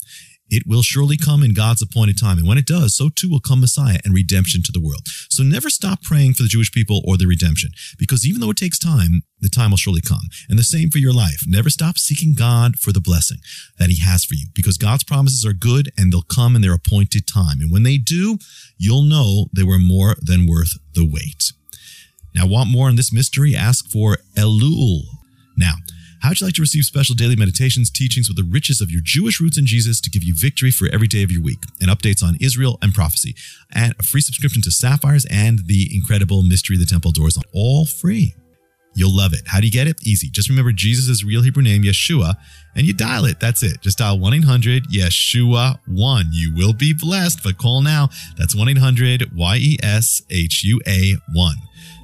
It 0.51 0.64
will 0.66 0.82
surely 0.82 1.16
come 1.16 1.43
in 1.43 1.55
God's 1.55 1.80
appointed 1.80 2.18
time. 2.20 2.37
And 2.37 2.47
when 2.47 2.59
it 2.59 2.66
does, 2.66 2.95
so 2.95 3.09
too 3.09 3.30
will 3.30 3.41
come 3.41 3.61
Messiah 3.61 3.99
and 4.05 4.12
redemption 4.12 4.62
to 4.64 4.72
the 4.72 4.80
world. 4.80 5.09
So 5.30 5.43
never 5.43 5.70
stop 5.70 6.03
praying 6.03 6.35
for 6.35 6.43
the 6.43 6.51
Jewish 6.51 6.70
people 6.70 7.01
or 7.07 7.16
the 7.16 7.26
redemption, 7.26 7.70
because 7.99 8.26
even 8.26 8.41
though 8.41 8.51
it 8.51 8.59
takes 8.59 8.78
time, 8.78 9.22
the 9.41 9.49
time 9.49 9.70
will 9.70 9.78
surely 9.78 10.03
come. 10.03 10.28
And 10.49 10.59
the 10.59 10.62
same 10.62 10.91
for 10.91 10.99
your 10.99 11.14
life. 11.14 11.45
Never 11.47 11.70
stop 11.70 11.99
seeking 11.99 12.35
God 12.35 12.78
for 12.78 12.93
the 12.93 13.01
blessing 13.01 13.39
that 13.78 13.89
He 13.89 14.01
has 14.05 14.24
for 14.24 14.35
you, 14.35 14.47
because 14.55 14.76
God's 14.76 15.03
promises 15.03 15.47
are 15.47 15.55
good 15.55 15.91
and 15.97 16.12
they'll 16.12 16.22
come 16.22 16.55
in 16.55 16.62
their 16.62 16.74
appointed 16.74 17.26
time. 17.26 17.61
And 17.61 17.72
when 17.72 17.82
they 17.82 17.97
do, 17.97 18.39
you'll 18.76 19.03
know 19.03 19.47
they 19.57 19.64
were 19.64 19.78
more 19.78 20.14
than 20.20 20.47
worth 20.47 20.74
the 20.93 21.09
wait. 21.11 21.53
Now, 22.35 22.47
want 22.47 22.70
more 22.70 22.89
on 22.89 22.97
this 22.97 23.12
mystery? 23.12 23.55
Ask 23.55 23.91
for 23.91 24.18
Elul. 24.37 25.03
Now, 25.57 25.74
how 26.24 26.30
would 26.30 26.41
you 26.41 26.47
like 26.47 26.55
to 26.55 26.62
receive 26.62 26.85
special 26.85 27.14
daily 27.14 27.37
meditations, 27.37 27.91
teachings 27.91 28.28
with 28.28 28.39
the 28.39 28.51
riches 28.51 28.80
of 28.80 28.91
your 28.91 29.03
Jewish 29.05 29.41
roots 29.41 29.59
in 29.59 29.66
Jesus 29.66 30.01
to 30.01 30.09
give 30.09 30.24
you 30.24 30.35
victory 30.35 30.70
for 30.70 30.89
every 30.91 31.07
day 31.07 31.22
of 31.22 31.30
your 31.30 31.43
week, 31.43 31.64
and 31.82 31.91
updates 31.91 32.22
on 32.22 32.39
Israel 32.41 32.78
and 32.80 32.95
prophecy, 32.95 33.35
and 33.70 33.95
a 33.99 34.03
free 34.03 34.22
subscription 34.22 34.62
to 34.62 34.70
Sapphires 34.70 35.26
and 35.30 35.66
the 35.66 35.91
incredible 35.95 36.43
Mystery 36.43 36.76
of 36.76 36.80
the 36.80 36.87
Temple 36.87 37.12
Doors, 37.12 37.37
on 37.37 37.45
all 37.53 37.85
free. 37.85 38.35
You'll 38.95 39.14
love 39.14 39.35
it. 39.35 39.43
How 39.47 39.61
do 39.61 39.66
you 39.66 39.72
get 39.72 39.89
it? 39.89 39.97
Easy. 40.07 40.30
Just 40.30 40.49
remember 40.49 40.72
Jesus' 40.72 41.24
real 41.24 41.43
Hebrew 41.43 41.62
name, 41.62 41.82
Yeshua, 41.82 42.35
and 42.76 42.87
you 42.87 42.95
dial 42.95 43.24
it. 43.24 43.41
That's 43.41 43.62
it. 43.62 43.80
Just 43.80 43.99
dial 43.99 44.18
1 44.18 44.35
800 44.35 44.85
Yeshua 44.89 45.78
1. 45.87 46.26
You 46.32 46.55
will 46.55 46.72
be 46.72 46.95
blessed, 46.95 47.43
but 47.43 47.59
call 47.59 47.82
now. 47.82 48.09
That's 48.39 48.55
1 48.55 48.68
800 48.68 49.37
Y 49.37 49.57
E 49.57 49.78
S 49.82 50.22
H 50.30 50.62
U 50.64 50.80
A 50.87 51.16
1. 51.35 51.57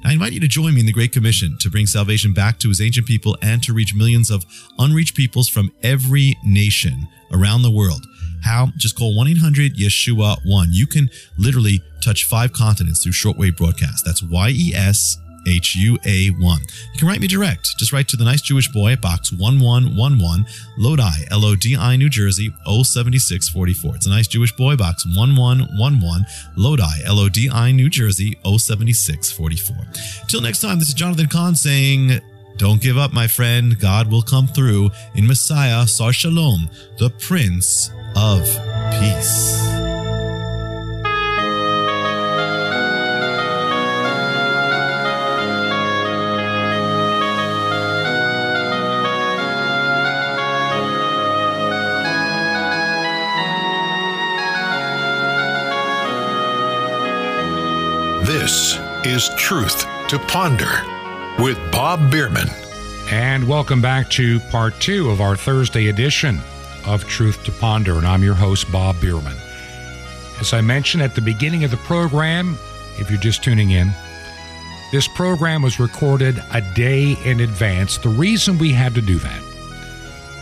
I 0.03 0.13
invite 0.13 0.33
you 0.33 0.39
to 0.39 0.47
join 0.47 0.73
me 0.73 0.79
in 0.79 0.85
the 0.87 0.91
Great 0.91 1.11
Commission 1.11 1.57
to 1.59 1.69
bring 1.69 1.85
salvation 1.85 2.33
back 2.33 2.57
to 2.59 2.69
his 2.69 2.81
ancient 2.81 3.05
people 3.05 3.37
and 3.41 3.61
to 3.63 3.73
reach 3.73 3.93
millions 3.93 4.31
of 4.31 4.43
unreached 4.79 5.15
peoples 5.15 5.47
from 5.47 5.71
every 5.83 6.35
nation 6.43 7.07
around 7.31 7.61
the 7.61 7.71
world. 7.71 8.05
How? 8.43 8.69
Just 8.77 8.97
call 8.97 9.15
1 9.15 9.27
800 9.27 9.75
Yeshua 9.75 10.37
1. 10.43 10.69
You 10.71 10.87
can 10.87 11.09
literally 11.37 11.81
touch 12.03 12.25
five 12.25 12.51
continents 12.51 13.03
through 13.03 13.11
shortwave 13.11 13.57
broadcast. 13.57 14.03
That's 14.03 14.23
Y 14.23 14.49
E 14.49 14.73
S 14.73 15.17
H 15.47 15.75
U 15.75 15.97
A 16.05 16.29
1. 16.29 16.59
You 16.93 16.99
can 16.99 17.07
write 17.07 17.19
me 17.19 17.27
direct. 17.27 17.77
Just 17.77 17.93
write 17.93 18.07
to 18.09 18.17
the 18.17 18.23
nice 18.25 18.41
Jewish 18.41 18.67
boy 18.69 18.93
at 18.93 19.01
box 19.01 19.31
1111, 19.31 20.45
Lodi, 20.77 21.25
L 21.29 21.45
O 21.45 21.55
D 21.55 21.75
I, 21.75 21.95
New 21.95 22.09
Jersey 22.09 22.53
07644. 22.65 23.95
It's 23.95 24.05
a 24.05 24.09
nice 24.09 24.27
Jewish 24.27 24.55
boy, 24.55 24.75
box 24.75 25.05
1111, 25.05 26.25
Lodi, 26.55 27.03
L 27.05 27.19
O 27.19 27.29
D 27.29 27.49
I, 27.49 27.71
New 27.71 27.89
Jersey 27.89 28.37
07644. 28.43 29.75
Till 30.27 30.41
next 30.41 30.61
time, 30.61 30.79
this 30.79 30.89
is 30.89 30.93
Jonathan 30.93 31.27
Cahn 31.27 31.55
saying, 31.55 32.19
don't 32.57 32.81
give 32.81 32.97
up, 32.97 33.11
my 33.11 33.27
friend. 33.27 33.79
God 33.79 34.11
will 34.11 34.21
come 34.21 34.47
through 34.47 34.91
in 35.15 35.25
Messiah, 35.25 35.87
Sar 35.87 36.13
Shalom, 36.13 36.69
the 36.99 37.09
Prince 37.09 37.89
of 38.15 38.43
Peace. 38.99 39.70
Is 59.03 59.29
Truth 59.35 59.83
to 60.09 60.19
Ponder 60.19 60.85
with 61.39 61.57
Bob 61.71 62.11
Bierman. 62.11 62.47
And 63.09 63.47
welcome 63.47 63.81
back 63.81 64.11
to 64.11 64.39
part 64.51 64.79
two 64.79 65.09
of 65.09 65.21
our 65.21 65.35
Thursday 65.35 65.87
edition 65.87 66.39
of 66.85 67.07
Truth 67.07 67.43
to 67.45 67.51
Ponder. 67.51 67.97
And 67.97 68.05
I'm 68.05 68.21
your 68.21 68.35
host, 68.35 68.71
Bob 68.71 69.01
Bierman. 69.01 69.35
As 70.39 70.53
I 70.53 70.61
mentioned 70.61 71.01
at 71.01 71.15
the 71.15 71.21
beginning 71.21 71.63
of 71.63 71.71
the 71.71 71.77
program, 71.77 72.59
if 72.99 73.09
you're 73.09 73.19
just 73.19 73.43
tuning 73.43 73.71
in, 73.71 73.89
this 74.91 75.07
program 75.07 75.63
was 75.63 75.79
recorded 75.79 76.39
a 76.53 76.61
day 76.75 77.15
in 77.25 77.39
advance. 77.39 77.97
The 77.97 78.09
reason 78.09 78.59
we 78.59 78.71
had 78.71 78.93
to 78.93 79.01
do 79.01 79.17
that 79.17 79.43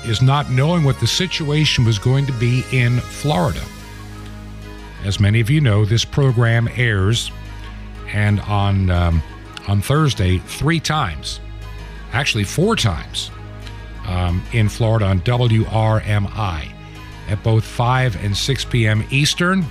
is 0.04 0.22
not 0.22 0.50
knowing 0.50 0.84
what 0.84 1.00
the 1.00 1.08
situation 1.08 1.86
was 1.86 1.98
going 1.98 2.26
to 2.26 2.34
be 2.34 2.66
in 2.74 3.00
Florida. 3.00 3.64
As 5.06 5.18
many 5.18 5.40
of 5.40 5.50
you 5.50 5.62
know, 5.62 5.86
this 5.86 6.04
program 6.04 6.68
airs 6.76 7.32
and 8.14 8.40
on 8.42 8.90
um, 8.90 9.24
on 9.68 9.82
Thursday 9.82 10.40
three 10.40 10.80
times, 10.80 11.40
actually 12.12 12.44
four 12.44 12.76
times, 12.76 13.30
um, 14.08 14.44
in 14.52 14.68
Florida 14.70 15.06
on 15.06 15.22
WRMI. 15.22 16.74
at 17.28 17.44
both 17.44 17.64
5 17.64 18.24
and 18.24 18.36
6 18.36 18.66
p.m. 18.66 19.06
Eastern, 19.12 19.64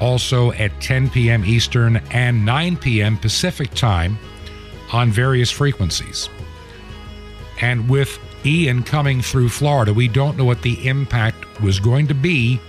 also 0.00 0.52
at 0.52 0.70
10 0.80 1.10
p.m. 1.10 1.44
Eastern 1.44 1.96
and 2.12 2.46
9 2.46 2.76
p.m. 2.76 3.16
Pacific 3.16 3.74
time 3.74 4.16
on 4.92 5.10
various 5.10 5.50
frequencies. 5.50 6.28
And 7.60 7.88
with 7.88 8.20
Ian 8.44 8.84
coming 8.84 9.20
through 9.20 9.48
Florida, 9.48 9.92
we 9.92 10.06
don't 10.06 10.36
know 10.36 10.44
what 10.44 10.62
the 10.62 10.86
impact 10.86 11.60
was 11.60 11.80
going 11.80 12.06
to 12.06 12.14
be 12.14 12.60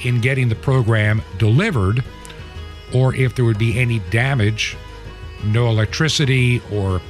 in 0.00 0.20
getting 0.22 0.48
the 0.48 0.54
program 0.54 1.20
delivered 1.38 2.02
or 2.94 3.14
if 3.14 3.34
there 3.34 3.44
would 3.44 3.58
be 3.58 3.78
any 3.78 3.98
damage, 4.10 4.76
no 5.44 5.68
electricity 5.68 6.62
or 6.72 7.00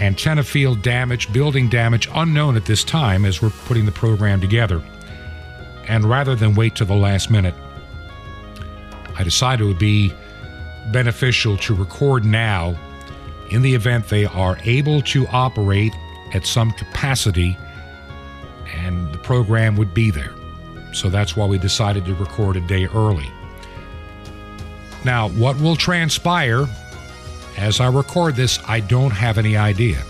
antenna 0.00 0.42
field 0.42 0.82
damage, 0.82 1.32
building 1.32 1.68
damage, 1.68 2.08
unknown 2.14 2.56
at 2.56 2.64
this 2.64 2.84
time 2.84 3.24
as 3.24 3.40
we're 3.40 3.50
putting 3.66 3.86
the 3.86 3.92
program 3.92 4.40
together. 4.40 4.82
And 5.88 6.04
rather 6.04 6.34
than 6.34 6.54
wait 6.54 6.74
to 6.76 6.84
the 6.84 6.94
last 6.94 7.30
minute, 7.30 7.54
I 9.14 9.24
decided 9.24 9.64
it 9.64 9.68
would 9.68 9.78
be 9.78 10.12
beneficial 10.92 11.56
to 11.58 11.74
record 11.74 12.24
now 12.24 12.76
in 13.50 13.62
the 13.62 13.74
event 13.74 14.08
they 14.08 14.24
are 14.24 14.58
able 14.64 15.00
to 15.02 15.26
operate 15.28 15.92
at 16.34 16.46
some 16.46 16.72
capacity 16.72 17.56
and 18.74 19.12
the 19.12 19.18
program 19.18 19.76
would 19.76 19.94
be 19.94 20.10
there. 20.10 20.32
So 20.92 21.08
that's 21.08 21.36
why 21.36 21.46
we 21.46 21.58
decided 21.58 22.04
to 22.06 22.14
record 22.14 22.56
a 22.56 22.60
day 22.60 22.86
early. 22.86 23.30
Now, 25.06 25.28
what 25.28 25.56
will 25.60 25.76
transpire 25.76 26.66
as 27.56 27.80
I 27.80 27.86
record 27.86 28.34
this, 28.34 28.58
I 28.66 28.80
don't 28.80 29.12
have 29.12 29.38
any 29.38 29.56
idea. 29.56 30.02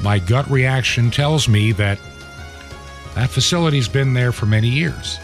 My 0.00 0.18
gut 0.18 0.48
reaction 0.50 1.10
tells 1.10 1.48
me 1.48 1.72
that 1.72 1.98
that 3.14 3.28
facility's 3.28 3.86
been 3.86 4.14
there 4.14 4.32
for 4.32 4.46
many 4.46 4.68
years. 4.68 5.18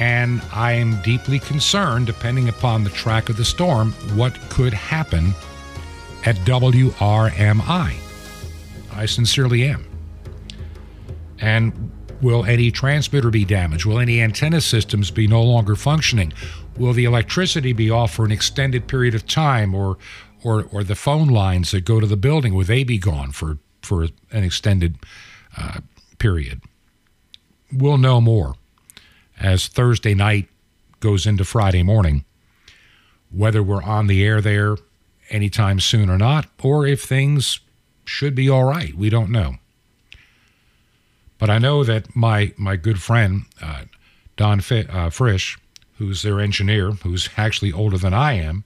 And 0.00 0.42
I 0.52 0.72
am 0.72 1.00
deeply 1.02 1.38
concerned, 1.38 2.06
depending 2.06 2.48
upon 2.48 2.82
the 2.82 2.90
track 2.90 3.28
of 3.28 3.36
the 3.36 3.44
storm, 3.44 3.92
what 4.16 4.34
could 4.50 4.74
happen 4.74 5.32
at 6.24 6.34
WRMI. 6.38 7.94
I 8.92 9.06
sincerely 9.06 9.64
am. 9.64 9.86
And 11.38 11.90
will 12.20 12.44
any 12.44 12.72
transmitter 12.72 13.30
be 13.30 13.44
damaged? 13.44 13.86
Will 13.86 14.00
any 14.00 14.20
antenna 14.20 14.60
systems 14.60 15.10
be 15.10 15.28
no 15.28 15.42
longer 15.42 15.76
functioning? 15.76 16.32
Will 16.78 16.92
the 16.92 17.04
electricity 17.04 17.72
be 17.72 17.90
off 17.90 18.14
for 18.14 18.24
an 18.24 18.32
extended 18.32 18.86
period 18.86 19.14
of 19.14 19.26
time, 19.26 19.74
or, 19.74 19.96
or, 20.44 20.66
or 20.70 20.84
the 20.84 20.94
phone 20.94 21.28
lines 21.28 21.70
that 21.70 21.84
go 21.84 22.00
to 22.00 22.06
the 22.06 22.16
building 22.16 22.54
will 22.54 22.64
they 22.64 22.84
be 22.84 22.98
gone 22.98 23.32
for 23.32 23.58
for 23.82 24.08
an 24.30 24.44
extended 24.44 24.96
uh, 25.56 25.80
period? 26.18 26.60
We'll 27.72 27.98
know 27.98 28.20
more 28.20 28.54
as 29.40 29.68
Thursday 29.68 30.14
night 30.14 30.48
goes 31.00 31.26
into 31.26 31.44
Friday 31.44 31.82
morning, 31.82 32.24
whether 33.30 33.62
we're 33.62 33.82
on 33.82 34.06
the 34.06 34.24
air 34.24 34.40
there 34.40 34.76
anytime 35.30 35.80
soon 35.80 36.08
or 36.10 36.18
not, 36.18 36.46
or 36.62 36.86
if 36.86 37.02
things 37.02 37.60
should 38.04 38.34
be 38.34 38.48
all 38.48 38.64
right. 38.64 38.94
We 38.94 39.10
don't 39.10 39.30
know. 39.30 39.56
But 41.38 41.50
I 41.50 41.58
know 41.58 41.84
that 41.84 42.14
my 42.14 42.52
my 42.56 42.76
good 42.76 43.00
friend 43.00 43.42
uh, 43.60 43.82
Don 44.36 44.58
F- 44.58 44.88
uh, 44.90 45.10
Frisch 45.10 45.58
who's 45.98 46.22
their 46.22 46.40
engineer, 46.40 46.92
who's 46.92 47.28
actually 47.36 47.72
older 47.72 47.98
than 47.98 48.14
I 48.14 48.34
am, 48.34 48.64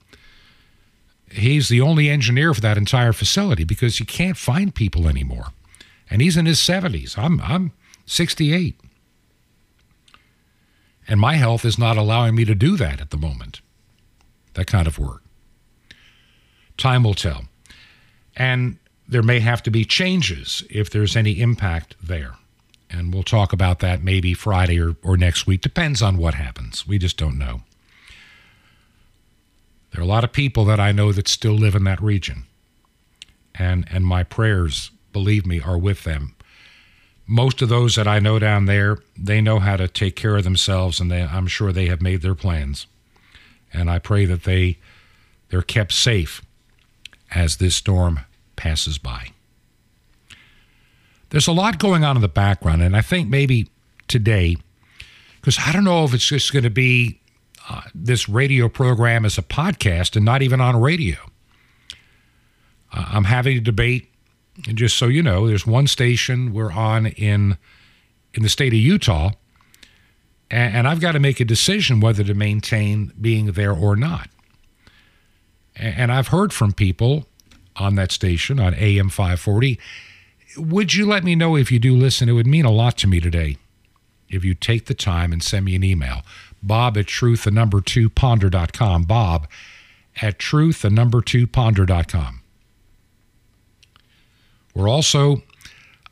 he's 1.31 1.69
the 1.69 1.81
only 1.81 2.09
engineer 2.09 2.55
for 2.55 2.61
that 2.61 2.77
entire 2.77 3.13
facility 3.13 3.65
because 3.65 4.01
you 4.01 4.07
can't 4.07 4.37
find 4.37 4.75
people 4.75 5.09
anymore. 5.09 5.49
And 6.11 6.21
he's 6.21 6.37
in 6.37 6.47
his 6.47 6.59
70s. 6.59 7.17
I'm, 7.17 7.41
I'm 7.41 7.73
68. 8.07 8.81
And 11.07 11.21
my 11.21 11.35
health 11.35 11.65
is 11.65 11.79
not 11.79 11.97
allowing 11.97 12.35
me 12.35 12.45
to 12.45 12.55
do 12.55 12.77
that 12.77 13.01
at 13.01 13.11
the 13.11 13.17
moment, 13.17 13.61
that 14.55 14.67
kind 14.67 14.87
of 14.87 14.99
work. 14.99 15.23
Time 16.77 17.03
will 17.03 17.15
tell. 17.15 17.45
And 18.37 18.79
there 19.09 19.23
may 19.23 19.41
have 19.41 19.63
to 19.65 19.71
be 19.71 19.85
changes 19.85 20.65
if 20.71 20.91
there's 20.91 21.17
any 21.17 21.41
impact 21.41 21.97
there. 22.03 22.35
And 22.91 23.15
we'll 23.15 23.23
talk 23.23 23.53
about 23.53 23.79
that 23.81 24.03
maybe 24.03 24.35
Friday 24.35 24.81
or, 24.81 24.97
or 25.03 25.17
next 25.17 25.47
week. 25.47 25.61
Depends 25.61 26.03
on 26.03 26.17
what 26.17 26.35
happens. 26.35 26.87
We 26.87 26.99
just 26.99 27.17
don't 27.17 27.39
know. 27.39 27.63
There 29.93 30.01
are 30.01 30.05
a 30.05 30.09
lot 30.09 30.25
of 30.25 30.33
people 30.33 30.65
that 30.67 30.81
I 30.81 30.93
know 30.93 31.13
that 31.13 31.29
still 31.29 31.55
live 31.55 31.75
in 31.75 31.85
that 31.85 32.03
region. 32.03 32.45
And, 33.55 33.87
and 33.91 34.05
my 34.05 34.23
prayers, 34.23 34.91
believe 35.13 35.47
me, 35.47 35.61
are 35.61 35.79
with 35.79 36.05
them. 36.05 36.35
Most 37.27 37.63
of 37.63 37.69
those 37.69 37.95
that 37.95 38.09
I 38.09 38.19
know 38.19 38.39
down 38.39 38.67
there, 38.67 38.99
they 39.17 39.41
know 39.41 39.61
how 39.61 39.77
to 39.77 39.87
take 39.87 40.17
care 40.17 40.37
of 40.37 40.45
themselves, 40.45 40.99
and 40.99 41.11
they, 41.11 41.23
I'm 41.23 41.47
sure 41.47 41.73
they 41.73 41.87
have 41.87 42.03
made 42.03 42.23
their 42.23 42.35
plans. 42.35 42.87
And 43.73 43.89
I 43.89 44.01
pray 44.01 44.25
that 44.25 44.43
they, 44.43 44.79
they're 45.49 45.63
kept 45.63 45.93
safe 45.93 46.43
as 47.31 47.57
this 47.57 47.77
storm 47.77 48.21
passes 48.57 48.99
by 48.99 49.29
there's 51.31 51.47
a 51.47 51.53
lot 51.53 51.79
going 51.79 52.05
on 52.05 52.17
in 52.17 52.23
the 52.23 52.29
background, 52.29 52.83
and 52.83 52.97
I 52.97 53.01
think 53.01 53.29
maybe 53.29 53.71
today, 54.09 54.57
because 55.41 55.59
I 55.65 55.73
don't 55.73 55.85
know 55.85 56.05
if 56.05 56.13
it's 56.13 56.27
just 56.27 56.53
going 56.53 56.65
to 56.65 56.71
be 56.71 57.21
uh, 57.69 57.83
this 57.95 58.29
radio 58.29 58.69
program 58.69 59.25
as 59.25 59.39
a 59.39 59.43
podcast 59.43 60.17
and 60.17 60.25
not 60.25 60.43
even 60.43 60.61
on 60.61 60.81
radio. 60.81 61.19
Uh, 62.93 63.07
I'm 63.09 63.25
having 63.25 63.57
a 63.57 63.61
debate, 63.61 64.09
and 64.69 64.77
just 64.77 64.99
so 64.99 65.07
you 65.07 65.23
know, 65.23 65.47
there's 65.47 65.67
one 65.67 65.87
station 65.87 66.53
we're 66.53 66.73
on 66.73 67.07
in 67.07 67.57
in 68.35 68.43
the 68.43 68.49
state 68.49 68.73
of 68.73 68.79
Utah, 68.79 69.31
and, 70.51 70.77
and 70.77 70.89
I've 70.89 71.01
got 71.01 71.13
to 71.13 71.21
make 71.21 71.41
a 71.41 71.45
decision 71.45 72.01
whether 72.01 72.25
to 72.25 72.35
maintain 72.35 73.13
being 73.21 73.53
there 73.53 73.73
or 73.73 73.97
not. 73.97 74.29
And, 75.77 75.95
and 75.97 76.13
I've 76.13 76.29
heard 76.29 76.53
from 76.53 76.73
people 76.73 77.27
on 77.77 77.95
that 77.95 78.11
station 78.11 78.59
on 78.59 78.75
AM 78.75 79.09
540 79.09 79.79
would 80.57 80.95
you 80.95 81.07
let 81.07 81.25
me 81.25 81.35
know 81.35 81.57
if 81.57 81.71
you 81.71 81.79
do 81.79 81.97
listen? 81.97 82.29
It 82.29 82.33
would 82.33 82.47
mean 82.47 82.65
a 82.65 82.71
lot 82.71 82.97
to 82.99 83.07
me 83.07 83.21
today 83.21 83.57
if 84.29 84.45
you 84.45 84.55
take 84.55 84.87
the 84.87 84.95
time 84.95 85.33
and 85.33 85.43
send 85.43 85.65
me 85.65 85.75
an 85.75 85.85
email. 85.85 86.23
Bob 86.63 86.97
at 86.97 87.07
truth, 87.07 87.45
the 87.45 87.51
number 87.51 87.81
two 87.81 88.09
ponder.com. 88.09 89.05
Bob 89.05 89.49
at 90.21 90.39
truth, 90.39 90.83
the 90.83 90.91
number 90.91 91.21
two 91.21 91.47
ponder.com. 91.47 92.43
We're 94.75 94.89
also 94.89 95.43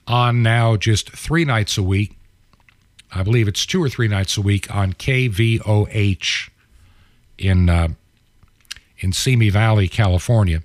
on 0.06 0.42
now 0.42 0.76
just 0.76 1.10
three 1.10 1.44
nights 1.44 1.78
a 1.78 1.82
week. 1.82 2.16
I 3.12 3.22
believe 3.22 3.48
it's 3.48 3.64
two 3.64 3.82
or 3.82 3.88
three 3.88 4.08
nights 4.08 4.36
a 4.36 4.42
week 4.42 4.74
on 4.74 4.94
KVOH 4.94 6.50
in 7.38 7.70
uh, 7.70 7.88
in 8.98 9.12
Simi 9.12 9.48
Valley, 9.48 9.86
California. 9.86 10.62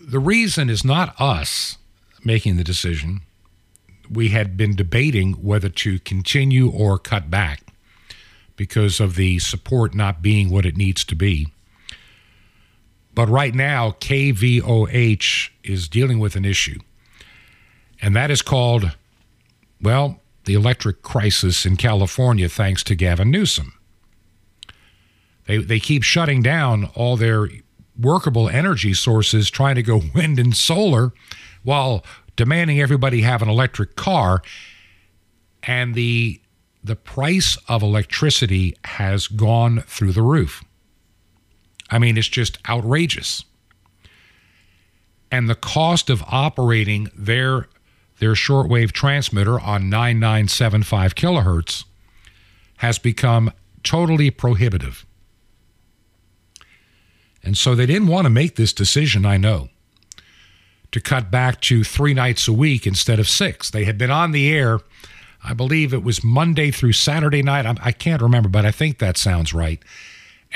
The 0.00 0.18
reason 0.18 0.70
is 0.70 0.84
not 0.84 1.14
us 1.20 1.76
making 2.24 2.56
the 2.56 2.64
decision, 2.64 3.22
we 4.10 4.28
had 4.28 4.56
been 4.56 4.76
debating 4.76 5.32
whether 5.34 5.68
to 5.68 5.98
continue 6.00 6.70
or 6.70 6.98
cut 6.98 7.30
back 7.30 7.62
because 8.56 9.00
of 9.00 9.16
the 9.16 9.38
support 9.38 9.94
not 9.94 10.22
being 10.22 10.50
what 10.50 10.66
it 10.66 10.76
needs 10.76 11.04
to 11.04 11.14
be. 11.14 11.48
But 13.14 13.28
right 13.28 13.54
now, 13.54 13.92
KVOH 14.00 15.50
is 15.64 15.88
dealing 15.88 16.18
with 16.18 16.36
an 16.36 16.44
issue, 16.44 16.80
and 18.00 18.16
that 18.16 18.30
is 18.30 18.40
called, 18.40 18.96
well, 19.80 20.20
the 20.44 20.54
electric 20.54 21.02
crisis 21.02 21.66
in 21.66 21.76
California, 21.76 22.48
thanks 22.48 22.82
to 22.84 22.94
Gavin 22.94 23.30
Newsom. 23.30 23.74
They, 25.46 25.58
they 25.58 25.80
keep 25.80 26.02
shutting 26.02 26.42
down 26.42 26.86
all 26.94 27.16
their 27.16 27.48
workable 27.98 28.48
energy 28.48 28.94
sources, 28.94 29.50
trying 29.50 29.74
to 29.74 29.82
go 29.82 30.02
wind 30.14 30.38
and 30.38 30.56
solar 30.56 31.12
while 31.62 32.04
demanding 32.36 32.80
everybody 32.80 33.22
have 33.22 33.42
an 33.42 33.48
electric 33.48 33.96
car. 33.96 34.42
And 35.62 35.94
the, 35.94 36.40
the 36.82 36.96
price 36.96 37.56
of 37.68 37.82
electricity 37.82 38.76
has 38.84 39.28
gone 39.28 39.80
through 39.86 40.12
the 40.12 40.22
roof. 40.22 40.64
I 41.90 41.98
mean, 41.98 42.16
it's 42.16 42.28
just 42.28 42.58
outrageous. 42.68 43.44
And 45.30 45.48
the 45.48 45.54
cost 45.54 46.10
of 46.10 46.22
operating 46.26 47.08
their, 47.16 47.68
their 48.18 48.34
shortwave 48.34 48.92
transmitter 48.92 49.60
on 49.60 49.88
9975 49.88 51.14
kilohertz 51.14 51.84
has 52.78 52.98
become 52.98 53.52
totally 53.82 54.30
prohibitive. 54.30 55.06
And 57.44 57.56
so 57.56 57.74
they 57.74 57.86
didn't 57.86 58.08
want 58.08 58.24
to 58.24 58.30
make 58.30 58.56
this 58.56 58.72
decision, 58.72 59.26
I 59.26 59.36
know 59.36 59.68
to 60.92 61.00
cut 61.00 61.30
back 61.30 61.60
to 61.62 61.82
three 61.82 62.14
nights 62.14 62.46
a 62.46 62.52
week 62.52 62.86
instead 62.86 63.18
of 63.18 63.28
six. 63.28 63.70
They 63.70 63.84
had 63.84 63.98
been 63.98 64.10
on 64.10 64.32
the 64.32 64.52
air, 64.52 64.80
I 65.42 65.54
believe 65.54 65.92
it 65.92 66.04
was 66.04 66.22
Monday 66.22 66.70
through 66.70 66.92
Saturday 66.92 67.42
night. 67.42 67.66
I 67.82 67.92
can't 67.92 68.22
remember, 68.22 68.48
but 68.48 68.64
I 68.64 68.70
think 68.70 68.98
that 68.98 69.16
sounds 69.16 69.52
right. 69.52 69.82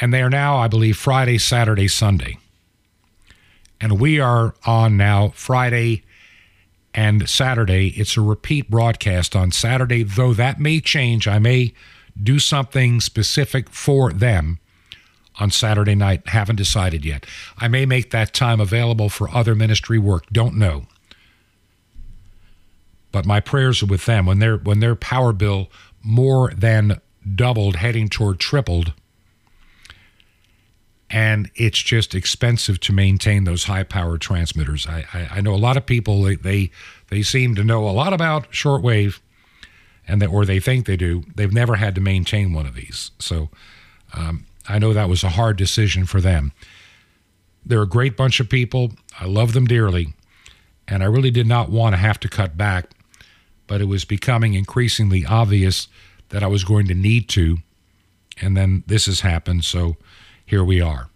And 0.01 0.13
they 0.13 0.23
are 0.23 0.31
now, 0.31 0.59
I 0.59 0.69
believe, 0.69 0.97
Friday, 0.97 1.39
Saturday, 1.39 1.89
Sunday. 1.89 2.39
And 3.81 3.99
we 3.99 4.21
are 4.21 4.55
on 4.65 4.97
now 4.97 5.31
Friday 5.31 6.03
and 6.95 7.29
Saturday. 7.29 7.89
It's 7.89 8.17
a 8.17 8.21
repeat 8.21 8.71
broadcast 8.71 9.35
on 9.35 9.53
Saturday, 9.53 10.03
though 10.03 10.35
that 10.35 10.61
may 10.61 10.81
change. 10.81 11.27
I 11.27 11.39
may 11.39 11.73
do 12.23 12.39
something 12.39 13.01
specific 13.01 13.71
for 13.71 14.13
them 14.13 14.59
on 15.39 15.51
Saturday 15.51 15.95
night. 15.95 16.29
Haven't 16.29 16.57
decided 16.57 17.05
yet. 17.05 17.27
I 17.59 17.69
may 17.69 17.87
make 17.87 18.11
that 18.11 18.33
time 18.33 18.61
available 18.61 19.09
for 19.09 19.29
other 19.31 19.55
ministry 19.55 19.99
work. 19.99 20.27
Don't 20.33 20.57
know. 20.57 20.87
But 23.13 23.27
my 23.27 23.41
prayers 23.41 23.83
are 23.83 23.87
with 23.87 24.05
them 24.07 24.27
when 24.27 24.41
their 24.41 24.57
when 24.57 24.81
their 24.81 24.95
power 24.95 25.33
bill 25.33 25.71
more 26.03 26.53
than 26.57 27.01
doubled, 27.35 27.77
heading 27.77 28.09
toward 28.09 28.39
tripled. 28.39 28.93
And 31.09 31.51
it's 31.55 31.79
just 31.79 32.15
expensive 32.15 32.81
to 32.81 32.93
maintain 32.93 33.45
those 33.45 33.65
high 33.65 33.85
power 33.85 34.19
transmitters. 34.19 34.87
I, 34.87 35.05
I, 35.15 35.29
I 35.37 35.41
know 35.41 35.55
a 35.55 35.57
lot 35.57 35.77
of 35.77 35.87
people 35.87 36.23
they, 36.23 36.35
they 36.35 36.71
they 37.09 37.23
seem 37.23 37.55
to 37.55 37.65
know 37.65 37.89
a 37.89 37.91
lot 37.91 38.13
about 38.13 38.51
shortwave, 38.51 39.21
and 40.07 40.21
they, 40.21 40.27
or 40.27 40.45
they 40.45 40.59
think 40.59 40.87
they 40.87 40.97
do. 40.97 41.25
They've 41.35 41.53
never 41.53 41.77
had 41.77 41.95
to 41.95 42.01
maintain 42.01 42.53
one 42.53 42.67
of 42.67 42.75
these, 42.75 43.13
so 43.19 43.51
um, 44.15 44.47
I 44.69 44.79
know 44.79 44.93
that 44.93 45.09
was 45.09 45.25
a 45.25 45.31
hard 45.31 45.57
decision 45.57 46.07
for 46.07 46.21
them. 46.21 46.53
They're 47.65 47.83
a 47.83 47.89
great 47.89 48.17
bunch 48.17 48.41
of 48.41 48.49
people. 48.49 48.93
I 49.19 49.27
love 49.27 49.53
them 49.53 49.67
dearly, 49.67 50.15
and 50.87 51.03
I 51.03 51.07
really 51.07 51.31
did 51.31 51.47
not 51.47 51.71
want 51.71 51.95
to 51.95 51.99
have 51.99 52.21
to 52.21 52.29
cut 52.29 52.57
back, 52.57 52.91
but 53.67 53.81
it 53.81 53.87
was 53.87 54.05
becoming 54.05 54.55
increasingly 54.55 55.25
obvious 55.27 55.89
that 56.29 56.43
I 56.43 56.47
was 56.47 56.65
going 56.65 56.87
to 56.89 56.95
need 56.95 57.29
to, 57.31 57.59
and 58.41 58.57
then 58.57 58.85
this 58.87 59.07
has 59.07 59.21
happened. 59.21 59.65
So 59.65 59.97
here 60.45 60.65
we 60.65 60.81
are. 60.81 61.09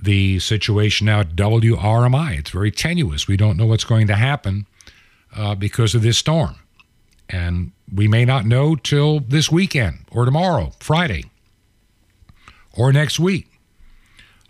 The 0.00 0.38
situation 0.38 1.06
now 1.06 1.20
at 1.20 1.36
WRMI, 1.36 2.38
it's 2.38 2.50
very 2.50 2.70
tenuous. 2.70 3.28
We 3.28 3.36
don't 3.36 3.56
know 3.56 3.66
what's 3.66 3.84
going 3.84 4.06
to 4.06 4.16
happen 4.16 4.66
uh, 5.36 5.54
because 5.54 5.94
of 5.94 6.02
this 6.02 6.18
storm. 6.18 6.56
And 7.28 7.72
we 7.92 8.08
may 8.08 8.24
not 8.24 8.46
know 8.46 8.76
till 8.76 9.20
this 9.20 9.50
weekend 9.50 9.98
or 10.10 10.24
tomorrow, 10.24 10.72
Friday, 10.80 11.29
or 12.76 12.92
next 12.92 13.18
week. 13.18 13.50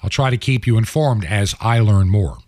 I'll 0.03 0.11
try 0.11 0.31
to 0.31 0.37
keep 0.37 0.67
you 0.67 0.79
informed 0.79 1.25
as 1.25 1.55
I 1.61 1.81
learn 1.81 2.09
more. 2.09 2.39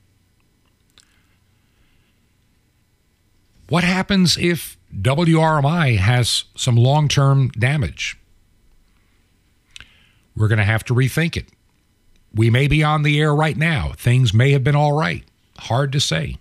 What 3.68 3.84
happens 3.84 4.36
if 4.36 4.76
WRMI 4.94 5.96
has 5.96 6.44
some 6.54 6.76
long 6.76 7.08
term 7.08 7.48
damage? 7.50 8.18
We're 10.36 10.48
going 10.48 10.58
to 10.58 10.64
have 10.64 10.84
to 10.84 10.94
rethink 10.94 11.36
it. 11.36 11.48
We 12.34 12.50
may 12.50 12.66
be 12.66 12.82
on 12.82 13.02
the 13.02 13.20
air 13.20 13.34
right 13.34 13.56
now. 13.56 13.92
Things 13.96 14.32
may 14.32 14.52
have 14.52 14.64
been 14.64 14.76
all 14.76 14.92
right. 14.92 15.24
Hard 15.58 15.92
to 15.92 16.00
say. 16.00 16.36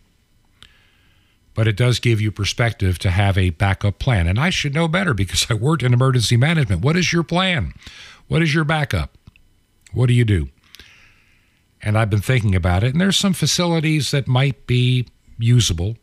But 1.54 1.68
it 1.68 1.76
does 1.76 2.00
give 2.00 2.22
you 2.22 2.32
perspective 2.32 2.98
to 3.00 3.12
have 3.12 3.38
a 3.38 3.50
backup 3.50 4.00
plan. 4.00 4.28
And 4.28 4.40
I 4.40 4.50
should 4.50 4.74
know 4.74 4.88
better 4.88 5.14
because 5.14 5.48
I 5.50 5.54
worked 5.54 5.84
in 5.84 5.94
emergency 5.94 6.38
management. 6.38 6.82
What 6.82 6.96
is 6.96 7.12
your 7.12 7.24
plan? 7.24 7.74
What 8.30 8.42
is 8.42 8.54
your 8.54 8.64
backup? 8.64 9.18
What 9.94 10.08
do 10.08 10.14
you 10.14 10.26
do? 10.26 10.50
And 11.82 11.98
I've 11.98 12.10
been 12.10 12.22
thinking 12.22 12.56
about 12.56 12.84
it. 12.84 12.92
And 12.92 13.02
there's 13.02 13.18
some 13.18 13.34
facilities 13.34 14.12
that 14.12 14.28
might 14.28 14.68
be 14.68 15.08
usable, 15.40 15.98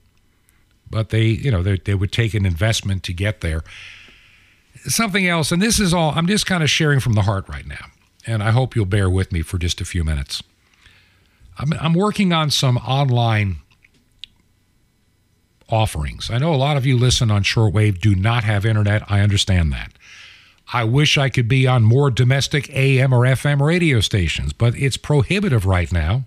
but 0.91 1.11
they, 1.11 1.27
you 1.27 1.51
know, 1.51 1.63
they, 1.63 1.79
they 1.79 1.95
would 1.95 2.13
take 2.13 2.35
an 2.35 2.45
investment 2.45 3.03
to 3.05 3.13
get 3.13 3.41
there. 3.41 3.63
Something 4.87 5.27
else, 5.27 5.53
and 5.53 5.63
this 5.63 5.79
is 5.79 5.95
all, 5.95 6.13
I'm 6.15 6.27
just 6.27 6.47
kind 6.47 6.63
of 6.63 6.71
sharing 6.71 7.01
from 7.01 7.13
the 7.15 7.23
heart 7.23 7.49
right 7.49 7.67
now 7.67 7.87
and 8.29 8.43
I 8.43 8.51
hope 8.51 8.77
you'll 8.77 8.85
bear 8.85 9.09
with 9.09 9.33
me 9.33 9.41
for 9.41 9.59
just 9.59 9.81
a 9.81 9.85
few 9.87 10.05
minutes. 10.05 10.43
I'm, 11.59 11.73
I'm 11.73 11.95
working 11.95 12.33
on 12.33 12.51
some 12.51 12.77
online 12.77 13.57
offerings. 15.71 16.31
I 16.31 16.39
know 16.39 16.55
a 16.55 16.57
lot 16.57 16.77
of 16.77 16.85
you 16.85 16.97
listen 16.97 17.31
on 17.31 17.43
shortwave 17.43 18.01
do 18.01 18.15
not 18.15 18.45
have 18.45 18.67
internet. 18.67 19.03
I 19.11 19.21
understand 19.21 19.73
that. 19.73 19.93
I 20.73 20.85
wish 20.85 21.17
I 21.17 21.31
could 21.31 21.49
be 21.49 21.67
on 21.67 21.83
more 21.83 22.11
domestic 22.11 22.69
AM 22.71 23.13
or 23.13 23.21
FM 23.21 23.61
radio 23.61 24.01
stations, 24.01 24.53
but 24.53 24.77
it's 24.77 24.97
prohibitive 24.97 25.65
right 25.65 25.91
now. 25.91 26.25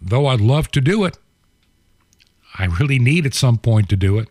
Though 0.00 0.26
I'd 0.26 0.40
love 0.40 0.70
to 0.72 0.80
do 0.80 1.04
it, 1.04 1.18
I 2.56 2.66
really 2.66 2.98
need 2.98 3.26
at 3.26 3.34
some 3.34 3.58
point 3.58 3.88
to 3.90 3.96
do 3.96 4.18
it. 4.18 4.28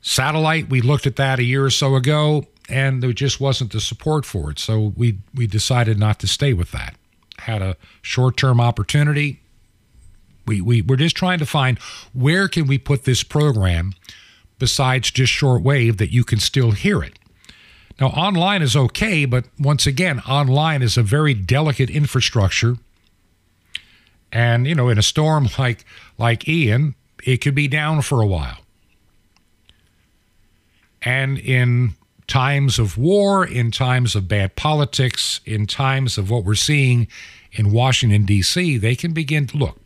Satellite, 0.00 0.68
we 0.68 0.80
looked 0.80 1.06
at 1.06 1.16
that 1.16 1.38
a 1.38 1.44
year 1.44 1.64
or 1.64 1.70
so 1.70 1.94
ago 1.94 2.46
and 2.68 3.02
there 3.02 3.12
just 3.12 3.40
wasn't 3.40 3.72
the 3.72 3.80
support 3.80 4.24
for 4.24 4.50
it. 4.50 4.58
So 4.58 4.92
we 4.96 5.18
we 5.34 5.46
decided 5.46 5.98
not 5.98 6.18
to 6.20 6.26
stay 6.26 6.52
with 6.52 6.72
that. 6.72 6.96
Had 7.38 7.62
a 7.62 7.76
short 8.00 8.36
term 8.36 8.60
opportunity. 8.60 9.40
We, 10.46 10.60
we 10.60 10.82
we're 10.82 10.96
just 10.96 11.16
trying 11.16 11.38
to 11.38 11.46
find 11.46 11.78
where 12.12 12.48
can 12.48 12.66
we 12.66 12.78
put 12.78 13.04
this 13.04 13.22
program 13.22 13.94
besides 14.62 15.10
just 15.10 15.32
shortwave 15.32 15.96
that 15.96 16.12
you 16.12 16.22
can 16.22 16.38
still 16.38 16.70
hear 16.70 17.02
it. 17.02 17.18
Now 18.00 18.10
online 18.10 18.62
is 18.62 18.76
okay, 18.76 19.24
but 19.24 19.46
once 19.58 19.88
again, 19.88 20.20
online 20.20 20.82
is 20.82 20.96
a 20.96 21.02
very 21.02 21.34
delicate 21.34 21.90
infrastructure. 21.90 22.76
And 24.30 24.68
you 24.68 24.76
know, 24.76 24.88
in 24.88 24.98
a 24.98 25.02
storm 25.02 25.48
like 25.58 25.84
like 26.16 26.46
Ian, 26.46 26.94
it 27.24 27.38
could 27.38 27.56
be 27.56 27.66
down 27.66 28.02
for 28.02 28.22
a 28.22 28.26
while. 28.26 28.58
And 31.02 31.40
in 31.40 31.94
times 32.28 32.78
of 32.78 32.96
war, 32.96 33.44
in 33.44 33.72
times 33.72 34.14
of 34.14 34.28
bad 34.28 34.54
politics, 34.54 35.40
in 35.44 35.66
times 35.66 36.16
of 36.16 36.30
what 36.30 36.44
we're 36.44 36.54
seeing 36.54 37.08
in 37.50 37.72
Washington, 37.72 38.26
D.C., 38.26 38.78
they 38.78 38.94
can 38.94 39.12
begin 39.12 39.48
to 39.48 39.56
look. 39.56 39.80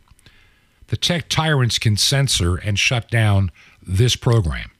The 0.89 0.97
tech 0.97 1.29
tyrants 1.29 1.79
can 1.79 1.97
censor 1.97 2.57
and 2.57 2.77
shut 2.77 3.09
down 3.09 3.49
this 3.87 4.15
program. 4.15 4.71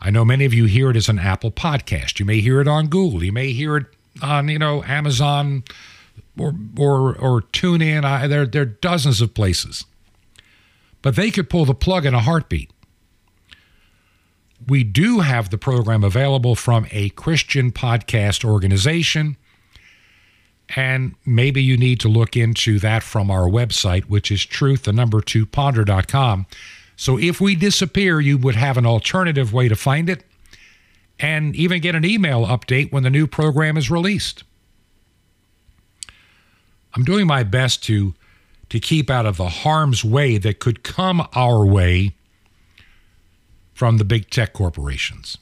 I 0.00 0.10
know 0.10 0.24
many 0.24 0.44
of 0.44 0.54
you 0.54 0.66
hear 0.66 0.90
it 0.90 0.96
as 0.96 1.08
an 1.08 1.18
Apple 1.18 1.50
podcast. 1.50 2.18
You 2.18 2.24
may 2.24 2.40
hear 2.40 2.60
it 2.60 2.68
on 2.68 2.88
Google. 2.88 3.24
You 3.24 3.32
may 3.32 3.52
hear 3.52 3.76
it 3.76 3.86
on, 4.22 4.48
you 4.48 4.58
know, 4.58 4.82
Amazon 4.84 5.64
or 6.38 6.54
or 6.78 7.16
or 7.16 7.42
TuneIn. 7.42 8.04
I, 8.04 8.26
there, 8.26 8.46
there 8.46 8.62
are 8.62 8.66
dozens 8.66 9.20
of 9.20 9.34
places. 9.34 9.84
But 11.02 11.16
they 11.16 11.30
could 11.30 11.50
pull 11.50 11.64
the 11.64 11.74
plug 11.74 12.06
in 12.06 12.14
a 12.14 12.20
heartbeat 12.20 12.70
we 14.66 14.82
do 14.84 15.20
have 15.20 15.50
the 15.50 15.58
program 15.58 16.02
available 16.02 16.54
from 16.54 16.86
a 16.90 17.10
Christian 17.10 17.70
podcast 17.70 18.44
organization. 18.44 19.36
And 20.76 21.14
maybe 21.24 21.62
you 21.62 21.76
need 21.76 22.00
to 22.00 22.08
look 22.08 22.36
into 22.36 22.78
that 22.80 23.02
from 23.02 23.30
our 23.30 23.48
website, 23.48 24.04
which 24.04 24.30
is 24.30 24.44
truth, 24.44 24.82
the 24.82 24.92
number 24.92 25.20
two 25.20 25.46
ponder.com. 25.46 26.46
So 26.98 27.16
if 27.16 27.40
we 27.40 27.54
disappear, 27.54 28.18
you 28.18 28.36
would 28.38 28.56
have 28.56 28.76
an 28.76 28.84
alternative 28.84 29.52
way 29.52 29.68
to 29.68 29.76
find 29.76 30.10
it 30.10 30.24
and 31.20 31.54
even 31.54 31.80
get 31.80 31.94
an 31.94 32.04
email 32.04 32.44
update 32.44 32.92
when 32.92 33.04
the 33.04 33.08
new 33.08 33.28
program 33.28 33.76
is 33.76 33.88
released. 33.88 34.42
I'm 36.94 37.04
doing 37.04 37.26
my 37.26 37.44
best 37.44 37.84
to 37.84 38.14
to 38.70 38.80
keep 38.80 39.08
out 39.08 39.24
of 39.24 39.38
the 39.38 39.48
harm's 39.48 40.04
way 40.04 40.36
that 40.38 40.58
could 40.58 40.82
come 40.82 41.26
our 41.34 41.64
way 41.64 42.14
from 43.72 43.96
the 43.96 44.04
big 44.04 44.28
tech 44.28 44.52
corporations. 44.52 45.38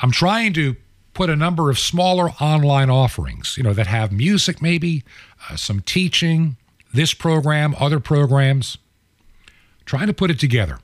I'm 0.00 0.10
trying 0.10 0.52
to 0.54 0.76
put 1.14 1.30
a 1.30 1.36
number 1.36 1.70
of 1.70 1.78
smaller 1.78 2.30
online 2.40 2.90
offerings, 2.90 3.56
you 3.56 3.62
know, 3.62 3.72
that 3.72 3.86
have 3.86 4.12
music 4.12 4.60
maybe, 4.60 5.02
uh, 5.48 5.56
some 5.56 5.80
teaching, 5.80 6.58
this 6.92 7.14
program, 7.14 7.74
other 7.78 8.00
programs, 8.00 8.76
trying 9.86 10.08
to 10.08 10.12
put 10.12 10.30
it 10.30 10.38
together. 10.38 10.78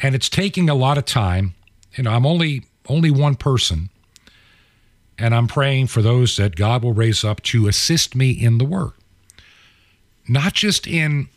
And 0.00 0.14
it's 0.14 0.28
taking 0.28 0.70
a 0.70 0.74
lot 0.74 0.98
of 0.98 1.04
time. 1.04 1.54
You 1.94 2.04
know, 2.04 2.10
I'm 2.10 2.26
only 2.26 2.64
only 2.88 3.10
one 3.10 3.34
person, 3.34 3.88
and 5.18 5.34
I'm 5.34 5.48
praying 5.48 5.86
for 5.86 6.02
those 6.02 6.36
that 6.36 6.54
God 6.54 6.82
will 6.84 6.92
raise 6.92 7.24
up 7.24 7.42
to 7.44 7.66
assist 7.66 8.14
me 8.14 8.30
in 8.30 8.58
the 8.58 8.64
work. 8.64 8.96
Not 10.28 10.52
just 10.52 10.86
in 10.86 11.28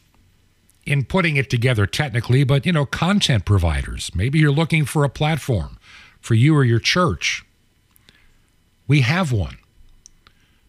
in 0.85 1.03
putting 1.03 1.35
it 1.35 1.49
together 1.49 1.85
technically, 1.85 2.43
but 2.43 2.65
you 2.65 2.71
know, 2.71 2.85
content 2.85 3.45
providers. 3.45 4.11
Maybe 4.15 4.39
you're 4.39 4.51
looking 4.51 4.85
for 4.85 5.03
a 5.03 5.09
platform 5.09 5.77
for 6.19 6.33
you 6.33 6.55
or 6.55 6.63
your 6.63 6.79
church. 6.79 7.45
We 8.87 9.01
have 9.01 9.31
one 9.31 9.57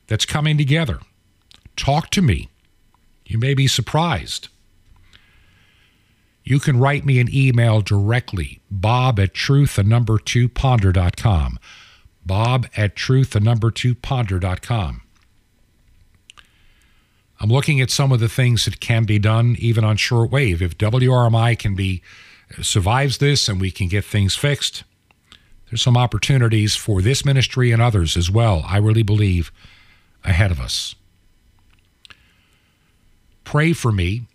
that's 0.08 0.26
coming 0.26 0.58
together. 0.58 0.98
Talk 1.76 2.10
to 2.10 2.22
me. 2.22 2.48
You 3.24 3.38
may 3.38 3.54
be 3.54 3.68
surprised. 3.68 4.48
You 6.48 6.60
can 6.60 6.80
write 6.80 7.04
me 7.04 7.20
an 7.20 7.28
email 7.30 7.82
directly, 7.82 8.62
bob 8.70 9.20
at 9.20 9.34
truth, 9.34 9.76
the 9.76 9.82
number 9.82 10.18
two 10.18 10.48
ponder.com. 10.48 11.58
Bob 12.24 12.66
at 12.74 12.96
truth, 12.96 13.32
the 13.32 13.40
number 13.40 13.70
two 13.70 13.94
ponder.com. 13.94 15.02
I'm 17.38 17.50
looking 17.50 17.82
at 17.82 17.90
some 17.90 18.12
of 18.12 18.20
the 18.20 18.30
things 18.30 18.64
that 18.64 18.80
can 18.80 19.04
be 19.04 19.18
done 19.18 19.56
even 19.58 19.84
on 19.84 19.98
shortwave. 19.98 20.62
If 20.62 20.78
WRMI 20.78 21.58
can 21.58 21.74
be 21.74 22.00
uh, 22.58 22.62
survives 22.62 23.18
this 23.18 23.46
and 23.46 23.60
we 23.60 23.70
can 23.70 23.88
get 23.88 24.06
things 24.06 24.34
fixed, 24.34 24.84
there's 25.68 25.82
some 25.82 25.98
opportunities 25.98 26.74
for 26.74 27.02
this 27.02 27.26
ministry 27.26 27.72
and 27.72 27.82
others 27.82 28.16
as 28.16 28.30
well. 28.30 28.64
I 28.66 28.78
really 28.78 29.02
believe 29.02 29.52
ahead 30.24 30.50
of 30.50 30.60
us. 30.60 30.94
pray 33.44 33.74
for 33.74 33.92
me. 33.92 34.27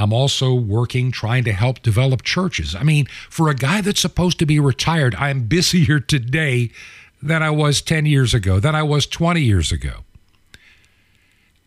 I'm 0.00 0.14
also 0.14 0.54
working 0.54 1.12
trying 1.12 1.44
to 1.44 1.52
help 1.52 1.82
develop 1.82 2.22
churches. 2.22 2.74
I 2.74 2.82
mean, 2.82 3.04
for 3.28 3.50
a 3.50 3.54
guy 3.54 3.82
that's 3.82 4.00
supposed 4.00 4.38
to 4.38 4.46
be 4.46 4.58
retired, 4.58 5.14
I'm 5.16 5.42
busier 5.42 6.00
today 6.00 6.70
than 7.22 7.42
I 7.42 7.50
was 7.50 7.82
10 7.82 8.06
years 8.06 8.32
ago, 8.32 8.58
than 8.60 8.74
I 8.74 8.82
was 8.82 9.06
20 9.06 9.42
years 9.42 9.70
ago. 9.70 10.04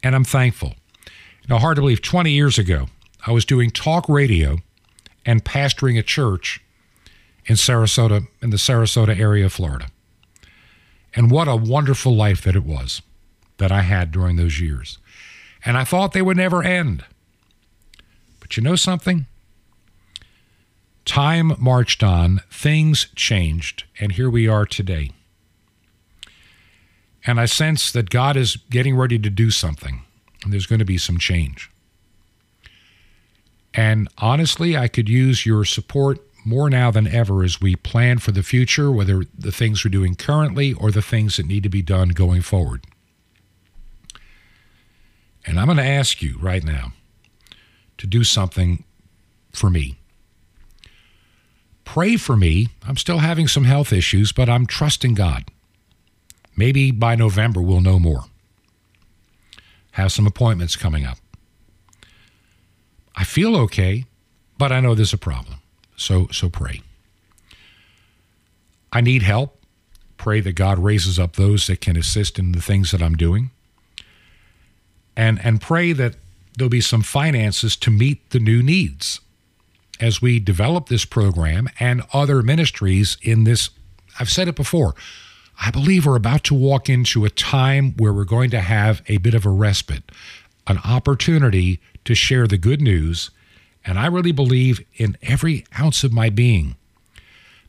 And 0.02 0.16
I'm 0.16 0.24
thankful. 0.24 0.74
Now, 1.48 1.60
hard 1.60 1.76
to 1.76 1.84
believe, 1.84 2.02
20 2.02 2.32
years 2.32 2.58
ago, 2.58 2.88
I 3.28 3.32
was 3.32 3.46
doing 3.46 3.70
talk 3.70 4.10
radio 4.10 4.58
and 5.28 5.46
pastoring 5.46 6.00
a 6.00 6.04
church 6.04 6.60
in 7.46 7.56
Sarasota, 7.56 8.28
in 8.42 8.50
the 8.50 8.58
Sarasota 8.58 9.16
area 9.16 9.46
of 9.46 9.54
Florida. 9.54 9.90
And 11.14 11.30
what 11.30 11.48
a 11.48 11.56
wonderful 11.56 12.16
life 12.16 12.42
that 12.46 12.56
it 12.56 12.66
was 12.66 13.04
that 13.58 13.72
I 13.72 13.82
had 13.82 14.12
during 14.12 14.38
those 14.38 14.60
years. 14.60 14.98
And 15.64 15.78
I 15.78 15.84
thought 15.84 16.14
they 16.14 16.24
would 16.24 16.38
never 16.38 16.64
end. 16.64 17.06
You 18.58 18.64
know 18.64 18.76
something? 18.76 19.26
Time 21.06 21.54
marched 21.60 22.04
on, 22.04 22.42
things 22.50 23.08
changed, 23.16 23.84
and 24.00 24.14
here 24.14 24.30
we 24.30 24.48
are 24.48 24.66
today. 24.66 25.12
And 27.26 27.40
I 27.40 27.46
sense 27.46 27.92
that 27.92 28.10
God 28.10 28.38
is 28.38 28.58
getting 28.70 28.96
ready 28.96 29.20
to 29.20 29.30
do 29.30 29.52
something, 29.52 30.04
and 30.44 30.54
there's 30.54 30.66
going 30.66 30.80
to 30.80 30.86
be 30.86 30.98
some 30.98 31.18
change. 31.18 31.70
And 33.74 34.08
honestly, 34.18 34.78
I 34.78 34.88
could 34.88 35.10
use 35.10 35.46
your 35.46 35.66
support 35.66 36.20
more 36.46 36.70
now 36.70 36.92
than 36.92 37.08
ever 37.08 37.44
as 37.44 37.60
we 37.60 37.76
plan 37.76 38.20
for 38.20 38.32
the 38.32 38.44
future, 38.44 38.92
whether 38.92 39.24
the 39.38 39.52
things 39.52 39.84
we're 39.84 39.92
doing 39.92 40.16
currently 40.16 40.74
or 40.74 40.92
the 40.92 41.02
things 41.02 41.38
that 41.38 41.48
need 41.48 41.64
to 41.64 41.70
be 41.70 41.82
done 41.82 42.10
going 42.10 42.42
forward. 42.42 42.86
And 45.46 45.60
I'm 45.60 45.66
going 45.66 45.78
to 45.78 45.84
ask 45.84 46.22
you 46.22 46.38
right 46.40 46.64
now 46.64 46.94
to 47.98 48.08
do 48.08 48.24
something 48.24 48.84
for 49.52 49.70
me. 49.70 49.98
Pray 51.86 52.16
for 52.18 52.36
me. 52.36 52.70
I'm 52.88 52.98
still 52.98 53.20
having 53.20 53.48
some 53.48 53.66
health 53.66 53.94
issues, 53.94 54.32
but 54.32 54.50
I'm 54.50 54.66
trusting 54.66 55.14
God. 55.14 55.46
Maybe 56.56 56.92
by 56.92 57.16
November 57.16 57.62
we'll 57.62 57.82
know 57.82 58.00
more. 58.00 58.26
Have 59.92 60.12
some 60.12 60.26
appointments 60.26 60.76
coming 60.76 61.06
up. 61.06 61.18
I 63.16 63.24
feel 63.24 63.56
okay, 63.58 64.06
but 64.58 64.72
I 64.72 64.80
know 64.80 64.96
there's 64.96 65.14
a 65.14 65.18
problem. 65.18 65.60
So 65.96 66.28
so 66.32 66.50
pray. 66.50 66.82
I 68.92 69.02
need 69.02 69.24
help. 69.24 69.60
Pray 70.18 70.40
that 70.40 70.54
God 70.54 70.80
raises 70.80 71.20
up 71.20 71.36
those 71.36 71.68
that 71.68 71.82
can 71.82 71.98
assist 71.98 72.40
in 72.40 72.54
the 72.54 72.62
things 72.62 72.92
that 72.92 73.02
I'm 73.02 73.16
doing. 73.16 73.52
And 75.16 75.40
and 75.46 75.62
pray 75.62 75.94
that 75.94 76.16
there'll 76.58 76.70
be 76.70 76.82
some 76.82 77.02
finances 77.02 77.76
to 77.78 77.92
meet 77.92 78.30
the 78.30 78.40
new 78.40 78.62
needs 78.62 79.20
as 80.00 80.22
we 80.22 80.40
develop 80.40 80.88
this 80.88 81.06
program 81.06 81.70
and 81.80 82.04
other 82.14 82.42
ministries 82.42 83.18
in 83.22 83.44
this 83.44 83.70
I've 84.20 84.30
said 84.30 84.48
it 84.48 84.56
before. 84.56 84.94
I 85.60 85.72
believe 85.72 86.06
we're 86.06 86.16
about 86.16 86.44
to 86.46 86.54
walk 86.54 86.90
into 86.90 87.26
a 87.26 87.30
time 87.30 87.94
where 87.98 88.14
we're 88.14 88.26
going 88.26 88.50
to 88.52 88.60
have 88.60 89.02
a 89.08 89.18
bit 89.18 89.34
of 89.34 89.46
a 89.46 89.50
respite, 89.50 90.12
an 90.68 90.80
opportunity 90.80 91.80
to 92.06 92.16
share 92.16 92.48
the 92.48 92.58
good 92.58 92.82
news. 92.82 93.32
And 93.86 94.00
I 94.00 94.08
really 94.08 94.32
believe 94.32 94.86
in 94.96 95.18
every 95.22 95.66
ounce 95.80 96.04
of 96.04 96.14
my 96.14 96.30
being 96.30 96.76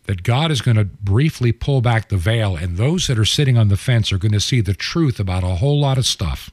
that 0.07 0.23
God 0.23 0.51
is 0.51 0.61
going 0.61 0.77
to 0.77 0.85
briefly 0.85 1.51
pull 1.51 1.81
back 1.81 2.09
the 2.09 2.19
veil, 2.19 2.57
and 2.57 2.77
those 2.77 3.07
that 3.07 3.19
are 3.19 3.25
sitting 3.25 3.57
on 3.57 3.69
the 3.69 3.77
fence 3.77 4.13
are 4.13 4.19
going 4.19 4.33
to 4.33 4.41
see 4.41 4.61
the 4.61 4.75
truth 4.75 5.19
about 5.19 5.43
a 5.43 5.57
whole 5.57 5.81
lot 5.81 5.97
of 5.97 6.05
stuff. 6.05 6.51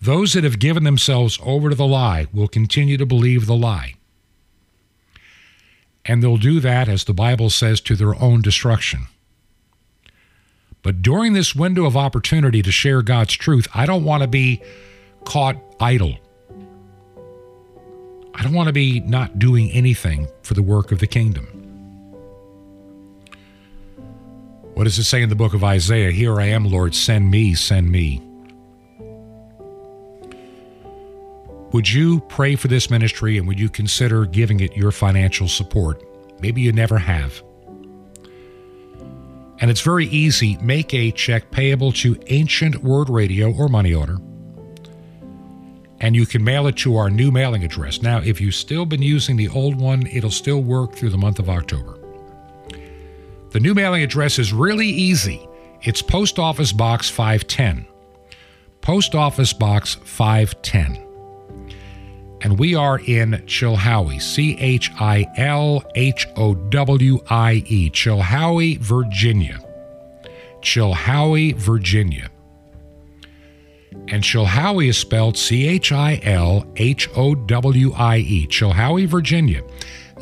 Those 0.00 0.32
that 0.34 0.44
have 0.44 0.58
given 0.58 0.84
themselves 0.84 1.38
over 1.42 1.70
to 1.70 1.74
the 1.74 1.86
lie 1.86 2.26
will 2.32 2.48
continue 2.48 2.96
to 2.96 3.06
believe 3.06 3.46
the 3.46 3.56
lie. 3.56 3.94
And 6.04 6.22
they'll 6.22 6.36
do 6.36 6.60
that, 6.60 6.88
as 6.88 7.04
the 7.04 7.14
Bible 7.14 7.50
says, 7.50 7.80
to 7.82 7.96
their 7.96 8.14
own 8.14 8.40
destruction. 8.40 9.08
But 10.82 11.02
during 11.02 11.32
this 11.32 11.54
window 11.54 11.84
of 11.84 11.96
opportunity 11.96 12.62
to 12.62 12.70
share 12.70 13.02
God's 13.02 13.34
truth, 13.34 13.66
I 13.74 13.84
don't 13.84 14.04
want 14.04 14.22
to 14.22 14.28
be 14.28 14.62
caught 15.24 15.56
idle. 15.80 16.16
I 18.34 18.44
don't 18.44 18.54
want 18.54 18.68
to 18.68 18.72
be 18.72 19.00
not 19.00 19.38
doing 19.38 19.70
anything 19.72 20.28
for 20.42 20.54
the 20.54 20.62
work 20.62 20.92
of 20.92 21.00
the 21.00 21.06
kingdom. 21.06 21.46
What 24.74 24.84
does 24.84 24.96
it 24.96 25.04
say 25.04 25.22
in 25.22 25.28
the 25.28 25.34
book 25.34 25.54
of 25.54 25.64
Isaiah? 25.64 26.12
Here 26.12 26.40
I 26.40 26.46
am, 26.46 26.64
Lord, 26.64 26.94
send 26.94 27.30
me, 27.32 27.54
send 27.54 27.90
me. 27.90 28.22
Would 31.72 31.90
you 31.90 32.20
pray 32.20 32.56
for 32.56 32.68
this 32.68 32.88
ministry 32.88 33.36
and 33.36 33.46
would 33.46 33.60
you 33.60 33.68
consider 33.68 34.24
giving 34.24 34.60
it 34.60 34.74
your 34.74 34.90
financial 34.90 35.48
support? 35.48 36.02
Maybe 36.40 36.62
you 36.62 36.72
never 36.72 36.96
have. 36.96 37.42
And 39.60 39.70
it's 39.70 39.82
very 39.82 40.06
easy. 40.06 40.56
Make 40.62 40.94
a 40.94 41.10
check 41.10 41.50
payable 41.50 41.92
to 41.92 42.18
Ancient 42.28 42.82
Word 42.82 43.10
Radio 43.10 43.52
or 43.52 43.68
money 43.68 43.92
order. 43.92 44.16
And 46.00 46.16
you 46.16 46.24
can 46.24 46.42
mail 46.42 46.68
it 46.68 46.76
to 46.78 46.96
our 46.96 47.10
new 47.10 47.30
mailing 47.30 47.64
address. 47.64 48.00
Now, 48.00 48.18
if 48.18 48.40
you've 48.40 48.54
still 48.54 48.86
been 48.86 49.02
using 49.02 49.36
the 49.36 49.48
old 49.48 49.78
one, 49.78 50.06
it'll 50.06 50.30
still 50.30 50.62
work 50.62 50.94
through 50.94 51.10
the 51.10 51.18
month 51.18 51.38
of 51.38 51.50
October. 51.50 51.98
The 53.50 53.60
new 53.60 53.74
mailing 53.74 54.02
address 54.02 54.38
is 54.38 54.52
really 54.52 54.86
easy. 54.86 55.46
It's 55.82 56.00
Post 56.00 56.38
Office 56.38 56.72
Box 56.72 57.10
510. 57.10 57.86
Post 58.80 59.14
Office 59.14 59.52
Box 59.52 59.96
510 59.96 61.07
and 62.40 62.58
we 62.58 62.74
are 62.74 62.98
in 63.00 63.32
Chilhowie, 63.46 64.22
C 64.22 64.56
H 64.58 64.90
I 65.00 65.26
L 65.36 65.84
H 65.94 66.26
O 66.36 66.54
W 66.54 67.20
I 67.28 67.64
E, 67.66 67.90
Chilhowie, 67.90 68.78
Virginia. 68.78 69.60
Chilhowie, 70.60 71.54
Virginia. 71.56 72.30
And 74.08 74.22
Chilhowie 74.22 74.88
is 74.88 74.96
spelled 74.96 75.36
C 75.36 75.66
H 75.66 75.92
I 75.92 76.20
L 76.22 76.64
H 76.76 77.10
O 77.16 77.34
W 77.34 77.92
I 77.94 78.18
E, 78.18 78.46
Chilhowie, 78.46 79.06
Virginia. 79.06 79.62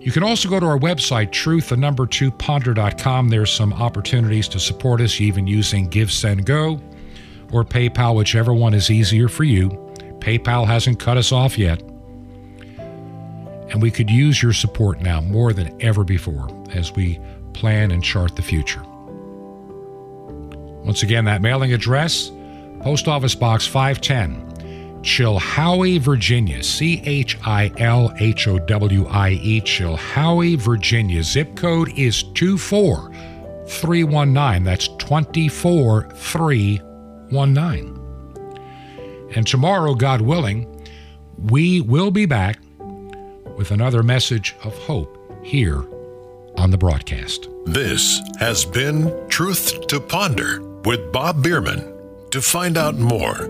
You 0.10 0.14
can 0.14 0.24
also 0.24 0.50
go 0.50 0.60
to 0.60 0.66
our 0.66 0.80
website, 0.80 1.32
truth, 1.32 1.70
the 1.70 1.78
number 1.78 2.08
two, 2.08 2.32
ponder.com. 2.32 3.30
There's 3.30 3.54
some 3.54 3.72
opportunities 3.72 4.48
to 4.48 4.60
support 4.60 5.02
us, 5.02 5.22
even 5.22 5.46
using 5.46 5.88
GiveSendGo 5.88 6.82
or 7.52 7.64
PayPal, 7.64 8.16
whichever 8.16 8.52
one 8.52 8.74
is 8.74 8.90
easier 8.90 9.28
for 9.28 9.44
you. 9.44 9.70
PayPal 10.18 10.66
hasn't 10.66 11.00
cut 11.00 11.18
us 11.18 11.32
off 11.32 11.60
yet. 11.60 11.84
And 13.70 13.84
we 13.84 13.92
could 13.92 14.10
use 14.10 14.42
your 14.42 14.52
support 14.52 15.00
now 15.00 15.22
more 15.22 15.54
than 15.54 15.80
ever 15.80 16.04
before 16.04 16.50
as 16.72 16.92
we 16.92 17.20
plan 17.54 17.92
and 17.92 18.04
chart 18.04 18.36
the 18.36 18.42
future. 18.42 18.82
Once 20.86 21.04
again, 21.04 21.26
that 21.26 21.44
mailing 21.44 21.72
address, 21.72 22.32
Post 22.82 23.08
Office 23.08 23.36
Box 23.36 23.68
510. 23.68 24.49
Chilhowie, 25.02 26.00
Virginia. 26.00 26.64
C 26.64 27.02
H 27.06 27.38
I 27.46 27.72
L 27.78 28.14
H 28.20 28.48
O 28.48 28.58
W 28.60 29.08
I 29.08 29.32
E, 29.32 29.60
Chilhowie, 29.62 30.58
Virginia. 30.58 31.24
Zip 31.24 31.56
code 31.56 31.92
is 31.98 32.24
24319. 32.34 34.64
That's 34.64 34.88
24319. 35.00 37.96
And 39.36 39.46
tomorrow, 39.46 39.94
God 39.94 40.22
willing, 40.22 40.66
we 41.38 41.82
will 41.82 42.10
be 42.12 42.26
back 42.26 42.60
with 43.58 43.72
another 43.72 44.04
message 44.04 44.56
of 44.64 44.74
hope 44.80 45.18
here 45.44 45.84
on 46.58 46.72
the 46.72 46.78
broadcast. 46.78 47.48
This 47.66 48.22
has 48.40 48.64
been 48.66 49.14
Truth 49.30 49.88
to 49.88 50.00
Ponder 50.00 50.62
with 50.86 51.12
Bob 51.12 51.44
Bierman. 51.44 51.96
To 52.32 52.42
find 52.42 52.78
out 52.78 52.96
more, 52.96 53.50